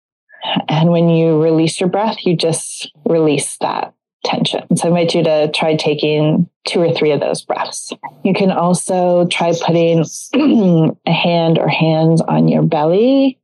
And 0.68 0.92
when 0.92 1.10
you 1.10 1.42
release 1.42 1.80
your 1.80 1.90
breath, 1.90 2.26
you 2.26 2.36
just 2.36 2.92
release 3.06 3.58
that 3.58 3.94
tension. 4.24 4.76
So 4.76 4.86
I 4.86 4.90
invite 4.90 5.16
you 5.16 5.24
to 5.24 5.52
try 5.52 5.76
taking 5.76 6.50
two 6.66 6.82
or 6.82 6.94
three 6.94 7.12
of 7.12 7.20
those 7.20 7.42
breaths. 7.42 7.92
You 8.24 8.34
can 8.34 8.52
also 8.52 9.26
try 9.28 9.54
putting 9.60 10.06
a 11.06 11.12
hand 11.12 11.58
or 11.58 11.68
hands 11.68 12.22
on 12.22 12.48
your 12.48 12.64
belly, 12.64 13.40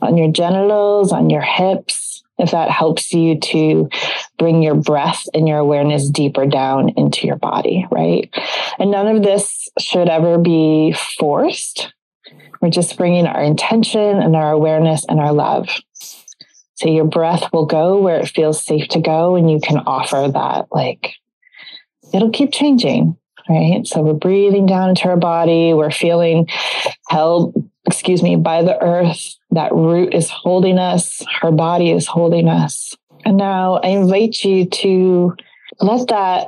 on 0.00 0.16
your 0.16 0.30
genitals, 0.30 1.12
on 1.12 1.30
your 1.30 1.42
hips, 1.42 2.07
if 2.38 2.52
that 2.52 2.70
helps 2.70 3.12
you 3.12 3.38
to 3.40 3.88
bring 4.38 4.62
your 4.62 4.74
breath 4.74 5.24
and 5.34 5.48
your 5.48 5.58
awareness 5.58 6.08
deeper 6.08 6.46
down 6.46 6.90
into 6.90 7.26
your 7.26 7.36
body, 7.36 7.86
right? 7.90 8.32
And 8.78 8.90
none 8.90 9.08
of 9.08 9.22
this 9.22 9.68
should 9.78 10.08
ever 10.08 10.38
be 10.38 10.94
forced. 11.18 11.92
We're 12.60 12.70
just 12.70 12.96
bringing 12.96 13.26
our 13.26 13.42
intention 13.42 14.00
and 14.00 14.34
our 14.36 14.52
awareness 14.52 15.04
and 15.08 15.20
our 15.20 15.32
love. 15.32 15.68
So 16.74 16.88
your 16.88 17.06
breath 17.06 17.52
will 17.52 17.66
go 17.66 18.00
where 18.00 18.20
it 18.20 18.28
feels 18.28 18.64
safe 18.64 18.86
to 18.90 19.00
go, 19.00 19.34
and 19.34 19.50
you 19.50 19.58
can 19.60 19.78
offer 19.78 20.28
that, 20.32 20.66
like, 20.70 21.14
it'll 22.14 22.30
keep 22.30 22.52
changing, 22.52 23.16
right? 23.48 23.84
So 23.84 24.02
we're 24.02 24.12
breathing 24.14 24.66
down 24.66 24.90
into 24.90 25.08
our 25.08 25.16
body, 25.16 25.74
we're 25.74 25.90
feeling 25.90 26.46
held 27.08 27.54
excuse 27.88 28.22
me, 28.22 28.36
by 28.36 28.62
the 28.62 28.80
earth. 28.80 29.34
That 29.50 29.74
root 29.74 30.14
is 30.14 30.28
holding 30.28 30.78
us, 30.78 31.24
her 31.40 31.50
body 31.50 31.90
is 31.90 32.06
holding 32.06 32.48
us. 32.48 32.94
And 33.24 33.36
now 33.36 33.80
I 33.82 33.88
invite 33.88 34.44
you 34.44 34.66
to 34.66 35.34
let 35.80 36.08
that 36.08 36.46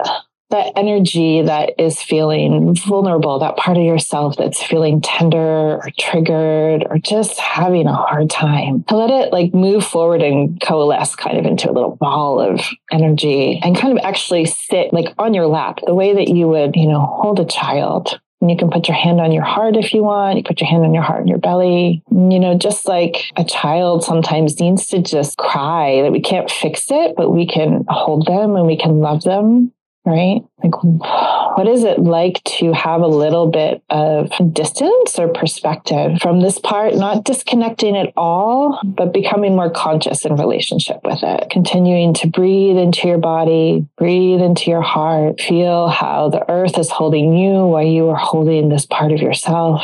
that 0.50 0.72
energy 0.76 1.42
that 1.42 1.74
is 1.78 2.02
feeling 2.02 2.74
vulnerable, 2.74 3.38
that 3.38 3.56
part 3.56 3.76
of 3.76 3.84
yourself 3.84 4.36
that's 4.36 4.62
feeling 4.62 5.00
tender 5.00 5.38
or 5.76 5.88
triggered 5.98 6.84
or 6.90 6.98
just 6.98 7.38
having 7.38 7.86
a 7.86 7.94
hard 7.94 8.28
time, 8.28 8.82
to 8.88 8.96
let 8.96 9.10
it 9.10 9.32
like 9.32 9.54
move 9.54 9.84
forward 9.84 10.22
and 10.22 10.60
coalesce 10.60 11.14
kind 11.14 11.38
of 11.38 11.46
into 11.46 11.70
a 11.70 11.72
little 11.72 11.96
ball 11.96 12.40
of 12.40 12.60
energy 12.90 13.60
and 13.62 13.78
kind 13.78 13.96
of 13.96 14.04
actually 14.04 14.44
sit 14.44 14.92
like 14.92 15.14
on 15.18 15.34
your 15.34 15.46
lap, 15.46 15.78
the 15.86 15.94
way 15.94 16.14
that 16.14 16.28
you 16.28 16.48
would, 16.48 16.74
you 16.74 16.88
know, 16.88 17.00
hold 17.00 17.38
a 17.38 17.44
child 17.44 18.20
and 18.40 18.50
you 18.50 18.56
can 18.56 18.70
put 18.70 18.88
your 18.88 18.96
hand 18.96 19.20
on 19.20 19.32
your 19.32 19.44
heart 19.44 19.76
if 19.76 19.92
you 19.92 20.02
want. 20.02 20.38
You 20.38 20.44
put 20.44 20.60
your 20.60 20.68
hand 20.68 20.84
on 20.84 20.94
your 20.94 21.02
heart 21.02 21.20
and 21.20 21.28
your 21.28 21.38
belly. 21.38 22.02
You 22.10 22.40
know, 22.40 22.56
just 22.56 22.86
like 22.86 23.30
a 23.36 23.44
child 23.44 24.04
sometimes 24.04 24.58
needs 24.60 24.86
to 24.88 25.02
just 25.02 25.36
cry 25.36 26.02
that 26.02 26.12
we 26.12 26.20
can't 26.20 26.50
fix 26.50 26.90
it, 26.90 27.14
but 27.16 27.30
we 27.30 27.46
can 27.46 27.84
hold 27.88 28.26
them 28.26 28.56
and 28.56 28.66
we 28.66 28.76
can 28.76 29.00
love 29.00 29.22
them 29.22 29.72
right? 30.06 30.40
Like, 30.62 30.82
what 30.82 31.68
is 31.68 31.84
it 31.84 31.98
like 31.98 32.42
to 32.44 32.72
have 32.72 33.02
a 33.02 33.06
little 33.06 33.50
bit 33.50 33.82
of 33.90 34.30
distance 34.52 35.18
or 35.18 35.28
perspective 35.28 36.20
from 36.20 36.40
this 36.40 36.58
part, 36.58 36.94
not 36.94 37.24
disconnecting 37.24 37.96
at 37.96 38.12
all, 38.16 38.80
but 38.84 39.12
becoming 39.12 39.54
more 39.54 39.70
conscious 39.70 40.24
in 40.24 40.36
relationship 40.36 41.00
with 41.04 41.22
it? 41.22 41.50
Continuing 41.50 42.14
to 42.14 42.28
breathe 42.28 42.76
into 42.76 43.08
your 43.08 43.18
body, 43.18 43.86
breathe 43.96 44.40
into 44.40 44.70
your 44.70 44.82
heart, 44.82 45.40
feel 45.40 45.88
how 45.88 46.28
the 46.28 46.48
earth 46.50 46.78
is 46.78 46.90
holding 46.90 47.36
you 47.36 47.66
while 47.66 47.86
you 47.86 48.08
are 48.08 48.16
holding 48.16 48.68
this 48.68 48.86
part 48.86 49.12
of 49.12 49.20
yourself. 49.20 49.82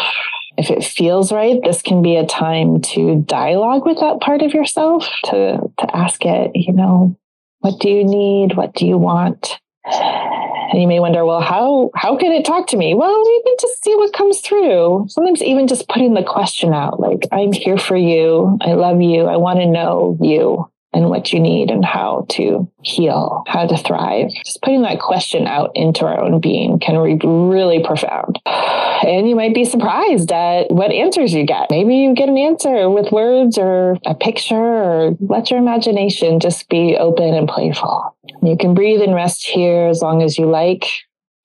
If 0.59 0.71
it 0.71 0.83
feels 0.83 1.33
right, 1.33 1.61
this 1.63 1.83
can 1.83 2.01
be 2.01 2.17
a 2.17 2.25
time 2.25 2.81
to 2.81 3.17
dialogue 3.17 3.85
with 3.85 4.01
that 4.01 4.21
part 4.21 4.41
of 4.41 4.55
yourself, 4.55 5.07
to, 5.25 5.59
to 5.79 5.97
ask 5.97 6.25
it, 6.25 6.53
you 6.55 6.73
know, 6.73 7.19
what 7.61 7.79
do 7.81 7.91
you 7.91 8.05
need? 8.05 8.57
What 8.57 8.75
do 8.75 8.87
you 8.87 8.97
want? 8.97 9.59
And 9.87 10.83
you 10.83 10.89
may 10.89 11.01
wonder, 11.01 11.25
well, 11.25 11.41
how 11.41 11.91
how 11.95 12.17
can 12.17 12.33
it 12.33 12.45
talk 12.45 12.67
to 12.69 12.77
me? 12.77 12.95
Well, 12.95 13.09
you 13.11 13.43
can 13.47 13.55
just 13.61 13.83
see 13.85 13.95
what 13.95 14.13
comes 14.13 14.41
through. 14.41 15.07
Sometimes 15.09 15.43
even 15.43 15.69
just 15.69 15.89
putting 15.89 16.15
the 16.15 16.25
question 16.25 16.75
out, 16.75 16.99
like, 17.01 17.27
I'm 17.33 17.53
here 17.53 17.79
for 17.79 17.97
you. 17.97 18.59
I 18.61 18.73
love 18.73 19.01
you. 19.01 19.27
I 19.27 19.37
want 19.37 19.61
to 19.61 19.67
know 19.67 20.19
you 20.21 20.71
and 20.93 21.11
what 21.11 21.33
you 21.33 21.41
need 21.41 21.71
and 21.71 21.85
how 21.85 22.27
to 22.31 22.71
heal, 22.83 23.45
how 23.47 23.67
to 23.67 23.77
thrive. 23.77 24.31
Just 24.45 24.63
putting 24.63 24.83
that 24.83 25.01
question 25.01 25.47
out 25.47 25.71
into 25.75 26.07
our 26.07 26.19
own 26.19 26.41
being 26.41 26.79
can 26.79 27.03
be 27.03 27.27
really 27.27 27.83
profound. 27.83 28.41
And 28.47 29.29
you 29.29 29.37
might 29.37 29.55
be 29.55 29.65
surprised 29.65 30.33
at 30.33 30.71
what 30.71 30.91
answers 30.91 31.35
you 31.35 31.45
get. 31.45 31.71
Maybe 31.71 31.97
you 31.97 32.15
get 32.15 32.29
an 32.29 32.39
answer 32.39 32.89
with 32.89 33.13
words 33.13 33.59
or 33.59 33.99
a 34.07 34.15
picture, 34.15 34.57
or 34.57 35.17
let 35.21 35.51
your 35.51 35.59
imagination 35.59 36.41
just 36.41 36.69
be 36.69 36.97
open 36.97 37.35
and 37.35 37.49
playful. 37.49 38.17
You 38.43 38.57
can 38.57 38.75
breathe 38.75 39.03
and 39.03 39.15
rest 39.15 39.47
here 39.47 39.89
as 39.89 40.01
long 40.01 40.23
as 40.23 40.39
you 40.39 40.47
like. 40.47 40.87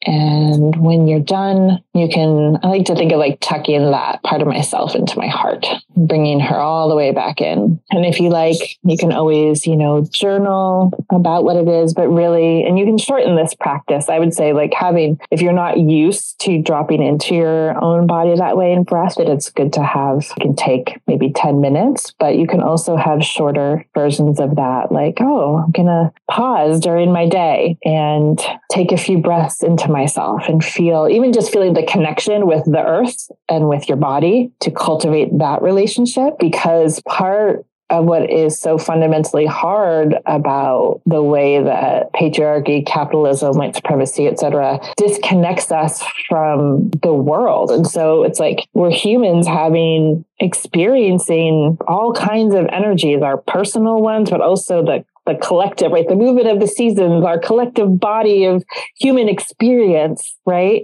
And 0.03 0.75
when 0.75 1.07
you're 1.07 1.19
done, 1.19 1.83
you 1.93 2.07
can, 2.07 2.57
I 2.63 2.67
like 2.67 2.85
to 2.85 2.95
think 2.95 3.11
of 3.11 3.19
like 3.19 3.39
tucking 3.39 3.91
that 3.91 4.23
part 4.23 4.41
of 4.41 4.47
myself 4.47 4.95
into 4.95 5.17
my 5.17 5.27
heart, 5.27 5.65
bringing 5.95 6.39
her 6.39 6.55
all 6.55 6.89
the 6.89 6.95
way 6.95 7.11
back 7.11 7.39
in. 7.39 7.79
And 7.91 8.05
if 8.05 8.19
you 8.19 8.29
like, 8.29 8.57
you 8.83 8.97
can 8.97 9.11
always, 9.11 9.67
you 9.67 9.75
know, 9.75 10.03
journal 10.11 10.91
about 11.11 11.43
what 11.43 11.55
it 11.55 11.67
is, 11.67 11.93
but 11.93 12.07
really, 12.07 12.63
and 12.63 12.79
you 12.79 12.85
can 12.85 12.97
shorten 12.97 13.35
this 13.35 13.53
practice. 13.53 14.09
I 14.09 14.17
would 14.17 14.33
say, 14.33 14.53
like 14.53 14.73
having, 14.73 15.19
if 15.29 15.41
you're 15.41 15.53
not 15.53 15.79
used 15.79 16.39
to 16.41 16.61
dropping 16.61 17.03
into 17.03 17.35
your 17.35 17.81
own 17.83 18.07
body 18.07 18.35
that 18.35 18.57
way 18.57 18.73
and 18.73 18.85
breath, 18.85 19.15
that 19.17 19.29
it's 19.29 19.51
good 19.51 19.73
to 19.73 19.83
have, 19.83 20.23
you 20.23 20.41
can 20.41 20.55
take 20.55 20.99
maybe 21.05 21.31
10 21.31 21.61
minutes, 21.61 22.13
but 22.19 22.37
you 22.37 22.47
can 22.47 22.61
also 22.61 22.95
have 22.95 23.23
shorter 23.23 23.85
versions 23.93 24.39
of 24.39 24.55
that. 24.55 24.91
Like, 24.91 25.17
oh, 25.19 25.57
I'm 25.57 25.71
going 25.71 25.87
to 25.87 26.11
pause 26.29 26.79
during 26.79 27.11
my 27.11 27.27
day 27.27 27.77
and 27.83 28.39
take 28.71 28.91
a 28.91 28.97
few 28.97 29.19
breaths 29.19 29.61
into 29.61 29.90
myself 29.91 30.43
and 30.47 30.63
feel 30.63 31.07
even 31.09 31.33
just 31.33 31.51
feeling 31.51 31.73
the 31.73 31.85
connection 31.85 32.47
with 32.47 32.63
the 32.65 32.83
earth 32.83 33.29
and 33.49 33.67
with 33.67 33.87
your 33.87 33.97
body 33.97 34.51
to 34.61 34.71
cultivate 34.71 35.37
that 35.37 35.61
relationship 35.61 36.37
because 36.39 37.01
part 37.07 37.65
of 37.91 38.05
what 38.05 38.29
is 38.29 38.57
so 38.57 38.77
fundamentally 38.77 39.45
hard 39.45 40.15
about 40.25 41.01
the 41.05 41.21
way 41.21 41.61
that 41.61 42.11
patriarchy, 42.13 42.85
capitalism, 42.85 43.57
white 43.57 43.75
supremacy, 43.75 44.27
et 44.27 44.39
cetera, 44.39 44.79
disconnects 44.95 45.71
us 45.71 46.01
from 46.27 46.89
the 47.03 47.13
world. 47.13 47.69
And 47.69 47.85
so 47.85 48.23
it's 48.23 48.39
like 48.39 48.65
we're 48.73 48.91
humans 48.91 49.45
having 49.45 50.23
experiencing 50.39 51.77
all 51.85 52.13
kinds 52.13 52.55
of 52.55 52.65
energies, 52.67 53.21
our 53.21 53.37
personal 53.37 54.01
ones, 54.01 54.29
but 54.29 54.41
also 54.41 54.83
the 54.83 55.03
the 55.31 55.39
collective, 55.39 55.91
right? 55.91 56.07
The 56.07 56.15
movement 56.15 56.47
of 56.47 56.59
the 56.59 56.67
seasons, 56.67 57.23
our 57.25 57.39
collective 57.39 57.99
body 57.99 58.45
of 58.45 58.63
human 58.97 59.29
experience, 59.29 60.35
right? 60.45 60.83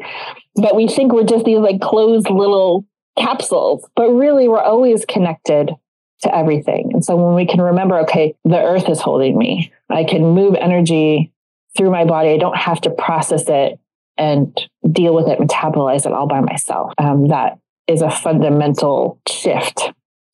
But 0.55 0.75
we 0.75 0.87
think 0.87 1.13
we're 1.13 1.23
just 1.23 1.45
these 1.45 1.59
like 1.59 1.81
closed 1.81 2.29
little 2.29 2.85
capsules, 3.17 3.87
but 3.95 4.09
really 4.09 4.47
we're 4.47 4.61
always 4.61 5.05
connected 5.05 5.71
to 6.21 6.35
everything. 6.35 6.91
And 6.93 7.03
so 7.03 7.15
when 7.15 7.35
we 7.35 7.45
can 7.45 7.61
remember, 7.61 7.99
okay, 7.99 8.35
the 8.43 8.61
earth 8.61 8.89
is 8.89 8.99
holding 8.99 9.37
me, 9.37 9.71
I 9.89 10.03
can 10.03 10.23
move 10.23 10.55
energy 10.55 11.31
through 11.75 11.91
my 11.91 12.05
body. 12.05 12.29
I 12.29 12.37
don't 12.37 12.57
have 12.57 12.81
to 12.81 12.89
process 12.89 13.43
it 13.47 13.79
and 14.17 14.57
deal 14.89 15.13
with 15.13 15.27
it, 15.27 15.39
metabolize 15.39 16.05
it 16.05 16.13
all 16.13 16.27
by 16.27 16.41
myself. 16.41 16.93
Um, 16.97 17.27
that 17.27 17.59
is 17.87 18.01
a 18.01 18.09
fundamental 18.09 19.19
shift 19.27 19.91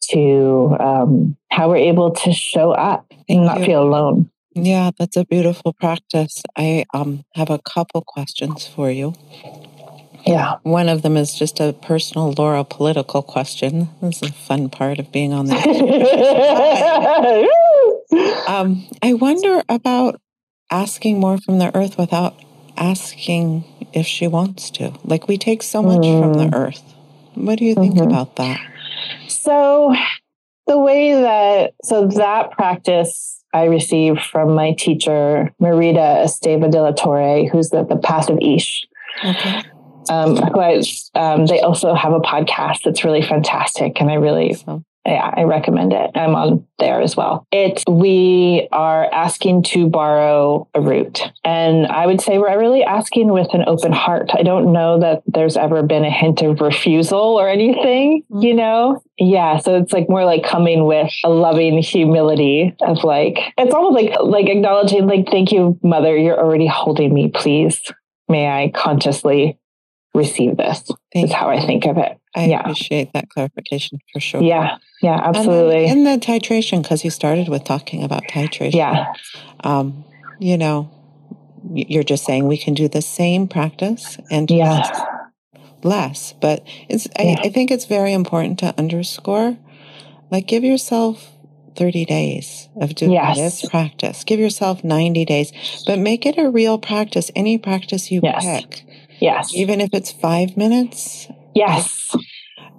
to 0.08 0.76
um, 0.80 1.38
how 1.50 1.70
we're 1.70 1.78
able 1.78 2.12
to 2.12 2.34
show 2.34 2.72
up 2.72 3.06
and 3.30 3.46
not 3.46 3.60
feel 3.60 3.84
alone. 3.84 4.30
Yeah, 4.56 4.92
that's 4.98 5.18
a 5.18 5.26
beautiful 5.26 5.74
practice. 5.74 6.42
I 6.56 6.86
um, 6.94 7.26
have 7.34 7.50
a 7.50 7.60
couple 7.60 8.02
questions 8.02 8.68
for 8.68 8.92
you. 8.92 9.16
Yeah. 10.26 10.56
One 10.64 10.90
of 10.90 11.02
them 11.02 11.18
is 11.18 11.36
just 11.36 11.60
a 11.60 11.74
personal 11.74 12.34
Laura 12.38 12.64
political 12.64 13.22
question. 13.22 13.90
This 14.02 14.22
is 14.22 14.30
a 14.30 14.34
fun 14.34 14.70
part 14.70 15.00
of 15.00 15.12
being 15.12 15.34
on 15.34 15.48
the. 15.48 15.56
um, 18.48 18.88
I 19.02 19.14
wonder 19.14 19.64
about 19.68 20.22
asking 20.72 21.20
more 21.20 21.38
from 21.40 21.60
the 21.60 21.76
earth 21.76 21.98
without 21.98 22.36
asking 22.78 23.66
if 23.92 24.06
she 24.06 24.28
wants 24.28 24.72
to. 24.72 24.94
Like 25.04 25.28
we 25.28 25.38
take 25.38 25.62
so 25.62 25.84
much 25.84 26.04
mm. 26.04 26.22
from 26.22 26.36
the 26.36 26.46
mm. 26.46 26.56
earth. 26.56 26.96
What 27.36 27.60
do 27.60 27.66
you 27.66 27.76
think 27.76 27.96
mm-hmm. 27.96 28.10
about 28.10 28.38
that? 28.38 28.62
So, 29.28 29.94
the 30.68 30.78
way 30.78 31.14
that, 31.14 31.74
so 31.84 32.08
that 32.08 32.52
practice 32.52 33.44
I 33.54 33.66
received 33.66 34.22
from 34.22 34.56
my 34.56 34.74
teacher, 34.74 35.54
Marita 35.62 36.24
Esteva 36.24 36.72
de 36.72 36.82
la 36.82 36.92
Torre, 36.92 37.48
who's 37.52 37.70
the, 37.70 37.84
the 37.84 37.98
Path 37.98 38.30
of 38.30 38.40
Ish. 38.42 38.88
Okay. 39.24 39.64
Um, 40.10 40.36
who 40.36 40.60
I, 40.60 40.82
um, 41.16 41.46
they 41.46 41.62
also 41.62 41.94
have 41.94 42.14
a 42.14 42.20
podcast 42.20 42.84
that's 42.84 43.06
really 43.06 43.22
fantastic. 43.22 44.02
And 44.02 44.10
I 44.12 44.16
really, 44.16 44.52
awesome 44.52 44.86
yeah, 45.06 45.34
I 45.36 45.44
recommend 45.44 45.92
it. 45.92 46.12
I'm 46.16 46.34
on 46.34 46.66
there 46.80 47.02
as 47.02 47.16
well. 47.16 47.46
It 47.52 47.84
we 47.90 48.70
are 48.72 49.06
asking 49.12 49.64
to 49.64 49.90
borrow 49.90 50.70
a 50.74 50.80
root. 50.80 51.22
And 51.44 51.88
I 51.88 52.06
would 52.06 52.22
say 52.22 52.38
we're 52.38 52.58
really 52.58 52.84
asking 52.84 53.32
with 53.32 53.54
an 53.54 53.66
open 53.68 53.92
heart. 53.92 54.32
I 54.34 54.44
don't 54.44 54.72
know 54.72 55.00
that 55.00 55.24
there's 55.28 55.58
ever 55.58 55.84
been 55.84 56.06
a 56.06 56.10
hint 56.10 56.42
of 56.42 56.62
refusal 56.62 57.20
or 57.20 57.50
anything, 57.50 58.24
mm-hmm. 58.32 58.44
you 58.44 58.54
know? 58.54 59.02
Yeah. 59.18 59.60
So 59.60 59.76
it's 59.76 59.92
like 59.92 60.10
more 60.10 60.24
like 60.24 60.44
coming 60.44 60.86
with 60.86 61.12
a 61.26 61.30
loving 61.30 61.82
humility 61.82 62.74
of 62.82 63.04
like 63.04 63.38
it's 63.58 63.74
almost 63.74 64.02
like 64.02 64.18
like 64.22 64.48
acknowledging, 64.48 65.06
like, 65.06 65.28
thank 65.30 65.52
you, 65.52 65.78
mother, 65.84 66.16
you're 66.16 66.40
already 66.40 66.68
holding 66.68 67.14
me, 67.14 67.30
please. 67.30 67.82
May 68.30 68.48
I 68.48 68.72
consciously 68.74 69.60
receive 70.14 70.58
this. 70.58 70.90
Thank 71.14 71.28
is 71.28 71.34
how 71.34 71.50
I 71.50 71.60
think 71.66 71.86
of 71.86 71.98
it. 71.98 72.18
I 72.36 72.46
yeah. 72.46 72.62
appreciate 72.62 73.14
that 73.14 73.30
clarification 73.30 74.00
for 74.12 74.20
sure. 74.20 74.42
Yeah, 74.42 74.78
yeah, 75.02 75.20
absolutely. 75.24 75.86
in 75.86 76.04
the 76.04 76.18
titration, 76.18 76.82
because 76.82 77.04
you 77.04 77.12
started 77.12 77.50
with 77.50 77.64
talking 77.64 78.04
about 78.04 78.24
titration. 78.24 78.74
Yeah. 78.74 79.14
Um, 79.64 80.04
you 80.40 80.58
know, 80.58 80.90
you're 81.74 82.04
just 82.04 82.26
saying 82.26 82.48
we 82.48 82.58
can 82.58 82.74
do 82.74 82.88
the 82.88 83.02
same 83.02 83.48
practice 83.48 84.18
and 84.32 84.50
yeah. 84.50 85.06
less. 85.84 86.34
But 86.34 86.66
it's 86.90 87.08
yeah. 87.20 87.36
I, 87.40 87.48
I 87.48 87.50
think 87.50 87.72
it's 87.72 87.86
very 87.86 88.14
important 88.14 88.60
to 88.60 88.74
underscore, 88.78 89.58
like 90.32 90.48
give 90.48 90.64
yourself 90.64 91.30
30 91.76 92.06
days 92.06 92.70
of 92.76 92.96
doing 92.96 93.14
yes. 93.14 93.38
this 93.38 93.70
practice. 93.70 94.24
Give 94.24 94.40
yourself 94.40 94.84
90 94.84 95.26
days, 95.26 95.52
but 95.86 96.00
make 96.00 96.26
it 96.26 96.38
a 96.38 96.50
real 96.50 96.78
practice. 96.78 97.32
Any 97.36 97.58
practice 97.58 98.12
you 98.12 98.22
yes. 98.24 98.44
pick. 98.44 98.86
Yes. 99.20 99.54
Even 99.56 99.82
if 99.82 99.90
it's 99.94 100.12
five 100.12 100.58
minutes, 100.58 101.28
Yes. 101.56 102.16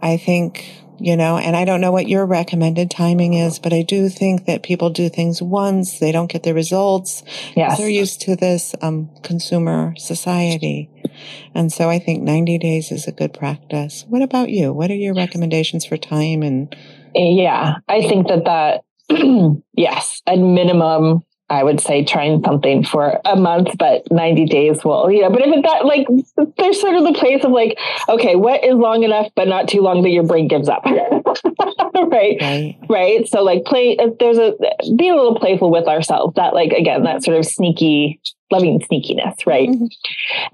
I 0.02 0.16
think, 0.16 0.66
you 0.98 1.16
know, 1.16 1.38
and 1.38 1.56
I 1.56 1.64
don't 1.64 1.80
know 1.80 1.92
what 1.92 2.08
your 2.08 2.26
recommended 2.26 2.90
timing 2.90 3.34
is, 3.34 3.58
but 3.58 3.72
I 3.72 3.82
do 3.82 4.08
think 4.08 4.46
that 4.46 4.62
people 4.62 4.90
do 4.90 5.08
things 5.08 5.40
once, 5.40 5.98
they 5.98 6.12
don't 6.12 6.30
get 6.30 6.42
the 6.42 6.54
results. 6.54 7.22
Yes. 7.56 7.78
They're 7.78 7.88
used 7.88 8.20
to 8.22 8.36
this 8.36 8.74
um, 8.82 9.10
consumer 9.22 9.94
society. 9.96 10.90
And 11.54 11.72
so 11.72 11.88
I 11.88 11.98
think 11.98 12.22
90 12.22 12.58
days 12.58 12.90
is 12.90 13.06
a 13.06 13.12
good 13.12 13.32
practice. 13.32 14.04
What 14.08 14.22
about 14.22 14.50
you? 14.50 14.72
What 14.72 14.90
are 14.90 14.96
your 14.96 15.14
recommendations 15.14 15.84
for 15.86 15.96
time 15.96 16.42
and 16.42 16.74
yeah, 17.16 17.74
I 17.88 18.00
think 18.00 18.26
that 18.26 18.44
that 18.44 18.82
yes, 19.76 20.20
at 20.26 20.38
minimum 20.38 21.22
I 21.50 21.62
would 21.62 21.80
say 21.80 22.04
trying 22.04 22.42
something 22.42 22.84
for 22.84 23.20
a 23.24 23.36
month, 23.36 23.76
but 23.78 24.10
90 24.10 24.46
days 24.46 24.82
will, 24.82 25.10
you 25.10 25.20
know, 25.22 25.30
but 25.30 25.42
if 25.42 25.48
it's 25.48 25.68
that 25.68 25.84
like, 25.84 26.06
there's 26.56 26.80
sort 26.80 26.96
of 26.96 27.04
the 27.04 27.12
place 27.12 27.44
of 27.44 27.50
like, 27.50 27.78
okay, 28.08 28.34
what 28.34 28.64
is 28.64 28.74
long 28.74 29.02
enough, 29.02 29.30
but 29.36 29.46
not 29.46 29.68
too 29.68 29.82
long 29.82 30.02
that 30.02 30.10
your 30.10 30.22
brain 30.22 30.48
gives 30.48 30.70
up. 30.70 30.84
right? 30.86 32.38
right. 32.40 32.76
Right. 32.88 33.28
So 33.28 33.42
like 33.42 33.64
play, 33.66 33.98
there's 34.18 34.38
a, 34.38 34.54
be 34.96 35.08
a 35.08 35.14
little 35.14 35.38
playful 35.38 35.70
with 35.70 35.86
ourselves 35.86 36.34
that 36.36 36.54
like, 36.54 36.72
again, 36.72 37.02
that 37.02 37.22
sort 37.22 37.36
of 37.36 37.44
sneaky, 37.44 38.20
loving 38.50 38.80
sneakiness. 38.80 39.46
Right. 39.46 39.68
Mm-hmm. 39.68 39.86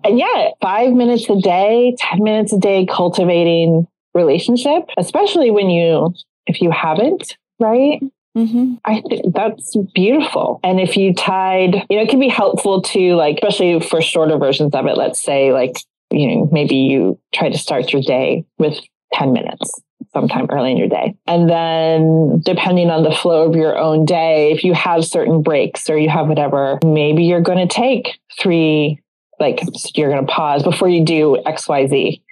And 0.02 0.18
yeah, 0.18 0.50
five 0.60 0.92
minutes 0.92 1.30
a 1.30 1.36
day, 1.36 1.94
10 1.98 2.22
minutes 2.22 2.52
a 2.52 2.58
day, 2.58 2.84
cultivating 2.84 3.86
relationship, 4.12 4.88
especially 4.98 5.52
when 5.52 5.70
you, 5.70 6.12
if 6.46 6.60
you 6.60 6.72
haven't, 6.72 7.36
right? 7.60 8.00
Mm-hmm. 8.36 8.74
I 8.84 9.02
think 9.08 9.34
that's 9.34 9.76
beautiful. 9.94 10.60
And 10.62 10.80
if 10.80 10.96
you 10.96 11.14
tied, 11.14 11.74
you 11.90 11.96
know, 11.96 12.02
it 12.02 12.08
can 12.08 12.20
be 12.20 12.28
helpful 12.28 12.82
to 12.82 13.14
like, 13.14 13.36
especially 13.36 13.80
for 13.80 14.00
shorter 14.00 14.38
versions 14.38 14.74
of 14.74 14.86
it. 14.86 14.96
Let's 14.96 15.20
say, 15.20 15.52
like, 15.52 15.76
you 16.10 16.28
know, 16.28 16.48
maybe 16.52 16.76
you 16.76 17.18
try 17.34 17.48
to 17.50 17.58
start 17.58 17.92
your 17.92 18.02
day 18.02 18.44
with 18.58 18.78
10 19.14 19.32
minutes 19.32 19.80
sometime 20.12 20.46
early 20.50 20.70
in 20.72 20.76
your 20.76 20.88
day. 20.88 21.16
And 21.26 21.48
then 21.48 22.40
depending 22.44 22.90
on 22.90 23.02
the 23.02 23.14
flow 23.14 23.48
of 23.48 23.56
your 23.56 23.76
own 23.76 24.04
day, 24.04 24.52
if 24.52 24.64
you 24.64 24.74
have 24.74 25.04
certain 25.04 25.42
breaks 25.42 25.90
or 25.90 25.98
you 25.98 26.08
have 26.08 26.28
whatever, 26.28 26.78
maybe 26.84 27.24
you're 27.24 27.40
going 27.40 27.66
to 27.66 27.72
take 27.72 28.18
three, 28.38 29.00
like 29.38 29.60
you're 29.94 30.10
going 30.10 30.26
to 30.26 30.32
pause 30.32 30.62
before 30.62 30.88
you 30.88 31.04
do 31.04 31.38
XYZ. 31.46 32.22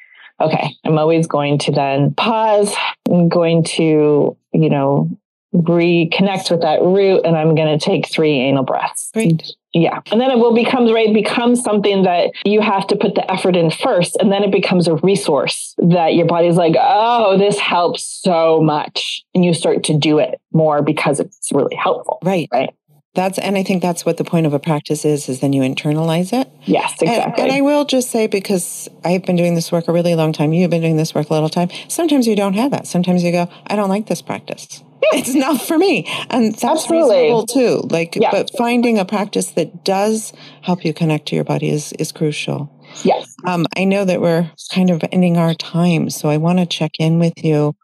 Okay. 0.41 0.77
I'm 0.85 0.99
always 0.99 1.27
going 1.27 1.59
to 1.59 1.73
then 1.73 2.15
pause. 2.15 2.75
I'm 3.11 3.29
going 3.29 3.65
to, 3.65 4.37
you 4.53 4.71
know, 4.71 5.11
reconnect 5.55 6.51
with 6.51 6.61
that 6.61 6.83
root 6.83 7.23
and 7.25 7.37
I'm 7.37 7.55
going 7.55 7.79
to 7.79 7.83
take 7.85 8.09
three 8.09 8.39
anal 8.41 8.65
breaths. 8.65 9.11
Great. 9.13 9.55
Yeah. 9.75 10.01
And 10.11 10.21
then 10.21 10.31
it 10.31 10.39
will 10.39 10.55
become, 10.55 10.91
right, 10.93 11.13
becomes 11.13 11.63
something 11.63 12.03
that 12.05 12.31
you 12.45 12.61
have 12.61 12.87
to 12.89 12.97
put 12.97 13.15
the 13.15 13.31
effort 13.31 13.55
in 13.55 13.71
first. 13.71 14.17
And 14.17 14.33
then 14.33 14.43
it 14.43 14.51
becomes 14.51 14.89
a 14.89 14.95
resource 14.97 15.75
that 15.79 16.15
your 16.15 16.27
body's 16.27 16.57
like, 16.57 16.75
oh, 16.79 17.39
this 17.39 17.59
helps 17.59 18.03
so 18.03 18.61
much. 18.63 19.25
And 19.35 19.45
you 19.45 19.53
start 19.55 19.85
to 19.85 19.97
do 19.97 20.19
it 20.19 20.41
more 20.53 20.83
because 20.83 21.21
it's 21.21 21.51
really 21.53 21.77
helpful. 21.77 22.19
Right. 22.23 22.49
Right. 22.53 22.75
That's, 23.19 23.37
and 23.41 23.59
I 23.59 23.65
think 23.65 23.83
that's 23.83 24.07
what 24.07 24.17
the 24.17 24.23
point 24.23 24.47
of 24.47 24.55
a 24.55 24.61
practice 24.61 25.05
is, 25.05 25.29
is 25.29 25.41
then 25.41 25.53
you 25.53 25.63
internalize 25.63 26.33
it. 26.33 26.49
Yes, 26.63 26.93
exactly. 27.03 27.43
And, 27.43 27.51
and 27.51 27.53
I 27.53 27.63
will 27.63 27.85
just 27.85 28.11
say, 28.11 28.29
because 28.29 28.89
I've 29.05 29.25
been 29.25 29.35
doing 29.35 29.57
this 29.57 29.73
work 29.73 29.89
a 29.89 29.93
really 29.93 30.15
long 30.15 30.33
time, 30.33 30.53
you've 30.53 30.71
been 30.71 30.83
doing 30.83 30.97
this 30.97 31.17
work 31.17 31.29
a 31.29 31.35
little 31.35 31.49
time. 31.49 31.69
Sometimes 31.89 32.29
you 32.29 32.37
don't 32.37 32.55
have 32.55 32.71
that. 32.71 32.87
Sometimes 32.87 33.25
you 33.25 33.33
go, 33.33 33.49
I 33.67 33.75
don't 33.75 33.89
like 33.89 34.07
this 34.07 34.23
practice 34.23 34.85
it's 35.13 35.35
not 35.35 35.61
for 35.61 35.79
me. 35.79 36.05
And 36.31 36.53
that's 36.53 36.65
Absolutely. 36.65 37.17
reasonable 37.17 37.47
too. 37.47 37.89
Like, 37.91 38.17
yeah. 38.17 38.31
but 38.31 38.51
finding 38.57 38.99
a 38.99 39.05
practice 39.05 39.51
that 39.53 39.85
does 39.85 40.33
help 40.63 40.85
you 40.85 40.93
connect 40.93 41.27
to 41.29 41.35
your 41.35 41.45
body 41.45 41.71
is, 41.71 41.93
is 41.95 42.13
crucial. 42.13 42.71
Yes. 43.05 43.35
Um, 43.47 43.67
I 43.77 43.85
know 43.85 44.05
that 44.05 44.21
we're 44.21 44.51
kind 44.73 44.91
of 44.91 45.03
ending 45.13 45.37
our 45.37 45.55
time, 45.55 46.11
so 46.11 46.29
I 46.29 46.37
want 46.37 46.59
to 46.59 46.67
check 46.67 46.93
in 46.99 47.19
with 47.19 47.45
you 47.45 47.77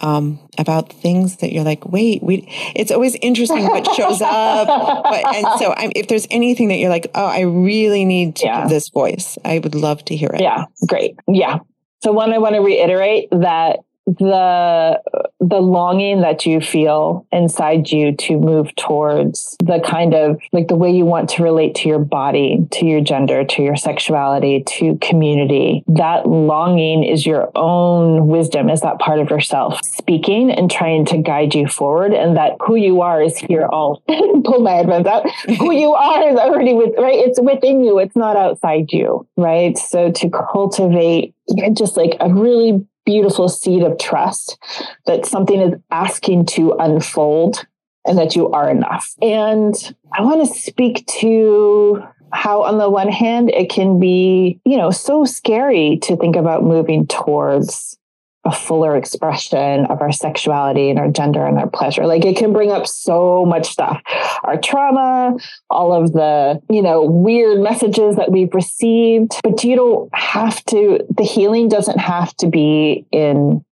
um, 0.00 0.38
about 0.58 0.92
things 0.92 1.36
that 1.36 1.52
you're 1.52 1.64
like, 1.64 1.86
wait, 1.86 2.22
we. 2.22 2.44
It's 2.74 2.90
always 2.90 3.14
interesting 3.16 3.66
what 3.66 3.86
shows 3.94 4.20
up, 4.22 4.66
but, 4.66 5.34
and 5.34 5.46
so 5.58 5.74
I'm, 5.76 5.92
if 5.94 6.08
there's 6.08 6.26
anything 6.30 6.68
that 6.68 6.76
you're 6.76 6.90
like, 6.90 7.10
oh, 7.14 7.26
I 7.26 7.40
really 7.40 8.04
need 8.04 8.36
to 8.36 8.46
yeah. 8.46 8.68
this 8.68 8.88
voice, 8.88 9.38
I 9.44 9.58
would 9.58 9.74
love 9.74 10.04
to 10.06 10.16
hear 10.16 10.30
it. 10.32 10.40
Yeah, 10.40 10.64
great. 10.86 11.16
Yeah. 11.28 11.58
So 12.02 12.12
one, 12.12 12.32
I 12.32 12.38
want 12.38 12.54
to 12.54 12.60
reiterate 12.60 13.28
that 13.30 13.80
the 14.18 15.00
the 15.40 15.60
longing 15.60 16.20
that 16.20 16.46
you 16.46 16.60
feel 16.60 17.26
inside 17.32 17.90
you 17.90 18.14
to 18.16 18.38
move 18.38 18.74
towards 18.76 19.56
the 19.60 19.80
kind 19.84 20.14
of 20.14 20.40
like 20.52 20.68
the 20.68 20.76
way 20.76 20.90
you 20.90 21.04
want 21.04 21.28
to 21.30 21.42
relate 21.42 21.74
to 21.74 21.88
your 21.88 21.98
body 21.98 22.66
to 22.70 22.86
your 22.86 23.00
gender 23.00 23.44
to 23.44 23.62
your 23.62 23.76
sexuality 23.76 24.62
to 24.66 24.96
community 25.00 25.82
that 25.86 26.26
longing 26.26 27.04
is 27.04 27.26
your 27.26 27.50
own 27.56 28.26
wisdom 28.28 28.68
is 28.70 28.80
that 28.82 28.98
part 28.98 29.18
of 29.18 29.30
yourself 29.30 29.80
speaking 29.84 30.50
and 30.50 30.70
trying 30.70 31.04
to 31.04 31.18
guide 31.18 31.54
you 31.54 31.66
forward 31.66 32.12
and 32.12 32.36
that 32.36 32.52
who 32.60 32.76
you 32.76 33.00
are 33.00 33.22
is 33.22 33.36
here 33.36 33.66
all 33.66 34.02
pull 34.08 34.60
my 34.60 34.72
headphones 34.72 35.06
out. 35.06 35.28
Who 35.58 35.72
you 35.72 35.92
are 35.94 36.28
is 36.28 36.38
already 36.38 36.74
with 36.74 36.94
right? 36.98 37.18
It's 37.18 37.40
within 37.40 37.84
you. 37.84 37.98
It's 37.98 38.16
not 38.16 38.36
outside 38.36 38.92
you 38.92 39.26
right? 39.36 39.76
So 39.76 40.10
to 40.10 40.30
cultivate 40.30 41.34
just 41.74 41.96
like 41.96 42.16
a 42.20 42.32
really 42.32 42.86
beautiful 43.04 43.48
seed 43.48 43.82
of 43.82 43.98
trust 43.98 44.58
that 45.06 45.26
something 45.26 45.60
is 45.60 45.74
asking 45.90 46.46
to 46.46 46.72
unfold 46.72 47.66
and 48.06 48.18
that 48.18 48.34
you 48.34 48.50
are 48.50 48.70
enough. 48.70 49.14
And 49.20 49.74
I 50.12 50.22
want 50.22 50.46
to 50.46 50.58
speak 50.58 51.06
to 51.20 52.02
how 52.32 52.62
on 52.62 52.78
the 52.78 52.90
one 52.90 53.08
hand 53.08 53.50
it 53.50 53.70
can 53.70 53.98
be, 54.00 54.58
you 54.64 54.76
know, 54.76 54.90
so 54.90 55.24
scary 55.24 55.98
to 56.02 56.16
think 56.16 56.36
about 56.36 56.64
moving 56.64 57.06
towards 57.06 57.98
a 58.44 58.50
fuller 58.50 58.96
expression 58.96 59.86
of 59.86 60.00
our 60.00 60.10
sexuality 60.10 60.90
and 60.90 60.98
our 60.98 61.08
gender 61.08 61.46
and 61.46 61.58
our 61.58 61.68
pleasure. 61.68 62.06
Like 62.06 62.24
it 62.24 62.36
can 62.36 62.52
bring 62.52 62.72
up 62.72 62.86
so 62.88 63.46
much 63.46 63.68
stuff. 63.68 64.00
Our 64.42 64.56
trauma, 64.56 65.36
all 65.70 65.92
of 65.92 66.12
the, 66.12 66.60
you 66.68 66.82
know, 66.82 67.02
weird 67.02 67.60
messages 67.60 68.16
that 68.16 68.32
we've 68.32 68.52
received, 68.52 69.40
but 69.44 69.62
you 69.62 69.76
don't 69.76 70.14
have 70.14 70.64
to 70.66 70.98
the 71.16 71.22
healing 71.22 71.68
doesn't 71.68 71.98
have 71.98 72.34
to 72.38 72.48
be 72.48 73.06
in 73.12 73.64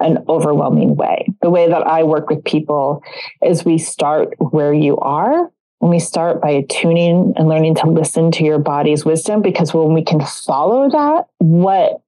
an 0.00 0.24
overwhelming 0.28 0.94
way. 0.94 1.26
The 1.42 1.50
way 1.50 1.68
that 1.68 1.86
I 1.86 2.04
work 2.04 2.28
with 2.28 2.44
people 2.44 3.02
is 3.42 3.64
we 3.64 3.78
start 3.78 4.34
where 4.38 4.72
you 4.72 4.98
are 4.98 5.50
and 5.80 5.90
we 5.90 5.98
start 5.98 6.40
by 6.42 6.66
tuning 6.68 7.32
and 7.36 7.48
learning 7.48 7.76
to 7.76 7.90
listen 7.90 8.30
to 8.32 8.44
your 8.44 8.58
body's 8.58 9.04
wisdom 9.04 9.42
because 9.42 9.72
when 9.72 9.94
we 9.94 10.04
can 10.04 10.20
follow 10.20 10.90
that, 10.90 11.26
what 11.38 12.02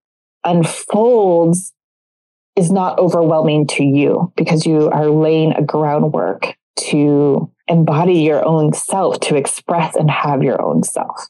unfolds 0.44 1.72
is 2.56 2.70
not 2.70 2.98
overwhelming 2.98 3.66
to 3.66 3.84
you 3.84 4.32
because 4.36 4.66
you 4.66 4.90
are 4.90 5.08
laying 5.08 5.52
a 5.52 5.62
groundwork 5.62 6.56
to 6.76 7.50
embody 7.68 8.20
your 8.20 8.44
own 8.44 8.72
self, 8.72 9.20
to 9.20 9.36
express 9.36 9.94
and 9.96 10.10
have 10.10 10.42
your 10.42 10.60
own 10.60 10.82
self. 10.82 11.28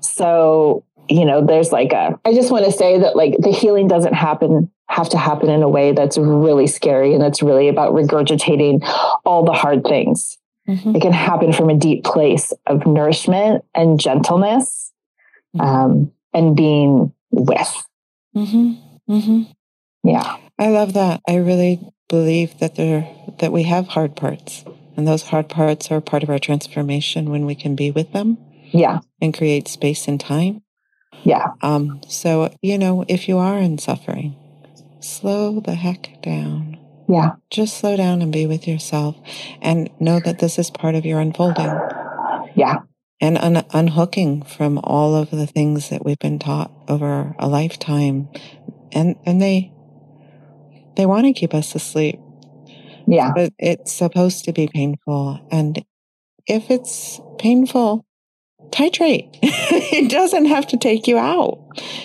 So, 0.00 0.84
you 1.08 1.24
know, 1.24 1.44
there's 1.44 1.72
like 1.72 1.92
a, 1.92 2.18
I 2.24 2.32
just 2.32 2.50
want 2.50 2.64
to 2.64 2.72
say 2.72 2.98
that 3.00 3.16
like 3.16 3.36
the 3.38 3.50
healing 3.50 3.88
doesn't 3.88 4.14
happen 4.14 4.70
have 4.88 5.08
to 5.08 5.18
happen 5.18 5.48
in 5.48 5.62
a 5.62 5.68
way 5.68 5.92
that's 5.92 6.18
really 6.18 6.66
scary 6.66 7.14
and 7.14 7.22
that's 7.22 7.42
really 7.42 7.68
about 7.68 7.94
regurgitating 7.94 8.80
all 9.24 9.44
the 9.44 9.52
hard 9.52 9.82
things. 9.84 10.38
Mm-hmm. 10.68 10.96
It 10.96 11.02
can 11.02 11.12
happen 11.12 11.52
from 11.52 11.70
a 11.70 11.76
deep 11.76 12.04
place 12.04 12.52
of 12.66 12.86
nourishment 12.86 13.64
and 13.74 13.98
gentleness 13.98 14.92
mm-hmm. 15.56 15.66
um, 15.66 16.12
and 16.32 16.56
being 16.56 17.12
with. 17.30 17.84
Mm-hmm. 18.36 19.12
mm-hmm. 19.12 19.42
Yeah. 20.04 20.36
I 20.58 20.68
love 20.68 20.92
that. 20.94 21.20
I 21.28 21.36
really 21.36 21.80
believe 22.08 22.58
that 22.58 22.76
there 22.76 23.08
that 23.38 23.52
we 23.52 23.64
have 23.64 23.88
hard 23.88 24.16
parts. 24.16 24.64
And 24.96 25.08
those 25.08 25.24
hard 25.24 25.48
parts 25.48 25.90
are 25.90 26.00
part 26.00 26.22
of 26.22 26.30
our 26.30 26.38
transformation 26.38 27.30
when 27.30 27.46
we 27.46 27.54
can 27.54 27.74
be 27.74 27.90
with 27.90 28.12
them. 28.12 28.38
Yeah. 28.70 29.00
And 29.20 29.36
create 29.36 29.66
space 29.68 30.06
and 30.06 30.20
time. 30.20 30.62
Yeah. 31.24 31.48
Um, 31.62 32.00
so, 32.08 32.54
you 32.62 32.78
know, 32.78 33.04
if 33.08 33.28
you 33.28 33.38
are 33.38 33.58
in 33.58 33.78
suffering, 33.78 34.36
slow 35.00 35.60
the 35.60 35.74
heck 35.74 36.22
down. 36.22 36.78
Yeah. 37.08 37.32
Just 37.50 37.76
slow 37.76 37.96
down 37.96 38.22
and 38.22 38.32
be 38.32 38.46
with 38.46 38.68
yourself 38.68 39.16
and 39.60 39.90
know 40.00 40.20
that 40.20 40.38
this 40.38 40.58
is 40.58 40.70
part 40.70 40.94
of 40.94 41.04
your 41.04 41.20
unfolding. 41.20 41.78
Yeah. 42.54 42.78
And 43.20 43.38
un- 43.38 43.64
unhooking 43.72 44.42
from 44.42 44.78
all 44.84 45.14
of 45.14 45.30
the 45.30 45.46
things 45.46 45.88
that 45.90 46.04
we've 46.04 46.18
been 46.18 46.38
taught 46.38 46.70
over 46.88 47.34
a 47.38 47.48
lifetime. 47.48 48.28
And, 48.92 49.16
and 49.26 49.40
they, 49.40 49.72
they 50.96 51.06
want 51.06 51.26
to 51.26 51.32
keep 51.32 51.54
us 51.54 51.74
asleep. 51.74 52.18
Yeah. 53.06 53.32
But 53.34 53.52
it's 53.58 53.92
supposed 53.92 54.44
to 54.44 54.52
be 54.52 54.68
painful. 54.68 55.46
And 55.50 55.84
if 56.46 56.70
it's 56.70 57.20
painful, 57.38 58.04
titrate. 58.70 59.38
it 59.42 60.10
doesn't 60.10 60.46
have 60.46 60.66
to 60.68 60.76
take 60.76 61.06
you 61.06 61.18
out. 61.18 61.60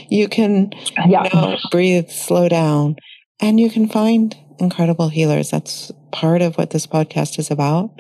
You 0.10 0.28
can 0.28 0.72
yeah. 1.08 1.24
you 1.24 1.30
know, 1.34 1.58
breathe, 1.72 2.10
slow 2.10 2.50
down, 2.50 2.98
and 3.40 3.60
you 3.60 3.70
can 3.70 3.88
find 3.88 4.36
incredible 4.60 5.10
healers. 5.10 5.52
That's 5.52 5.92
part 6.12 6.42
of 6.42 6.58
what 6.58 6.72
this 6.72 6.86
podcast 6.86 7.40
is 7.40 7.50
about. 7.50 7.92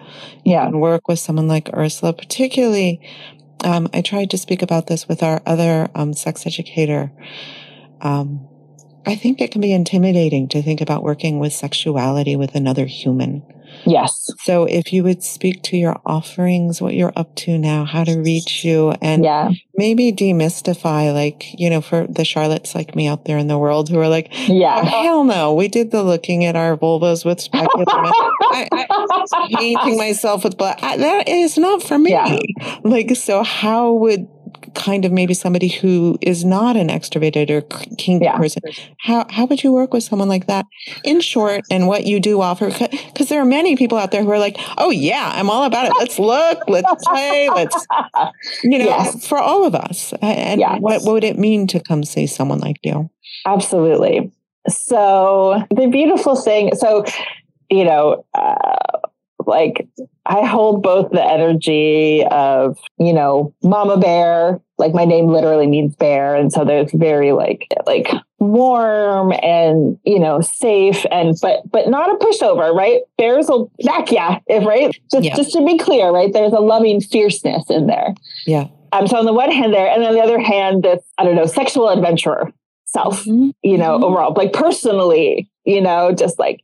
Yeah. 0.43 0.65
And 0.65 0.81
work 0.81 1.07
with 1.07 1.19
someone 1.19 1.47
like 1.47 1.69
Ursula, 1.73 2.13
particularly. 2.13 3.01
Um, 3.63 3.89
I 3.93 4.01
tried 4.01 4.29
to 4.31 4.37
speak 4.37 4.61
about 4.61 4.87
this 4.87 5.07
with 5.07 5.21
our 5.21 5.41
other 5.45 5.89
um, 5.93 6.13
sex 6.13 6.45
educator. 6.47 7.11
Um, 8.01 8.48
I 9.09 9.15
think 9.15 9.41
it 9.41 9.51
can 9.51 9.61
be 9.61 9.73
intimidating 9.73 10.47
to 10.49 10.61
think 10.61 10.81
about 10.81 11.01
working 11.01 11.39
with 11.39 11.51
sexuality 11.51 12.35
with 12.35 12.53
another 12.53 12.85
human. 12.85 13.43
Yes. 13.85 14.29
So 14.39 14.65
if 14.65 14.93
you 14.93 15.03
would 15.03 15.23
speak 15.23 15.63
to 15.63 15.77
your 15.77 15.99
offerings, 16.05 16.81
what 16.81 16.93
you're 16.93 17.13
up 17.15 17.35
to 17.37 17.57
now, 17.57 17.85
how 17.85 18.03
to 18.03 18.19
reach 18.19 18.63
you, 18.63 18.91
and 19.01 19.23
yeah. 19.23 19.49
maybe 19.75 20.11
demystify, 20.11 21.13
like, 21.13 21.59
you 21.59 21.69
know, 21.69 21.81
for 21.81 22.05
the 22.07 22.23
Charlottes 22.23 22.75
like 22.75 22.95
me 22.95 23.07
out 23.07 23.25
there 23.25 23.37
in 23.37 23.47
the 23.47 23.57
world 23.57 23.89
who 23.89 23.99
are 23.99 24.07
like, 24.07 24.29
yeah, 24.47 24.81
oh, 24.83 24.85
hell 24.85 25.23
no, 25.23 25.53
we 25.53 25.67
did 25.67 25.91
the 25.91 26.03
looking 26.03 26.45
at 26.45 26.55
our 26.55 26.77
vulvas 26.77 27.25
with 27.25 27.39
speculum. 27.39 27.85
I, 27.87 28.67
I, 28.71 29.47
painting 29.55 29.97
myself 29.97 30.43
with 30.43 30.57
blood. 30.57 30.79
I, 30.81 30.97
that 30.97 31.29
is 31.29 31.57
not 31.57 31.81
for 31.81 31.97
me. 31.97 32.11
Yeah. 32.11 32.39
Like, 32.83 33.15
so 33.15 33.43
how 33.43 33.93
would 33.93 34.27
kind 34.75 35.05
of 35.05 35.11
maybe 35.11 35.33
somebody 35.33 35.67
who 35.67 36.17
is 36.21 36.45
not 36.45 36.75
an 36.75 36.89
extroverted 36.89 37.49
or 37.49 37.61
kinky 37.95 38.25
yeah. 38.25 38.37
person, 38.37 38.61
how, 38.99 39.25
how 39.29 39.45
would 39.45 39.63
you 39.63 39.71
work 39.71 39.93
with 39.93 40.03
someone 40.03 40.27
like 40.27 40.47
that 40.47 40.65
in 41.03 41.21
short 41.21 41.61
and 41.71 41.87
what 41.87 42.05
you 42.05 42.19
do 42.19 42.41
offer? 42.41 42.69
Because 42.69 43.29
there 43.29 43.41
are 43.41 43.45
many 43.45 43.75
people 43.75 43.97
out 43.97 44.11
there 44.11 44.23
who 44.23 44.31
are 44.31 44.39
like, 44.39 44.57
oh, 44.77 44.91
yeah, 44.91 45.31
I'm 45.33 45.49
all 45.49 45.63
about 45.63 45.87
it. 45.87 45.93
Let's 45.97 46.19
look, 46.19 46.63
let's 46.67 47.07
play, 47.07 47.49
let's, 47.49 47.87
you 48.63 48.77
know, 48.77 48.85
yes. 48.85 49.27
for 49.27 49.37
all 49.37 49.65
of 49.65 49.75
us. 49.75 50.13
And 50.21 50.59
yes. 50.59 50.79
what, 50.79 51.03
what 51.03 51.13
would 51.13 51.23
it 51.23 51.37
mean 51.37 51.67
to 51.67 51.79
come 51.79 52.03
see 52.03 52.27
someone 52.27 52.59
like 52.59 52.77
you? 52.83 53.09
Absolutely. 53.45 54.31
So 54.67 55.63
the 55.69 55.87
beautiful 55.87 56.35
thing, 56.35 56.75
so, 56.75 57.05
you 57.69 57.85
know, 57.85 58.25
uh, 58.33 58.98
like 59.49 59.87
I 60.25 60.45
hold 60.45 60.83
both 60.83 61.11
the 61.11 61.23
energy 61.23 62.23
of, 62.29 62.77
you 62.99 63.13
know, 63.13 63.53
mama 63.63 63.97
bear, 63.97 64.61
like 64.77 64.93
my 64.93 65.03
name 65.03 65.27
literally 65.27 65.65
means 65.65 65.95
bear. 65.95 66.35
And 66.35 66.53
so 66.53 66.63
there's 66.63 66.91
very 66.93 67.31
like, 67.31 67.67
like 67.87 68.11
warm 68.37 69.33
and, 69.41 69.97
you 70.05 70.19
know, 70.19 70.39
safe 70.39 71.03
and, 71.11 71.35
but, 71.41 71.69
but 71.71 71.89
not 71.89 72.11
a 72.11 72.23
pushover, 72.23 72.73
right? 72.73 73.01
Bears 73.17 73.47
will 73.47 73.71
back 73.83 74.11
yeah, 74.11 74.39
if 74.47 74.65
right. 74.65 74.95
Just, 75.11 75.23
yeah. 75.23 75.35
just 75.35 75.51
to 75.53 75.65
be 75.65 75.79
clear, 75.79 76.11
right? 76.11 76.31
There's 76.31 76.53
a 76.53 76.59
loving 76.59 77.01
fierceness 77.01 77.69
in 77.69 77.87
there. 77.87 78.13
Yeah. 78.45 78.67
Um, 78.91 79.07
so 79.07 79.17
on 79.17 79.25
the 79.25 79.33
one 79.33 79.51
hand 79.51 79.73
there, 79.73 79.87
and 79.87 80.03
on 80.03 80.13
the 80.13 80.21
other 80.21 80.39
hand, 80.39 80.83
this, 80.83 81.03
I 81.17 81.23
don't 81.23 81.35
know, 81.35 81.47
sexual 81.47 81.89
adventurer 81.89 82.53
self, 82.85 83.23
mm-hmm. 83.23 83.49
you 83.63 83.77
know, 83.77 83.95
mm-hmm. 83.95 84.03
overall, 84.03 84.33
like 84.35 84.53
personally, 84.53 85.49
you 85.63 85.81
know, 85.81 86.11
just 86.13 86.39
like, 86.39 86.61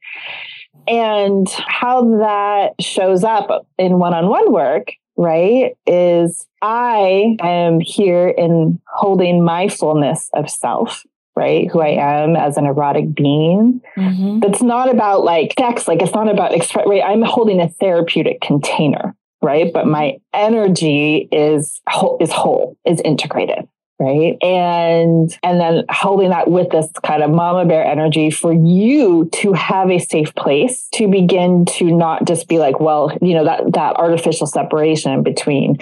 and 0.88 1.50
how 1.50 2.18
that 2.18 2.74
shows 2.80 3.24
up 3.24 3.68
in 3.78 4.00
one 4.00 4.14
on 4.14 4.28
one 4.28 4.52
work, 4.52 4.94
right, 5.18 5.76
is 5.86 6.46
I 6.62 7.38
am 7.42 7.80
here 7.80 8.28
in 8.28 8.80
holding 8.88 9.44
my 9.44 9.70
fullness 9.70 10.30
of 10.34 10.50
self 10.50 11.06
right? 11.36 11.70
Who 11.70 11.82
I 11.82 11.90
am 11.90 12.36
as 12.36 12.56
an 12.56 12.66
erotic 12.66 13.14
being. 13.14 13.82
Mm-hmm. 13.98 14.40
That's 14.40 14.62
not 14.62 14.90
about 14.90 15.26
like 15.26 15.54
sex, 15.60 15.86
like 15.86 16.02
it's 16.02 16.14
not 16.14 16.30
about 16.30 16.54
express, 16.54 16.88
right? 16.88 17.04
I'm 17.06 17.24
holding 17.24 17.60
a 17.60 17.68
therapeutic 17.68 18.40
container, 18.40 19.16
right? 19.42 19.72
But 19.74 19.86
my 19.86 20.18
energy 20.34 21.28
is 21.32 21.82
whole, 21.90 22.18
is 22.22 22.32
whole, 22.32 22.78
is 22.86 23.02
integrated 23.02 23.68
right? 24.00 24.38
And 24.42 25.38
and 25.44 25.60
then 25.60 25.86
holding 25.90 26.30
that 26.30 26.50
with 26.50 26.70
this 26.70 26.90
kind 27.04 27.24
of 27.24 27.32
mama 27.32 27.66
bear 27.66 27.86
energy 27.86 28.30
for 28.30 28.52
you 28.52 29.30
to 29.34 29.54
have 29.54 29.90
a 29.90 30.00
safe 30.00 30.36
place 30.36 30.88
to 30.96 31.08
begin 31.08 31.66
to 31.66 31.86
not 31.86 32.26
just 32.26 32.48
be 32.48 32.60
like 32.60 32.80
well 32.80 33.16
you 33.22 33.34
know 33.34 33.46
that 33.46 33.74
that 33.74 33.96
artificial 33.96 34.48
separation 34.48 35.24
between 35.24 35.78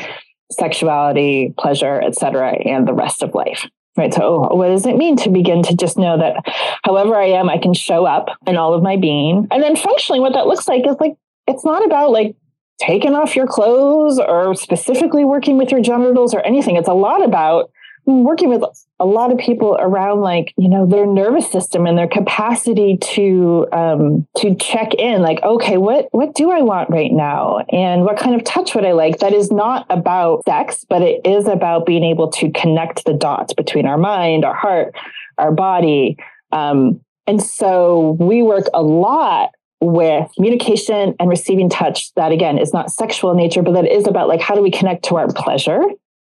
sexuality 0.51 1.53
pleasure 1.57 2.01
etc 2.01 2.51
and 2.65 2.87
the 2.87 2.93
rest 2.93 3.23
of 3.23 3.33
life 3.33 3.67
right? 3.97 4.13
So 4.13 4.47
oh, 4.51 4.55
what 4.55 4.69
does 4.69 4.85
it 4.85 4.97
mean 4.97 5.17
to 5.17 5.29
begin 5.29 5.63
to 5.63 5.75
just 5.75 5.97
know 5.97 6.17
that 6.17 6.35
however 6.83 7.15
i 7.15 7.25
am 7.25 7.49
i 7.49 7.57
can 7.57 7.73
show 7.73 8.05
up 8.05 8.29
in 8.45 8.57
all 8.57 8.73
of 8.73 8.83
my 8.83 8.97
being? 8.97 9.47
And 9.49 9.63
then 9.63 9.75
functionally 9.75 10.19
what 10.19 10.33
that 10.33 10.47
looks 10.47 10.67
like 10.67 10.85
is 10.87 10.97
like 10.99 11.15
it's 11.47 11.65
not 11.65 11.85
about 11.85 12.11
like 12.11 12.35
taking 12.79 13.15
off 13.15 13.35
your 13.35 13.47
clothes 13.47 14.19
or 14.19 14.55
specifically 14.55 15.23
working 15.23 15.57
with 15.57 15.71
your 15.71 15.81
genitals 15.81 16.33
or 16.33 16.41
anything. 16.41 16.75
It's 16.75 16.87
a 16.87 16.93
lot 16.93 17.23
about 17.23 17.71
working 18.05 18.49
with 18.49 18.63
a 18.99 19.05
lot 19.05 19.31
of 19.31 19.37
people 19.37 19.77
around 19.79 20.21
like 20.21 20.53
you 20.57 20.69
know 20.69 20.85
their 20.85 21.05
nervous 21.05 21.49
system 21.49 21.85
and 21.85 21.97
their 21.97 22.07
capacity 22.07 22.97
to 22.97 23.67
um 23.71 24.27
to 24.37 24.55
check 24.55 24.93
in 24.95 25.21
like 25.21 25.41
okay 25.43 25.77
what 25.77 26.07
what 26.11 26.33
do 26.35 26.51
i 26.51 26.61
want 26.61 26.89
right 26.89 27.11
now? 27.11 27.59
And 27.71 28.03
what 28.03 28.17
kind 28.17 28.35
of 28.35 28.43
touch 28.43 28.75
would 28.75 28.85
i 28.85 28.91
like? 28.91 29.19
That 29.19 29.33
is 29.33 29.51
not 29.51 29.85
about 29.89 30.43
sex 30.45 30.85
but 30.87 31.01
it 31.01 31.21
is 31.25 31.47
about 31.47 31.85
being 31.85 32.03
able 32.03 32.29
to 32.31 32.51
connect 32.51 33.05
the 33.05 33.13
dots 33.13 33.53
between 33.53 33.85
our 33.85 33.97
mind 33.97 34.45
our 34.45 34.55
heart 34.55 34.95
our 35.37 35.51
body. 35.51 36.17
Um 36.51 37.01
and 37.25 37.41
so 37.41 38.17
we 38.19 38.43
work 38.43 38.65
a 38.73 38.81
lot 38.81 39.51
with 39.79 40.31
communication 40.35 41.13
and 41.19 41.29
receiving 41.29 41.69
touch 41.69 42.13
that 42.15 42.31
again 42.31 42.57
is 42.57 42.73
not 42.73 42.89
sexual 42.89 43.31
in 43.31 43.37
nature 43.37 43.61
but 43.61 43.73
that 43.73 43.85
is 43.85 44.07
about 44.07 44.29
like 44.29 44.39
how 44.39 44.55
do 44.55 44.61
we 44.61 44.71
connect 44.71 45.03
to 45.03 45.17
our 45.17 45.27
pleasure 45.33 45.81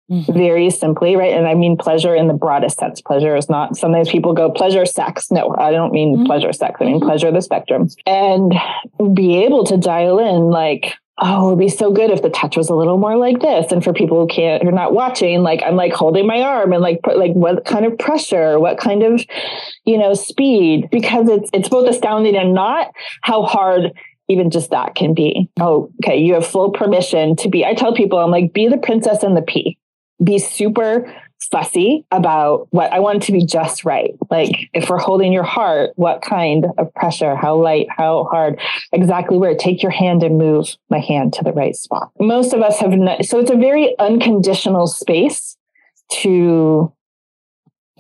Mm-hmm. 0.10 0.34
Very 0.34 0.70
simply, 0.72 1.16
right? 1.16 1.34
And 1.34 1.48
I 1.48 1.54
mean 1.54 1.78
pleasure 1.78 2.16
in 2.16 2.28
the 2.28 2.34
broadest 2.34 2.80
sense. 2.80 3.00
Pleasure 3.00 3.36
is 3.36 3.48
not, 3.48 3.78
sometimes 3.78 4.10
people 4.10 4.34
go 4.34 4.50
pleasure 4.50 4.86
sex. 4.86 5.30
No, 5.30 5.56
I 5.56 5.72
don't 5.72 5.94
mean 5.94 6.16
mm-hmm. 6.16 6.26
pleasure 6.26 6.52
sex. 6.52 6.78
I 6.80 6.86
mean 6.86 6.96
mm-hmm. 6.96 7.08
pleasure 7.08 7.32
the 7.32 7.42
spectrum. 7.42 7.88
And 8.06 8.54
be 9.14 9.44
able 9.44 9.66
to 9.66 9.78
dial 9.78 10.18
in 10.20 10.50
like, 10.50 10.96
oh, 11.22 11.48
it'd 11.48 11.60
be 11.60 11.70
so 11.70 11.92
good 11.92 12.12
if 12.12 12.22
the 12.22 12.30
touch 12.30 12.56
was 12.56 12.70
a 12.70 12.76
little 12.76 12.98
more 12.98 13.18
like 13.18 13.40
this. 13.40 13.72
And 13.72 13.84
for 13.84 13.94
people 13.94 14.22
who 14.22 14.28
can't, 14.28 14.64
who 14.64 14.70
are 14.70 14.72
not 14.72 14.94
watching, 14.94 15.44
like 15.44 15.62
I'm 15.64 15.76
like 15.76 15.94
holding 15.94 16.26
my 16.26 16.42
arm 16.42 16.74
and 16.74 16.82
like, 16.82 17.02
put, 17.04 17.18
like 17.18 17.34
what 17.34 17.66
kind 17.66 17.86
of 17.86 17.98
pressure, 18.00 18.60
what 18.60 18.80
kind 18.80 19.04
of, 19.04 19.24
you 19.86 19.98
know, 19.98 20.14
speed, 20.14 20.88
because 20.92 21.28
it's, 21.28 21.50
it's 21.54 21.70
both 21.70 21.90
astounding 21.90 22.36
and 22.36 22.54
not 22.54 22.92
how 23.22 23.44
hard 23.44 23.92
even 24.30 24.52
just 24.52 24.70
that 24.70 24.94
can 24.94 25.16
be. 25.16 25.50
Oh, 25.60 25.92
okay. 26.04 26.20
You 26.20 26.36
have 26.36 26.46
full 26.46 26.72
permission 26.72 27.36
to 27.38 27.50
be, 27.50 27.66
I 27.66 27.74
tell 27.74 27.96
people, 27.96 28.20
I'm 28.20 28.30
like, 28.30 28.54
be 28.54 28.68
the 28.68 28.78
princess 28.78 29.24
and 29.24 29.36
the 29.36 29.42
pea, 29.42 29.78
be 30.24 30.40
super 30.40 31.14
fussy 31.52 32.06
about 32.12 32.68
what 32.72 32.92
I 32.92 33.00
want 33.00 33.24
to 33.24 33.32
be 33.32 33.46
just 33.46 33.86
right. 33.86 34.14
Like 34.30 34.52
if 34.74 34.90
we're 34.90 35.00
holding 35.00 35.32
your 35.32 35.44
heart, 35.44 35.92
what 35.96 36.22
kind 36.22 36.66
of 36.78 36.94
pressure, 36.94 37.36
how 37.36 37.56
light, 37.56 37.88
how 37.90 38.26
hard, 38.30 38.60
exactly 38.92 39.38
where. 39.38 39.56
Take 39.56 39.82
your 39.82 39.92
hand 39.92 40.22
and 40.24 40.38
move 40.38 40.76
my 40.90 41.00
hand 41.00 41.34
to 41.34 41.44
the 41.44 41.54
right 41.54 41.76
spot. 41.76 42.12
Most 42.20 42.54
of 42.54 42.62
us 42.62 42.80
have, 42.80 42.92
not, 42.92 43.26
so 43.26 43.40
it's 43.40 43.52
a 43.52 43.56
very 43.56 43.98
unconditional 44.00 44.88
space 44.88 45.58
to 46.12 46.92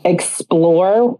explore 0.04 1.20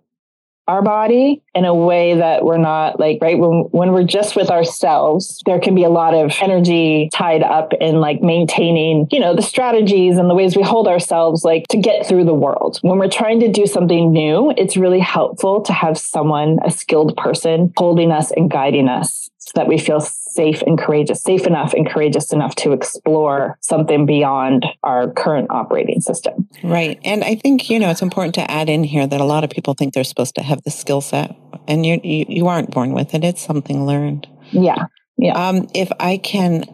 our 0.70 0.84
body 0.84 1.42
in 1.56 1.66
a 1.66 1.74
way 1.74 2.16
that 2.16 2.46
we're 2.46 2.60
not 2.60 3.00
like 3.00 3.18
right? 3.22 3.38
When 3.38 3.68
when 3.72 3.92
we're 3.92 4.04
just 4.04 4.36
with 4.36 4.52
ourselves 4.52 5.42
there 5.46 5.60
can 5.60 5.74
be 5.74 5.84
a 5.84 5.90
lot 5.90 6.14
of 6.14 6.32
energy 6.42 7.10
tied 7.12 7.42
up 7.42 7.74
in 7.82 8.00
like 8.00 8.22
maintaining 8.22 9.08
you 9.12 9.20
know 9.20 9.36
the 9.36 9.42
strategies 9.42 10.18
and 10.18 10.30
the 10.30 10.36
ways 10.36 10.56
we 10.56 10.62
hold 10.62 10.88
ourselves 10.88 11.44
like 11.44 11.68
to 11.70 11.78
get 11.78 12.06
through 12.06 12.26
the 12.26 12.34
world. 12.34 12.80
When 12.84 13.00
we're 13.00 13.10
trying 13.10 13.40
to 13.42 13.52
do 13.52 13.66
something 13.66 14.12
new 14.12 14.54
it's 14.56 14.78
really 14.78 15.00
helpful 15.00 15.62
to 15.64 15.74
have 15.74 15.98
someone 15.98 16.60
a 16.64 16.72
skilled 16.72 17.18
person 17.18 17.74
holding 17.76 18.12
us 18.12 18.32
and 18.32 18.50
guiding 18.50 18.88
us 18.88 19.29
so 19.50 19.54
that 19.60 19.68
we 19.68 19.80
feel 19.80 20.00
safe 20.00 20.62
and 20.68 20.78
courageous, 20.78 21.24
safe 21.24 21.48
enough 21.48 21.74
and 21.74 21.90
courageous 21.90 22.32
enough 22.32 22.54
to 22.56 22.72
explore 22.72 23.58
something 23.62 24.06
beyond 24.06 24.64
our 24.84 25.12
current 25.12 25.48
operating 25.50 26.02
system. 26.02 26.48
Right. 26.64 27.00
And 27.04 27.24
I 27.24 27.34
think, 27.34 27.68
you 27.68 27.80
know, 27.80 27.90
it's 27.90 28.04
important 28.04 28.36
to 28.36 28.52
add 28.52 28.70
in 28.70 28.84
here 28.84 29.08
that 29.08 29.20
a 29.20 29.24
lot 29.24 29.44
of 29.44 29.50
people 29.50 29.74
think 29.74 29.96
they're 29.96 30.04
supposed 30.04 30.36
to 30.36 30.44
have 30.44 30.62
the 30.64 30.70
skill 30.70 31.02
set 31.02 31.36
and 31.68 31.84
you, 31.84 32.00
you, 32.04 32.26
you 32.30 32.46
aren't 32.48 32.70
born 32.70 32.94
with 32.94 33.16
it. 33.16 33.24
It's 33.24 33.42
something 33.42 33.88
learned. 33.88 34.28
Yeah. 34.52 34.86
Yeah. 35.18 35.34
Um, 35.34 35.68
if 35.74 35.92
I 36.00 36.18
can 36.18 36.66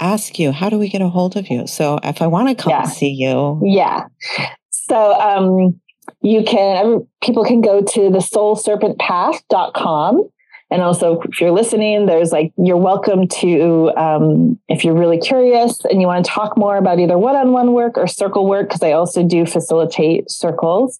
ask 0.00 0.38
you, 0.38 0.52
how 0.52 0.70
do 0.70 0.78
we 0.78 0.88
get 0.88 1.02
a 1.02 1.10
hold 1.10 1.36
of 1.36 1.50
you? 1.50 1.66
So 1.66 1.98
if 2.02 2.22
I 2.22 2.28
want 2.28 2.48
to 2.48 2.54
come 2.62 2.70
Yeah. 2.70 2.84
see 2.84 3.10
you, 3.10 3.60
Yeah. 3.62 4.06
So 4.70 5.12
um, 5.20 5.78
you 6.22 6.44
can, 6.44 7.06
people 7.22 7.44
can 7.44 7.60
go 7.60 7.82
to 7.82 8.08
the 8.10 8.20
soulserpentpath.com. 8.20 10.30
And 10.68 10.82
also, 10.82 11.20
if 11.20 11.40
you're 11.40 11.52
listening, 11.52 12.06
there's 12.06 12.32
like, 12.32 12.52
you're 12.56 12.76
welcome 12.76 13.28
to, 13.28 13.92
um, 13.96 14.58
if 14.68 14.84
you're 14.84 14.98
really 14.98 15.18
curious 15.18 15.84
and 15.84 16.00
you 16.00 16.08
want 16.08 16.24
to 16.24 16.30
talk 16.30 16.58
more 16.58 16.76
about 16.76 16.98
either 16.98 17.16
one 17.16 17.36
on 17.36 17.52
one 17.52 17.72
work 17.72 17.96
or 17.96 18.08
circle 18.08 18.48
work, 18.48 18.68
because 18.68 18.82
I 18.82 18.90
also 18.92 19.22
do 19.22 19.46
facilitate 19.46 20.28
circles, 20.28 20.98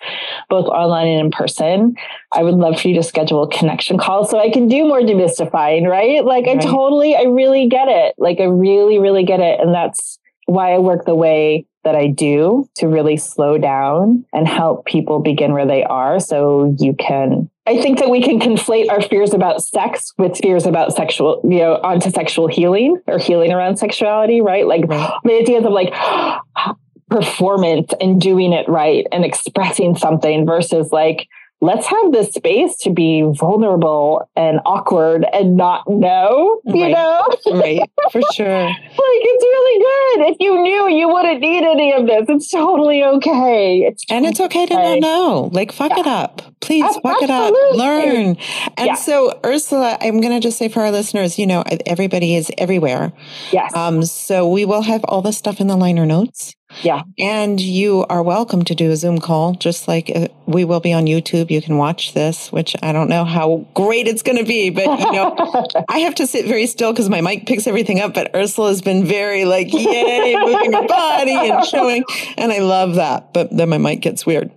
both 0.48 0.66
online 0.66 1.08
and 1.08 1.20
in 1.20 1.30
person. 1.32 1.96
I 2.32 2.44
would 2.44 2.54
love 2.54 2.80
for 2.80 2.86
you 2.86 2.94
to 2.94 3.02
schedule 3.02 3.42
a 3.42 3.50
connection 3.50 3.98
call 3.98 4.24
so 4.24 4.38
I 4.38 4.50
can 4.50 4.68
do 4.68 4.86
more 4.86 5.00
demystifying, 5.00 5.88
right? 5.88 6.24
Like, 6.24 6.46
I 6.46 6.56
totally, 6.56 7.16
I 7.16 7.22
really 7.22 7.68
get 7.68 7.88
it. 7.88 8.14
Like, 8.18 8.38
I 8.38 8.44
really, 8.44 9.00
really 9.00 9.24
get 9.24 9.40
it. 9.40 9.58
And 9.58 9.74
that's 9.74 10.20
why 10.46 10.74
I 10.74 10.78
work 10.78 11.06
the 11.06 11.14
way 11.16 11.66
that 11.82 11.96
I 11.96 12.06
do 12.06 12.68
to 12.76 12.86
really 12.86 13.16
slow 13.16 13.58
down 13.58 14.24
and 14.32 14.46
help 14.46 14.86
people 14.86 15.18
begin 15.18 15.52
where 15.52 15.66
they 15.66 15.82
are 15.82 16.20
so 16.20 16.74
you 16.78 16.94
can 16.94 17.50
I 17.66 17.82
think 17.82 17.98
that 17.98 18.10
we 18.10 18.22
can 18.22 18.38
conflate 18.38 18.88
our 18.90 19.02
fears 19.02 19.34
about 19.34 19.62
sex 19.62 20.12
with 20.18 20.36
fears 20.38 20.66
about 20.66 20.92
sexual, 20.94 21.40
you 21.44 21.58
know, 21.58 21.74
onto 21.82 22.10
sexual 22.10 22.46
healing 22.46 23.00
or 23.08 23.18
healing 23.18 23.52
around 23.52 23.76
sexuality, 23.78 24.40
right? 24.40 24.66
Like 24.66 24.84
Right. 24.86 25.10
the 25.24 25.32
ideas 25.38 25.64
of 25.64 25.72
like 25.72 25.92
performance 27.10 27.92
and 28.00 28.20
doing 28.20 28.52
it 28.52 28.68
right 28.68 29.06
and 29.12 29.24
expressing 29.24 29.96
something 29.96 30.44
versus 30.46 30.90
like 30.92 31.28
let's 31.62 31.86
have 31.86 32.12
this 32.12 32.32
space 32.32 32.76
to 32.76 32.90
be 32.90 33.22
vulnerable 33.22 34.28
and 34.36 34.60
awkward 34.66 35.24
and 35.32 35.56
not 35.56 35.88
know, 35.88 36.60
you 36.66 36.82
Right. 36.82 36.92
know? 36.92 37.22
right? 37.58 37.80
For 38.12 38.20
sure. 38.34 38.62
like 38.64 38.76
it's 38.98 39.44
really 39.44 39.80
good. 39.80 40.30
If 40.32 40.36
you 40.40 40.62
knew, 40.62 40.88
you 40.90 41.08
wouldn't 41.08 41.40
need 41.40 41.64
any 41.64 41.92
of 41.92 42.06
this. 42.06 42.26
It's 42.28 42.50
totally 42.50 43.02
okay. 43.02 43.78
It's 43.80 44.04
And 44.10 44.26
it's 44.26 44.38
okay 44.40 44.66
to 44.66 44.74
Okay. 44.74 44.98
not 44.98 45.00
know. 45.00 45.50
Like, 45.52 45.72
fuck 45.72 45.96
it 45.96 46.06
up. 46.06 46.42
Please 46.60 46.84
Ab- 46.84 47.02
fuck 47.02 47.22
it 47.22 47.30
up. 47.30 47.54
Learn. 47.74 48.36
And 48.76 48.86
Yeah. 48.86 48.94
so, 48.94 49.32
Ursula, 49.44 49.96
I'm 50.00 50.20
going 50.20 50.34
to 50.34 50.40
just 50.40 50.58
say 50.58 50.68
for 50.68 50.82
our 50.82 50.90
listeners, 50.90 51.38
you 51.38 51.46
know, 51.46 51.64
everybody 51.86 52.34
is 52.34 52.50
everywhere. 52.58 53.12
yes, 53.52 53.74
Um, 53.74 54.02
so 54.04 54.46
we 54.48 54.64
will 54.64 54.82
have 54.82 55.04
all 55.04 55.22
the 55.22 55.32
stuff 55.32 55.60
in 55.60 55.66
the 55.68 55.76
liner 55.76 56.04
notes. 56.06 56.54
Yeah. 56.82 57.02
And 57.18 57.60
you 57.60 58.04
are 58.08 58.22
welcome 58.22 58.64
to 58.64 58.74
do 58.74 58.90
a 58.90 58.96
Zoom 58.96 59.18
call, 59.18 59.54
just 59.54 59.88
like 59.88 60.10
uh, 60.14 60.28
we 60.46 60.64
will 60.64 60.80
be 60.80 60.92
on 60.92 61.06
YouTube. 61.06 61.50
You 61.50 61.62
can 61.62 61.78
watch 61.78 62.12
this, 62.12 62.52
which 62.52 62.76
I 62.82 62.92
don't 62.92 63.08
know 63.08 63.24
how 63.24 63.66
great 63.74 64.06
it's 64.06 64.22
going 64.22 64.38
to 64.38 64.44
be, 64.44 64.70
but 64.70 64.84
you 64.98 65.12
know, 65.12 65.34
I 65.88 65.98
have 66.00 66.14
to 66.16 66.26
sit 66.26 66.46
very 66.46 66.66
still 66.66 66.92
because 66.92 67.08
my 67.08 67.20
mic 67.20 67.46
picks 67.46 67.66
everything 67.66 68.00
up. 68.00 68.14
But 68.14 68.34
Ursula 68.34 68.68
has 68.68 68.82
been 68.82 69.04
very 69.04 69.44
like, 69.44 69.72
yay, 69.72 70.36
moving 70.36 70.72
her 70.72 70.86
body 70.86 71.34
and 71.34 71.64
showing. 71.64 72.04
And 72.36 72.52
I 72.52 72.58
love 72.58 72.96
that. 72.96 73.32
But 73.32 73.56
then 73.56 73.68
my 73.68 73.78
mic 73.78 74.00
gets 74.00 74.26
weird. 74.26 74.52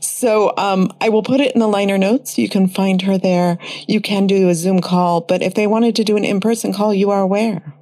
So 0.00 0.52
um, 0.56 0.92
I 1.00 1.08
will 1.08 1.22
put 1.22 1.40
it 1.40 1.54
in 1.54 1.60
the 1.60 1.68
liner 1.68 1.98
notes. 1.98 2.38
You 2.38 2.48
can 2.48 2.68
find 2.68 3.02
her 3.02 3.18
there. 3.18 3.58
You 3.88 4.00
can 4.00 4.26
do 4.26 4.48
a 4.48 4.54
Zoom 4.54 4.80
call. 4.80 5.22
But 5.22 5.42
if 5.42 5.54
they 5.54 5.66
wanted 5.66 5.96
to 5.96 6.04
do 6.04 6.16
an 6.16 6.24
in 6.24 6.40
person 6.40 6.72
call, 6.72 6.92
you 6.92 7.10
are 7.10 7.26
where? 7.26 7.74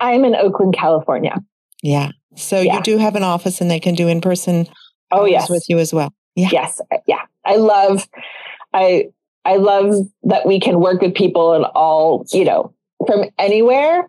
I'm 0.00 0.24
in 0.24 0.34
Oakland, 0.34 0.74
California. 0.76 1.42
Yeah. 1.82 2.12
So 2.36 2.60
Yeah. 2.60 2.76
you 2.76 2.82
do 2.82 2.98
have 2.98 3.16
an 3.16 3.22
office 3.22 3.60
and 3.60 3.70
they 3.70 3.80
can 3.80 3.94
do 3.94 4.08
in 4.08 4.20
person 4.20 4.66
Oh 5.10 5.24
yes, 5.24 5.48
with 5.48 5.64
you 5.68 5.78
as 5.78 5.92
well. 5.94 6.12
Yeah. 6.34 6.48
yes, 6.50 6.80
yeah. 7.06 7.22
I 7.44 7.56
love, 7.56 8.08
I 8.72 9.08
I 9.44 9.56
love 9.56 9.94
that 10.24 10.46
we 10.46 10.58
can 10.58 10.80
work 10.80 11.00
with 11.02 11.14
people 11.14 11.52
and 11.52 11.64
all 11.74 12.24
you 12.32 12.44
know 12.44 12.72
from 13.06 13.24
anywhere. 13.38 14.08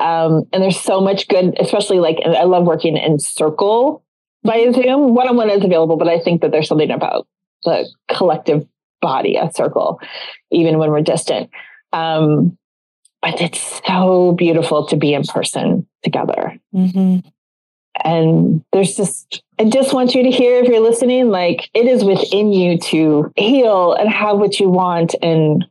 Um, 0.00 0.44
and 0.52 0.62
there's 0.62 0.80
so 0.80 1.00
much 1.00 1.28
good, 1.28 1.56
especially 1.60 1.98
like 2.00 2.18
I 2.24 2.44
love 2.44 2.64
working 2.64 2.96
in 2.96 3.18
circle 3.18 4.02
by 4.42 4.70
Zoom. 4.72 5.14
One 5.14 5.28
on 5.28 5.36
one 5.36 5.50
is 5.50 5.64
available, 5.64 5.96
but 5.96 6.08
I 6.08 6.18
think 6.18 6.40
that 6.42 6.50
there's 6.50 6.68
something 6.68 6.90
about 6.90 7.26
the 7.64 7.88
collective 8.10 8.66
body, 9.00 9.36
a 9.36 9.50
circle, 9.52 10.00
even 10.50 10.78
when 10.78 10.90
we're 10.90 11.02
distant. 11.02 11.50
Um, 11.92 12.56
but 13.20 13.40
it's 13.40 13.80
so 13.86 14.32
beautiful 14.32 14.86
to 14.88 14.96
be 14.96 15.14
in 15.14 15.22
person 15.24 15.86
together. 16.02 16.58
hmm 16.72 17.18
and 18.04 18.64
there's 18.72 18.96
just 18.96 19.42
i 19.58 19.64
just 19.64 19.92
want 19.92 20.14
you 20.14 20.22
to 20.22 20.30
hear 20.30 20.62
if 20.62 20.68
you're 20.68 20.80
listening 20.80 21.28
like 21.28 21.70
it 21.74 21.86
is 21.86 22.04
within 22.04 22.52
you 22.52 22.78
to 22.78 23.32
heal 23.36 23.92
and 23.94 24.08
have 24.10 24.38
what 24.38 24.58
you 24.58 24.68
want 24.68 25.14
and 25.22 25.66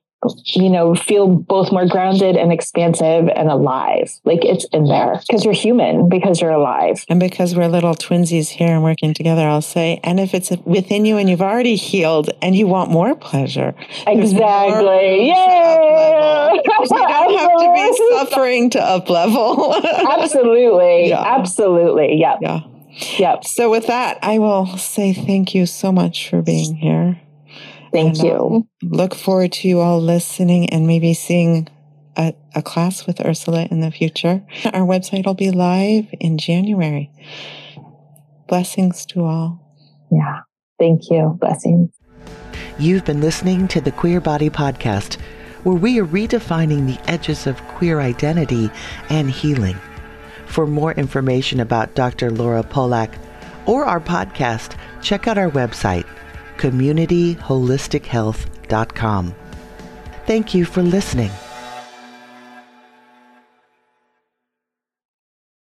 you 0.45 0.69
know 0.69 0.93
feel 0.93 1.27
both 1.27 1.71
more 1.71 1.87
grounded 1.87 2.35
and 2.35 2.51
expansive 2.51 3.27
and 3.27 3.49
alive. 3.49 4.11
Like 4.23 4.45
it's 4.45 4.65
in 4.71 4.85
there. 4.85 5.19
Because 5.27 5.43
you're 5.43 5.53
human 5.53 6.09
because 6.09 6.41
you're 6.41 6.51
alive. 6.51 7.03
And 7.09 7.19
because 7.19 7.55
we're 7.55 7.67
little 7.67 7.95
twinsies 7.95 8.49
here 8.49 8.69
and 8.69 8.83
working 8.83 9.13
together, 9.13 9.47
I'll 9.47 9.61
say, 9.61 9.99
and 10.03 10.19
if 10.19 10.33
it's 10.33 10.51
within 10.65 11.05
you 11.05 11.17
and 11.17 11.29
you've 11.29 11.41
already 11.41 11.75
healed 11.75 12.29
and 12.41 12.55
you 12.55 12.67
want 12.67 12.91
more 12.91 13.15
pleasure, 13.15 13.73
exactly. 14.07 15.27
yeah. 15.27 16.53
you 16.53 16.61
don't 16.63 17.37
have 17.37 17.51
to 17.59 17.71
be 17.73 18.09
suffering 18.11 18.69
to 18.71 18.81
up 18.81 19.09
level. 19.09 19.75
absolutely. 20.11 20.81
Yeah. 21.11 21.21
absolutely. 21.21 22.19
Yep. 22.19 22.37
Yeah. 22.41 22.59
yep. 23.17 23.43
So 23.45 23.69
with 23.69 23.87
that, 23.87 24.19
I 24.21 24.39
will 24.39 24.77
say 24.77 25.13
thank 25.13 25.53
you 25.55 25.65
so 25.65 25.91
much 25.91 26.29
for 26.29 26.41
being 26.41 26.75
here. 26.75 27.19
Thank 27.91 28.17
And, 28.17 28.27
you 28.27 28.33
um, 28.33 28.69
look 28.81 29.15
forward 29.15 29.51
to 29.53 29.67
you 29.67 29.79
all 29.79 30.01
listening 30.01 30.69
and 30.69 30.87
maybe 30.87 31.13
seeing 31.13 31.67
a, 32.17 32.33
a 32.55 32.61
class 32.61 33.05
with 33.07 33.23
Ursula 33.25 33.67
in 33.71 33.81
the 33.81 33.91
future. 33.91 34.43
Our 34.65 34.85
website 34.85 35.25
will 35.25 35.33
be 35.33 35.51
live 35.51 36.07
in 36.19 36.37
January. 36.37 37.11
Blessings 38.47 39.05
to 39.07 39.23
all. 39.23 39.59
yeah 40.11 40.41
thank 40.77 41.09
you 41.09 41.37
blessings 41.39 41.89
You've 42.79 43.05
been 43.05 43.21
listening 43.21 43.67
to 43.67 43.81
the 43.81 43.91
Queer 43.91 44.19
Body 44.19 44.49
Podcast, 44.49 45.19
where 45.63 45.75
we 45.75 45.99
are 45.99 46.05
redefining 46.05 46.87
the 46.87 46.99
edges 47.11 47.45
of 47.45 47.61
queer 47.67 47.99
identity 47.99 48.71
and 49.09 49.29
healing. 49.29 49.77
For 50.47 50.65
more 50.65 50.93
information 50.93 51.59
about 51.59 51.93
Dr. 51.93 52.31
Laura 52.31 52.63
Polak 52.63 53.13
or 53.67 53.85
our 53.85 53.99
podcast, 53.99 54.75
check 55.01 55.27
out 55.27 55.37
our 55.37 55.51
website, 55.51 56.07
communityholistichealth.com. 56.61 59.35
Thank 60.27 60.53
you 60.53 60.65
for 60.65 60.83
listening. 60.83 61.31